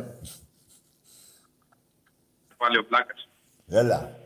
Πάλι 2.57 2.77
ο 2.77 2.85
πλάκας. 2.85 3.27
Έλα. 3.67 4.17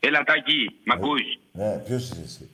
Έλα 0.00 0.22
Τάκη, 0.24 0.80
μ' 0.84 0.92
ακούς; 0.92 1.20
Ναι, 1.52 1.78
ποιος 1.78 2.10
είσαι 2.10 2.20
εσύ; 2.22 2.50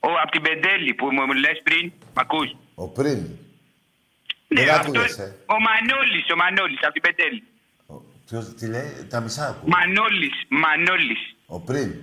Ο, 0.00 0.08
απ' 0.22 0.30
την 0.30 0.42
Πεντέλη 0.42 0.94
που 0.94 1.06
μου 1.12 1.32
λες 1.32 1.60
πριν, 1.62 1.92
μ' 2.14 2.18
ακούς; 2.18 2.56
Ο 2.74 2.88
πριν. 2.88 3.18
Ναι, 4.48 4.60
Δεν 4.64 4.70
αυτός, 4.70 4.86
άκουγες, 4.86 5.18
ε. 5.18 5.36
ο 5.46 5.54
Μανώλης, 5.60 6.30
ο 6.32 6.36
Μανώλης, 6.36 6.78
απ' 6.82 6.92
την 6.92 7.02
Πεντέλη. 7.02 7.44
Ποιος, 8.30 8.54
τι 8.54 8.66
λέει, 8.66 9.06
τα 9.08 9.20
μισά 9.20 9.48
ακούω. 9.48 9.68
Μανώλης, 9.68 10.32
Μανώλης. 10.48 11.18
Ο 11.46 11.60
πριν. 11.60 11.94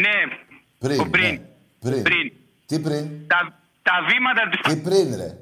Ναι, 0.00 0.36
Πριν, 0.78 1.00
ο 1.00 1.06
πριν. 1.10 1.30
ναι. 1.32 1.40
Πριν. 1.80 2.02
Πριν. 2.02 2.32
Τι 2.66 2.78
πριν; 2.80 3.26
Τα, 3.26 3.60
τα 3.82 3.92
βήματα 4.08 4.48
του... 4.48 4.58
Τι 4.68 4.76
πριν, 4.76 5.16
ρε. 5.16 5.38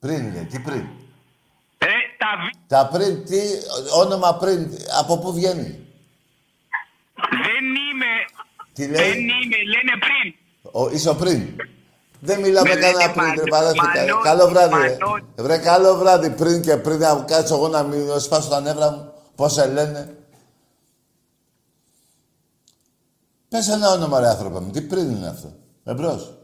Πριν, 0.00 0.32
ρε. 0.34 0.42
Τι 0.50 0.58
πριν; 0.58 0.80
Ε, 1.78 1.86
τα 2.18 2.28
βήματα... 2.38 2.58
Τα 2.66 2.88
πριν, 2.92 3.24
τι 3.24 3.40
όνομα 3.98 4.36
πριν, 4.36 4.68
από 5.00 5.18
πού 5.18 5.32
βγαίνει; 5.32 5.86
Δεν 7.30 7.64
είμαι... 7.64 8.10
Τι 8.72 8.86
λέει; 8.88 9.10
Δεν 9.10 9.18
είμαι, 9.18 9.56
λένε 9.56 9.94
πριν. 10.00 10.34
Ο, 10.72 10.90
είσαι 10.90 11.08
ο 11.08 11.16
πριν. 11.16 11.56
Δεν 12.20 12.40
μιλάμε 12.40 12.68
Με 12.68 12.74
κανένα 12.74 12.98
λένε 12.98 13.12
πριν, 13.12 13.24
Μανώ- 13.24 13.44
ρε 13.44 13.50
παράθυκα. 13.50 13.84
Μανώ- 14.00 14.22
Καλό 14.22 14.48
βράδυ, 14.48 14.74
ρε. 14.74 14.96
Μανώ- 15.00 15.24
Βρε, 15.36 15.58
καλό 15.58 15.94
βράδυ 15.96 16.30
πριν 16.30 16.62
και 16.62 16.76
πριν 16.76 16.98
να 16.98 17.24
κάτσω 17.26 17.54
εγώ 17.54 17.68
να 17.68 17.82
μην 17.82 18.20
σπάσω 18.20 18.48
τα 18.48 18.60
νεύρα 18.60 18.90
μου. 18.90 19.12
Πώς 19.34 19.52
σε 19.52 19.66
λένε. 19.66 20.14
Πες 23.48 23.68
ένα 23.68 23.90
όνομα, 23.92 24.20
ρε 24.20 24.26
άνθρωπε 24.28 24.60
μου. 24.60 24.70
Τι 24.70 24.80
πριν 24.82 25.10
είναι 25.10 25.28
αυτό. 25.28 25.52
Εμπρός. 25.84 26.34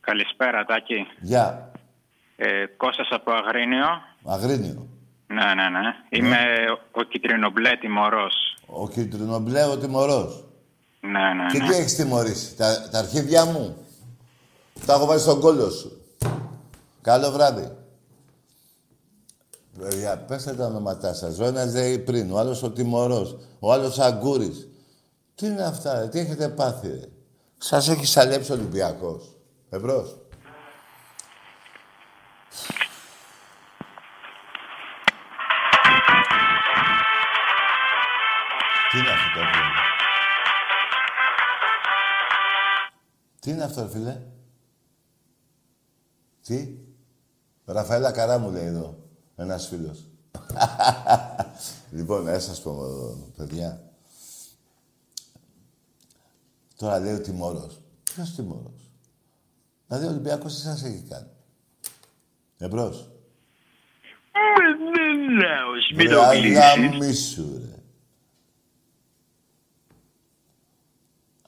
Καλησπέρα, 0.00 0.64
Τάκη. 0.64 1.06
Γεια. 1.20 1.70
Ε, 2.36 2.66
Κώστας 2.76 3.08
από 3.10 3.32
Αγρίνιο. 3.32 3.86
Αγρίνιο. 4.24 4.86
Ναι, 5.26 5.44
ναι, 5.54 5.68
ναι. 5.68 5.94
Είμαι 6.08 6.36
ο, 6.72 7.00
ο 7.00 7.02
κυτρινομπλέ 7.02 7.76
τιμωρός. 7.76 8.34
Ο 8.66 8.88
κυτρινομπλέ 8.88 9.64
ο 9.64 9.78
τιμωρός. 9.78 10.44
Ναι, 11.00 11.10
ναι, 11.42 11.46
Και 11.52 11.58
ναι. 11.58 11.68
τι 11.68 11.74
έχεις 11.74 11.96
τιμωρήσει. 11.96 12.56
Τα, 12.56 12.88
τα 12.90 12.98
αρχίδια 12.98 13.44
μου; 13.44 13.81
Τα 14.86 14.94
έχω 14.94 15.06
βάλει 15.06 15.20
στον 15.20 15.40
κόλλο 15.40 15.70
σου. 15.70 16.02
Καλό 17.02 17.30
βράδυ. 17.30 17.76
Παιδιά, 19.78 20.18
πέστε 20.18 20.52
τα 20.52 20.66
ονόματά 20.66 21.14
σας. 21.14 21.38
Ο 21.38 21.44
ένας 21.44 21.72
λέει 21.72 21.98
πριν, 21.98 22.32
ο 22.32 22.38
άλλος 22.38 22.62
ο 22.62 22.70
τιμωρός, 22.70 23.36
ο 23.58 23.72
άλλος 23.72 23.98
αγκούρης. 23.98 24.68
Τι 25.34 25.46
είναι 25.46 25.64
αυτά, 25.64 26.00
ρε, 26.00 26.08
τι 26.08 26.18
έχετε 26.18 26.48
πάθει, 26.48 26.88
ρε. 26.88 27.08
Σας 27.58 27.88
έχει 27.88 28.06
σαλέψει 28.06 28.52
ο 28.52 28.54
Ολυμπιακός. 28.54 29.36
Εμπρός. 29.70 30.16
Τι 38.90 38.98
είναι 38.98 39.10
αυτό 39.10 39.38
το 39.38 39.44
φίλε. 39.52 39.70
Τι 43.40 43.50
είναι 43.50 43.64
αυτό, 43.64 43.82
ρε 43.82 43.88
φίλε; 43.88 44.20
Τι; 46.42 46.74
Ραφαέλα 47.64 48.12
Καρά 48.12 48.38
μου 48.38 48.50
λέει 48.50 48.64
εδώ. 48.66 48.98
Ένας 49.36 49.66
φίλος. 49.68 50.04
λοιπόν, 51.96 52.24
να 52.24 52.38
σας 52.38 52.62
πω, 52.62 52.74
παιδιά. 53.36 53.92
Τώρα 56.76 56.98
λέει 57.00 57.14
ο 57.14 57.20
τιμωρός. 57.20 57.80
Ποιος 58.02 58.34
τιμωρός. 58.34 58.90
Δηλαδή 59.86 60.06
ο 60.06 60.08
Ολυμπιακός 60.10 60.54
τι 60.54 60.60
σας 60.60 60.82
έχει 60.82 61.02
κάνει. 61.08 61.28
Εμπρός. 62.58 63.10
Μενέλαος, 64.58 65.92
μην 65.96 66.08
το 66.10 66.20
Βρε, 66.28 66.38
κλείσεις. 66.38 66.58
αγαμίσου, 66.58 67.58
ρε. 67.58 67.82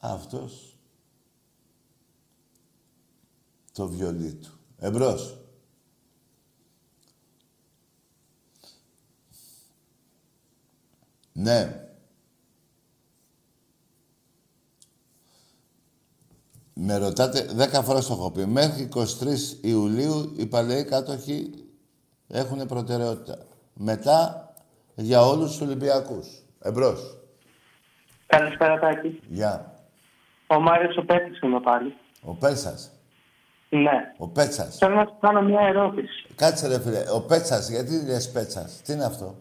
Αυτός 0.00 0.76
το 3.72 3.88
βιολί 3.88 4.34
του. 4.34 4.58
Εμπρός. 4.78 5.38
Ναι. 11.32 11.78
Με 16.74 16.96
ρωτάτε, 16.96 17.46
δέκα 17.52 17.82
φορές 17.82 18.06
το 18.06 18.12
έχω 18.12 18.30
πει. 18.30 18.46
Μέχρι 18.46 18.88
23 18.94 19.04
Ιουλίου 19.60 20.32
οι 20.36 20.46
παλαιοί 20.46 20.84
κάτοχοι 20.84 21.50
έχουν 22.28 22.66
προτεραιότητα. 22.66 23.38
Μετά 23.74 24.48
για 24.94 25.20
όλους 25.20 25.50
τους 25.50 25.60
Ολυμπιακούς. 25.60 26.42
Εμπρός. 26.60 27.18
Καλησπέρα, 28.26 28.78
Τάκη. 28.78 29.20
Γεια. 29.28 29.74
Ο 30.46 30.60
Μάριος 30.60 30.96
ο 30.96 31.04
Πέτρης 31.04 31.40
είμαι 31.40 31.60
πάλι. 31.60 31.94
Ο 32.22 32.34
Πέτσας. 32.34 32.93
Ναι. 33.76 34.14
Ο 34.18 34.28
Πέτσας. 34.28 34.76
Θέλω 34.76 34.94
να 34.94 35.04
σου 35.04 35.16
κάνω 35.20 35.42
μια 35.42 35.60
ερώτηση. 35.60 36.26
Κάτσε 36.34 36.66
ρε 36.66 36.80
φίλε. 36.80 37.04
Ο 37.10 37.20
Πέτσας, 37.20 37.68
γιατί 37.68 38.04
λες 38.04 38.30
Πέτσας; 38.30 38.80
Τι 38.84 38.92
είναι 38.92 39.04
αυτό; 39.04 39.34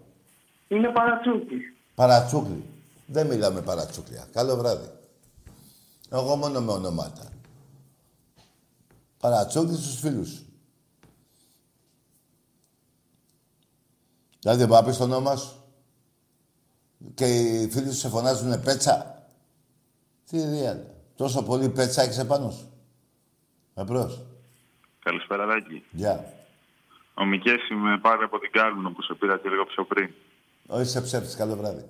Είναι 0.67 0.89
παρατσούκι. 0.89 1.55
Παρατσούκλι. 1.95 2.63
Δεν 3.05 3.27
μιλάμε 3.27 3.61
παρατσούκλια. 3.61 4.27
Καλό 4.31 4.55
βράδυ. 4.55 4.89
Εγώ 6.11 6.35
μόνο 6.35 6.61
με 6.61 6.71
ονομάτα. 6.71 7.23
Παρατσούκλι 9.19 9.75
στους 9.75 9.99
φίλους 9.99 10.29
σου. 10.29 10.45
Δηλαδή 14.39 14.59
δεν 14.59 14.67
μπορεί 14.67 14.81
να 14.81 14.87
πεις 14.87 14.97
το 14.97 15.03
όνομα 15.03 15.35
σου. 15.35 15.63
Και 17.13 17.25
οι 17.25 17.69
φίλοι 17.69 17.91
σου 17.91 17.97
σε 17.97 18.09
φωνάζουν 18.09 18.61
πέτσα. 18.61 19.25
Τι 20.29 20.39
διάλα. 20.39 20.85
Τόσο 21.15 21.43
πολύ 21.43 21.69
πέτσα 21.69 22.01
έχεις 22.01 22.17
επάνω 22.17 22.49
σου. 22.49 22.72
Εμπρός. 23.75 24.21
Καλησπέρα, 25.03 25.45
Ράκη. 25.45 25.83
Γεια. 25.91 26.33
Ο 27.13 27.25
Μικέση 27.25 27.73
με 27.73 27.99
πάρει 28.01 28.23
από 28.23 28.39
την 28.39 28.51
Κάρμινο 28.51 28.91
που 28.91 29.01
σε 29.01 29.13
πήρα 29.13 29.37
και 29.37 29.49
λίγο 29.49 29.65
πιο 29.65 29.85
πριν. 29.85 30.09
Όχι 30.67 30.85
σε 30.85 31.01
ψεύτης. 31.01 31.35
Καλό 31.35 31.55
βράδυ. 31.55 31.85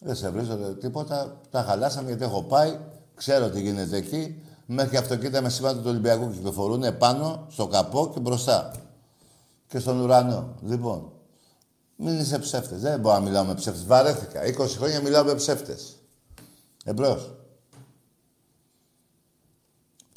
Δεν 0.00 0.14
σε 0.14 0.30
βρίζω 0.30 0.56
δε, 0.56 0.74
τίποτα. 0.74 1.40
Τα 1.50 1.62
χαλάσαμε 1.62 2.08
γιατί 2.08 2.24
έχω 2.24 2.42
πάει. 2.42 2.78
Ξέρω 3.14 3.50
τι 3.50 3.60
γίνεται 3.60 3.96
εκεί. 3.96 4.42
Μέχρι 4.66 4.90
και 4.90 4.96
αυτοκίνητα 4.96 5.42
με 5.42 5.48
σήμα 5.48 5.74
του 5.74 5.82
Ολυμπιακού 5.86 6.30
κυκλοφορούν 6.30 6.82
επάνω, 6.82 7.46
στο 7.50 7.66
καπό 7.66 8.10
και 8.14 8.20
μπροστά. 8.20 8.72
Και 9.68 9.78
στον 9.78 10.00
ουρανό. 10.00 10.54
Λοιπόν, 10.62 11.12
μην 11.96 12.18
είσαι 12.18 12.38
ψεύτες. 12.38 12.80
Δεν 12.80 13.00
μπορώ 13.00 13.14
να 13.14 13.20
μιλάω 13.20 13.44
με 13.44 13.54
ψεύτες. 13.54 13.86
Βαρέθηκα. 13.86 14.44
20 14.44 14.76
χρόνια 14.76 15.00
μιλάω 15.00 15.24
με 15.24 15.34
ψεύτες. 15.34 15.96
Εμπρός. 16.84 17.30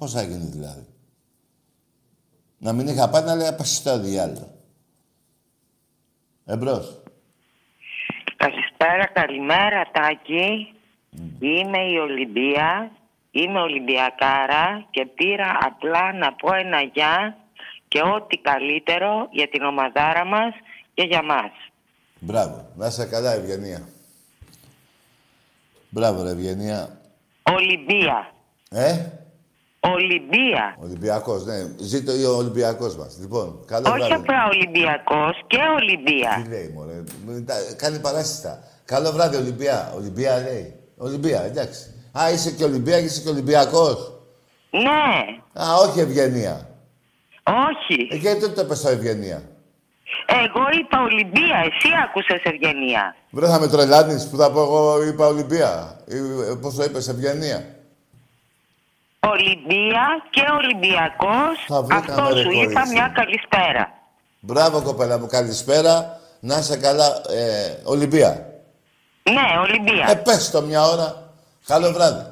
Πώς 0.02 0.12
θα 0.12 0.22
γίνει 0.22 0.45
δηλαδή; 0.45 0.86
Να 2.58 2.74
μην 2.74 2.88
είχα 2.88 3.10
πάει 3.10 3.24
να 3.24 3.36
λέει 3.36 3.47
απασιστά 3.47 3.99
διάλογο. 3.99 4.52
Εμπρός. 6.45 7.02
Καλησπέρα, 8.36 9.06
καλημέρα 9.06 9.89
Τάκη. 9.91 10.74
Είμαι 11.39 11.78
η 11.78 11.97
Ολυμπία, 11.97 12.91
είμαι 13.32 13.60
Ολυμπιακάρα 13.60 14.88
και 14.89 15.06
πήρα 15.06 15.58
απλά 15.62 16.14
να 16.14 16.34
πω 16.34 16.54
ένα 16.54 16.82
γεια 16.82 17.38
και 17.88 18.02
ό,τι 18.02 18.38
καλύτερο 18.38 19.28
για 19.32 19.49
την 19.49 19.64
ομαδάρα 19.64 20.26
μας 20.26 20.54
και 20.93 21.04
για 21.04 21.24
μας. 21.24 21.52
Μπράβο. 22.20 22.72
Να 22.76 22.88
είσαι 22.88 23.06
καλά, 23.06 23.32
Ευγενία. 23.34 23.88
Μπράβο, 25.89 26.24
ρε, 26.24 26.30
Ευγενία. 26.30 26.99
Ολυμπία. 27.43 28.34
Ε, 28.70 29.21
Ολυμπία. 29.90 30.76
Ολυμπιακός, 30.84 31.46
ναι. 31.46 31.66
Ζήτω 31.78 32.12
ο 32.34 32.36
Ολυμπιακός 32.38 32.96
μας. 32.96 33.18
Λοιπόν, 33.22 33.60
καλό 33.66 33.90
Όχι 33.90 33.98
βράδυ. 33.98 34.14
απλά 34.14 34.48
Ολυμπιακός 34.54 35.42
και 35.48 35.58
Ολυμπία. 35.80 36.42
Τι 36.44 36.50
λέει, 36.50 36.72
μωρέ. 36.76 37.04
Μην 37.28 37.46
τα- 37.46 37.74
Κάνει 37.78 38.00
παράσιστα. 38.00 38.64
Καλό 38.86 39.12
βράδυ, 39.12 39.36
Ολυμπία. 39.36 39.94
Ολυμπία 39.96 40.40
λέει. 40.40 40.74
Ολυμπία, 40.98 41.42
εντάξει. 41.44 41.94
Α, 42.20 42.32
είσαι 42.32 42.52
και 42.52 42.64
Ολυμπία 42.64 43.00
και 43.00 43.06
είσαι 43.06 43.22
και 43.22 43.30
Ολυμπιακός. 43.30 44.12
Ναι. 44.70 45.62
Α, 45.64 45.74
όχι 45.76 46.00
Ευγενία. 46.00 46.70
Όχι. 47.44 48.08
Ε, 48.12 48.16
γιατί 48.16 48.40
δεν 48.40 48.54
το 48.54 48.62
είπες 48.62 48.78
στο 48.78 48.90
Ευγενία; 48.90 49.42
Εγώ 50.28 50.64
είπα 50.80 51.02
Ολυμπία, 51.02 51.58
εσύ 51.58 51.90
άκουσες 52.04 52.42
Ευγενία. 52.44 53.16
Βρε, 53.32 53.48
θα 53.48 53.60
με 53.60 53.68
τρελάνεις 53.68 54.28
που 54.28 54.38
θα 54.38 54.52
πω 54.52 54.62
εγώ 54.62 55.04
είπα 55.04 55.28
Ολυμπία. 55.28 56.00
Ή, 56.08 56.16
ε, 56.18 56.56
Πώς 56.62 56.76
το 56.76 56.84
είπες, 56.84 57.08
Ευγενία; 57.08 57.66
Ολυμπία 59.28 60.06
και 60.30 60.42
Ολυμπιακός. 60.62 61.66
Θα 61.68 61.82
βρήκαμε 61.82 62.22
Αυτό 62.22 62.34
ρε 62.34 62.42
σου 62.42 62.52
είπα 62.52 62.72
κορίτσι. 62.74 62.94
μια 62.94 63.12
καλησπέρα. 63.16 63.90
Μπράβο, 64.40 64.82
κοπέλα 64.82 65.20
μου, 65.20 65.28
καλησπέρα. 65.28 66.20
Να 66.40 66.58
είσαι 66.58 66.78
καλά, 66.78 67.22
ε, 67.30 67.78
Ολυμπία. 67.84 68.46
Ναι, 69.24 69.60
Ολυμπία. 69.60 70.10
Ε, 70.10 70.16
πες 70.16 70.50
το 70.50 70.62
μια 70.62 70.84
ώρα. 70.84 71.34
Καλό 71.66 71.92
βράδυ. 71.92 72.26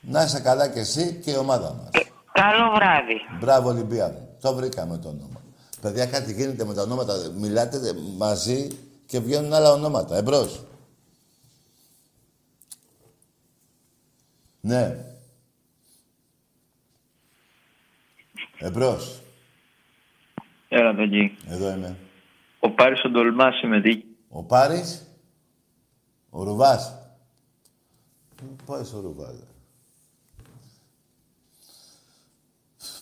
Να 0.00 0.22
είσαι 0.22 0.40
καλά 0.40 0.68
κι 0.68 0.78
εσύ 0.78 1.20
και 1.24 1.30
η 1.30 1.36
ομάδα 1.36 1.72
μας. 1.74 1.90
Καλό 2.32 2.70
βράδυ. 2.74 3.14
Μπράβο, 3.40 3.68
Ολυμπία 3.68 4.06
μου. 4.08 4.28
Το 4.40 4.54
βρήκαμε 4.54 4.98
το 4.98 5.08
όνομα. 5.08 5.40
Παιδιά, 5.80 6.06
κάτι 6.06 6.32
γίνεται 6.32 6.64
με 6.64 6.74
τα 6.74 6.82
ονόματα. 6.82 7.14
Μιλάτε 7.36 7.78
μαζί 8.16 8.68
και 9.06 9.20
βγαίνουν 9.20 9.52
άλλα 9.52 9.72
ονόματα. 9.72 10.16
Εμπρός. 10.16 10.60
Ναι. 14.60 14.96
Εμπρός. 18.64 19.20
Έλα, 20.68 20.94
εκεί. 20.98 21.36
Εδώ 21.48 21.70
είμαι. 21.72 21.96
Ο 22.60 22.70
Πάρης 22.70 23.04
ο 23.04 23.08
Ντολμάς 23.08 23.56
συμμετείχε. 23.56 24.02
Ο 24.28 24.42
Πάρης. 24.44 25.06
Ο 26.30 26.42
Ρουβάς. 26.44 26.96
Πού 28.36 28.56
πάει 28.66 28.80
ο 28.94 29.00
Ρουβάς. 29.00 29.30
ρε. 29.30 29.46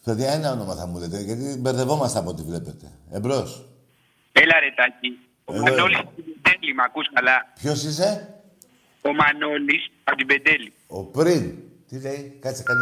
Παιδιά, 0.05 0.33
ένα 0.33 0.53
όνομα 0.53 0.75
θα 0.75 0.87
μου 0.87 0.99
λέτε, 0.99 1.21
γιατί 1.21 1.57
μπερδευόμαστε 1.59 2.19
από 2.19 2.31
ό,τι 2.31 2.43
βλέπετε. 2.43 2.93
Εμπρός. 3.11 3.65
Έλα 4.33 4.61
ρε 4.61 4.71
Τάκη. 4.77 5.19
Ο 5.45 5.55
Εδώ 5.55 5.63
Μανώλης 5.63 5.99
είμαι. 5.99 6.09
από 6.09 6.23
την 6.23 6.25
Πεντέλη, 6.43 6.75
μ' 6.75 6.81
ακούς 6.81 7.09
καλά; 7.13 7.53
Ποιος 7.55 7.85
είσαι; 7.85 8.35
Ο 9.03 9.13
Μανώλης 9.13 9.91
από 10.05 10.17
την 10.17 10.27
Πεντέλη. 10.27 10.73
Ο 10.87 11.05
πριν. 11.05 11.59
Τι 11.89 12.01
λέει, 12.01 12.39
κάτσε 12.41 12.63
κάνει. 12.63 12.81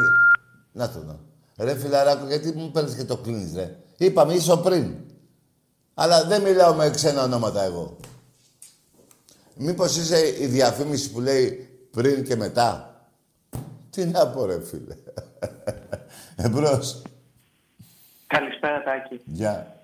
Να 0.72 0.90
το 0.92 1.00
δω. 1.00 1.20
Ρε 1.58 1.74
φιλαράκο, 1.74 2.26
γιατί 2.26 2.52
μου 2.52 2.70
παίρνεις 2.70 2.94
και 2.94 3.04
το 3.04 3.16
κλείνεις, 3.16 3.54
ρε. 3.54 3.76
Είπαμε, 3.96 4.32
είσαι 4.32 4.52
ο 4.52 4.58
πριν. 4.58 4.94
Αλλά 5.94 6.24
δεν 6.24 6.42
μιλάω 6.42 6.74
με 6.74 6.90
ξένα 6.90 7.22
ονόματα 7.22 7.62
εγώ. 7.64 7.96
Μήπως 9.54 9.96
είσαι 9.96 10.42
η 10.42 10.46
διαφήμιση 10.46 11.10
που 11.12 11.20
λέει 11.20 11.68
πριν 11.90 12.24
και 12.24 12.36
μετά; 12.36 13.00
Τι 13.90 14.04
να 14.04 14.28
πω, 14.28 14.44
ρε 14.44 14.60
φίλε. 14.64 14.94
Εμπρός. 16.44 17.02
Καλησπέρα, 18.26 18.82
Τάκη. 18.82 19.20
Γεια. 19.24 19.80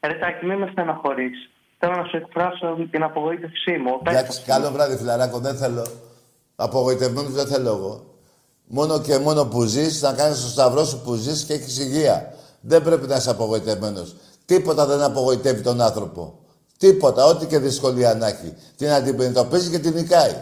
Ρε 0.00 0.14
Τάκη, 0.14 0.46
μην 0.46 0.58
με 0.58 0.68
στεναχωρείς. 0.72 1.50
Θέλω 1.78 1.96
να 1.96 2.04
σου 2.04 2.16
εκφράσω 2.16 2.88
την 2.90 3.02
απογοήτευσή 3.02 3.76
μου. 3.76 4.00
Εντάξει, 4.06 4.42
καλό 4.42 4.70
βράδυ, 4.70 4.96
φιλαράκο. 4.96 5.38
Δεν 5.38 5.56
θέλω. 5.56 5.86
Απογοητευμένους 6.56 7.32
δεν 7.32 7.46
θέλω 7.46 7.68
εγώ. 7.68 8.17
Μόνο 8.70 9.00
και 9.00 9.18
μόνο 9.18 9.44
που 9.44 9.62
ζεις, 9.64 10.02
να 10.02 10.12
κάνεις 10.12 10.40
το 10.40 10.48
σταυρό 10.48 10.84
σου 10.84 11.00
που 11.00 11.14
ζεις 11.14 11.44
και 11.44 11.52
έχεις 11.52 11.78
υγεία. 11.78 12.34
Δεν 12.60 12.82
πρέπει 12.82 13.06
να 13.06 13.16
είσαι 13.16 13.30
απογοητευμένος. 13.30 14.14
Τίποτα 14.44 14.86
δεν 14.86 15.02
απογοητεύει 15.02 15.62
τον 15.62 15.80
άνθρωπο. 15.80 16.38
Τίποτα, 16.78 17.24
ό,τι 17.24 17.46
και 17.46 17.58
δυσκολία 17.58 18.14
να 18.14 18.26
έχει. 18.26 18.54
Την 18.76 18.88
αντιμετωπίζει 18.88 19.70
και 19.70 19.78
την 19.78 19.92
νικάει. 19.92 20.36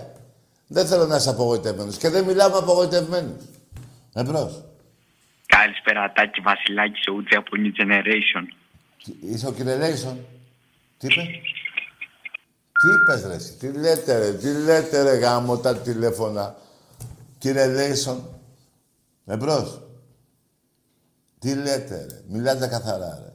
Δεν 0.66 0.86
θέλω 0.86 1.06
να 1.06 1.16
είσαι 1.16 1.30
απογοητευμένος. 1.30 1.96
Και 1.96 2.08
δεν 2.08 2.24
μιλάω 2.24 2.50
με 2.50 2.56
απογοητευμένους. 2.56 3.42
Εμπρός. 4.14 4.64
Καλησπέρα 5.46 6.12
Τάκη 6.12 6.40
Βασιλάκη, 6.40 7.10
ο 7.10 7.14
Ούτζη 7.14 7.34
από 7.36 7.50
New 7.52 7.82
Generation. 7.82 8.44
Είσαι 9.20 9.46
ο 9.46 9.52
Κυρελέισον. 9.52 10.18
Τι 10.98 11.06
είπες; 11.06 11.24
Τι 12.72 12.88
είπες 12.94 13.26
ρε 13.26 13.34
εσύ; 13.34 13.52
Τι 13.52 13.72
λέτε 13.72 14.18
ρε. 14.18 14.32
Τι 14.32 14.52
λέτε 14.52 15.02
ρε 15.02 15.16
γάμο 15.16 15.58
τα 15.58 15.76
τηλέφωνα. 15.76 16.56
Κύριε 17.46 17.66
Λέισον. 17.66 18.40
Εμπρός. 19.24 19.82
Τι 21.38 21.54
λέτε 21.54 22.06
ρε. 22.10 22.24
Μιλάτε 22.28 22.66
καθαρά 22.66 23.18
ρε. 23.24 23.32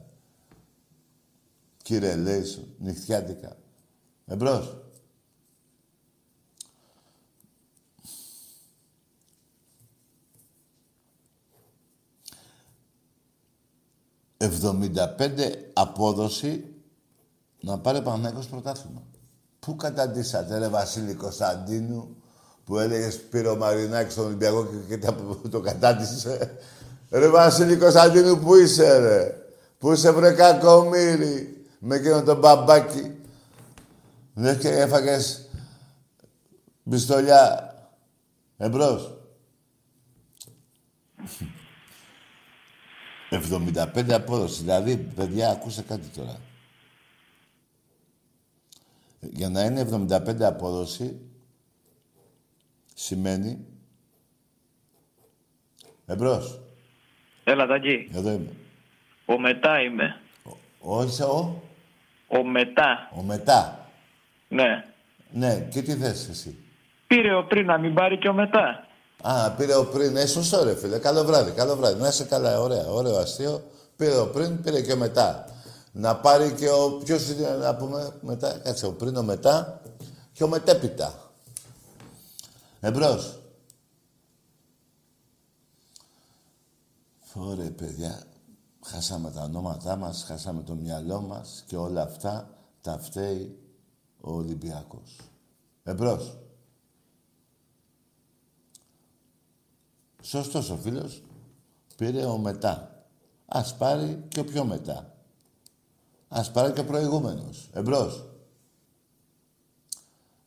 Κύριε 1.82 2.16
Λέισον. 2.16 2.74
Νυχτιάτικα. 2.78 3.56
Εμπρός. 4.26 4.76
«75 14.36 15.70
απόδοση 15.72 16.74
να 17.60 17.78
πάρει 17.78 18.02
Παναθηναϊκός 18.02 18.46
πρωτάθλημα. 18.46 19.02
Πού 19.58 19.76
καταντήσατε, 19.76 20.58
ρε 20.58 20.68
Βασίλη 20.68 21.14
Κωνσταντίνου, 21.14 22.21
που 22.64 22.78
έλεγε 22.78 23.10
Σπύρο 23.10 23.56
Μαρινάκης 23.56 24.12
στον 24.12 24.24
Ολυμπιακό 24.26 24.66
και, 24.66 24.76
και 24.88 24.98
τα- 24.98 25.38
το 25.50 25.60
κατάντησε. 25.60 26.58
Ρε 27.10 27.28
Βασίλη 27.28 27.76
Κωνσταντίνου, 27.76 28.38
πού 28.38 28.54
είσαι, 28.54 28.98
ρε; 28.98 29.36
Πού 29.78 29.92
είσαι, 29.92 30.10
βρε 30.10 30.32
κακομύρι, 30.32 31.66
με 31.78 31.96
εκείνο 31.96 32.22
τον 32.22 32.38
μπαμπάκι. 32.38 33.16
Λες 34.34 34.56
και 34.58 34.68
έφαγες 34.68 35.48
πιστολιά. 36.90 37.66
Εμπρός. 38.56 39.16
75 43.30 44.12
απόδοση. 44.12 44.60
Δηλαδή, 44.60 44.96
παιδιά, 44.96 45.50
ακούστε 45.50 45.82
κάτι 45.82 46.06
τώρα. 46.06 46.36
Για 49.20 49.48
να 49.48 49.64
είναι 49.64 49.80
75 49.80 50.42
απόδοση, 50.42 51.20
σημαίνει... 52.94 53.66
Εμπρός. 56.06 56.60
Έλα, 57.44 57.66
Τάκη. 57.66 58.10
Εδώ 58.14 58.30
είμαι. 58.30 58.52
Ο 59.26 59.38
μετά 59.38 59.82
είμαι. 59.82 60.20
Ο, 60.80 61.02
είσαι 61.02 61.24
ο... 61.24 61.62
Ο 62.28 62.44
μετά. 62.44 63.10
Ο 63.18 63.22
μετά. 63.22 63.90
Ναι. 64.48 64.84
Ναι, 65.30 65.68
και 65.70 65.82
τι 65.82 65.94
θες 65.94 66.28
εσύ; 66.28 66.58
Πήρε 67.06 67.34
ο 67.34 67.44
πριν 67.44 67.66
να 67.66 67.78
μην 67.78 67.94
πάρει 67.94 68.18
και 68.18 68.28
ο 68.28 68.32
μετά. 68.32 68.86
Α, 69.22 69.50
πήρε 69.50 69.74
ο 69.74 69.86
πριν. 69.86 70.16
Ε, 70.16 70.26
σωστό 70.26 70.64
ρε 70.64 70.76
φίλε. 70.76 70.98
Καλό 70.98 71.24
βράδυ, 71.24 71.50
καλό 71.50 71.76
βράδυ. 71.76 72.00
Να 72.00 72.08
είσαι 72.08 72.24
καλά, 72.24 72.60
ωραία. 72.60 72.86
Ωραίο 72.86 73.16
αστείο. 73.16 73.62
Πήρε 73.96 74.18
ο 74.18 74.30
πριν, 74.30 74.62
πήρε 74.62 74.80
και 74.80 74.92
ο 74.92 74.96
μετά. 74.96 75.44
Να 75.92 76.16
πάρει 76.16 76.52
και 76.52 76.68
ο... 76.68 77.00
Ποιος 77.04 77.30
είναι 77.30 77.48
να 77.48 77.76
πούμε 77.76 78.12
μετά. 78.20 78.60
Κάτσε, 78.64 78.86
ο 78.86 78.92
πριν, 78.92 79.16
ο 79.16 79.22
μετά 79.22 79.80
και 80.32 80.44
ο 80.44 80.48
μετέπειτα. 80.48 81.31
Εμπρός. 82.84 83.42
Ωραία, 87.34 87.72
παιδιά. 87.72 88.22
Χάσαμε 88.84 89.30
τα 89.30 89.42
ονόματά 89.42 89.96
μας, 89.96 90.22
χάσαμε 90.22 90.62
το 90.62 90.74
μυαλό 90.74 91.20
μας 91.20 91.64
και 91.66 91.76
όλα 91.76 92.02
αυτά 92.02 92.58
τα 92.80 92.98
φταίει 92.98 93.58
ο 94.20 94.32
Ολυμπιακός. 94.32 95.20
Εμπρός. 95.82 96.38
Σωστός 100.22 100.70
ο 100.70 100.76
φίλος. 100.76 101.22
Πήρε 101.96 102.24
ο 102.24 102.38
μετά. 102.38 103.06
Ας 103.46 103.76
πάρει 103.76 104.24
και 104.28 104.40
ο 104.40 104.44
πιο 104.44 104.64
μετά. 104.64 105.14
Ας 106.28 106.50
πάρει 106.50 106.72
και 106.72 106.80
ο 106.80 106.84
προηγούμενος. 106.84 107.70
Εμπρός. 107.72 108.26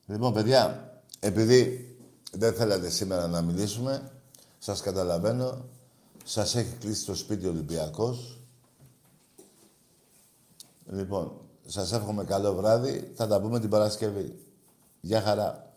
Λοιπόν, 0.06 0.34
παιδιά, 0.34 0.94
επειδή 1.20 1.85
δεν 2.38 2.54
θέλατε 2.54 2.90
σήμερα 2.90 3.28
να 3.28 3.42
μιλήσουμε, 3.42 4.12
σας 4.60 4.82
καταλαβαίνω, 4.82 5.66
σας 6.24 6.56
έχει 6.56 6.76
κλείσει 6.76 7.06
το 7.06 7.16
σπίτι 7.16 7.46
ο 7.46 7.50
Ολυμπιακός. 7.50 8.40
Λοιπόν, 10.90 11.32
σας 11.66 11.92
εύχομαι 11.92 12.24
καλό 12.24 12.54
βράδυ. 12.54 13.12
Θα 13.16 13.28
τα 13.28 13.42
πούμε 13.42 13.60
την 13.60 13.70
Παρασκευή. 13.70 14.40
Γεια 15.02 15.22
χαρά. 15.22 15.75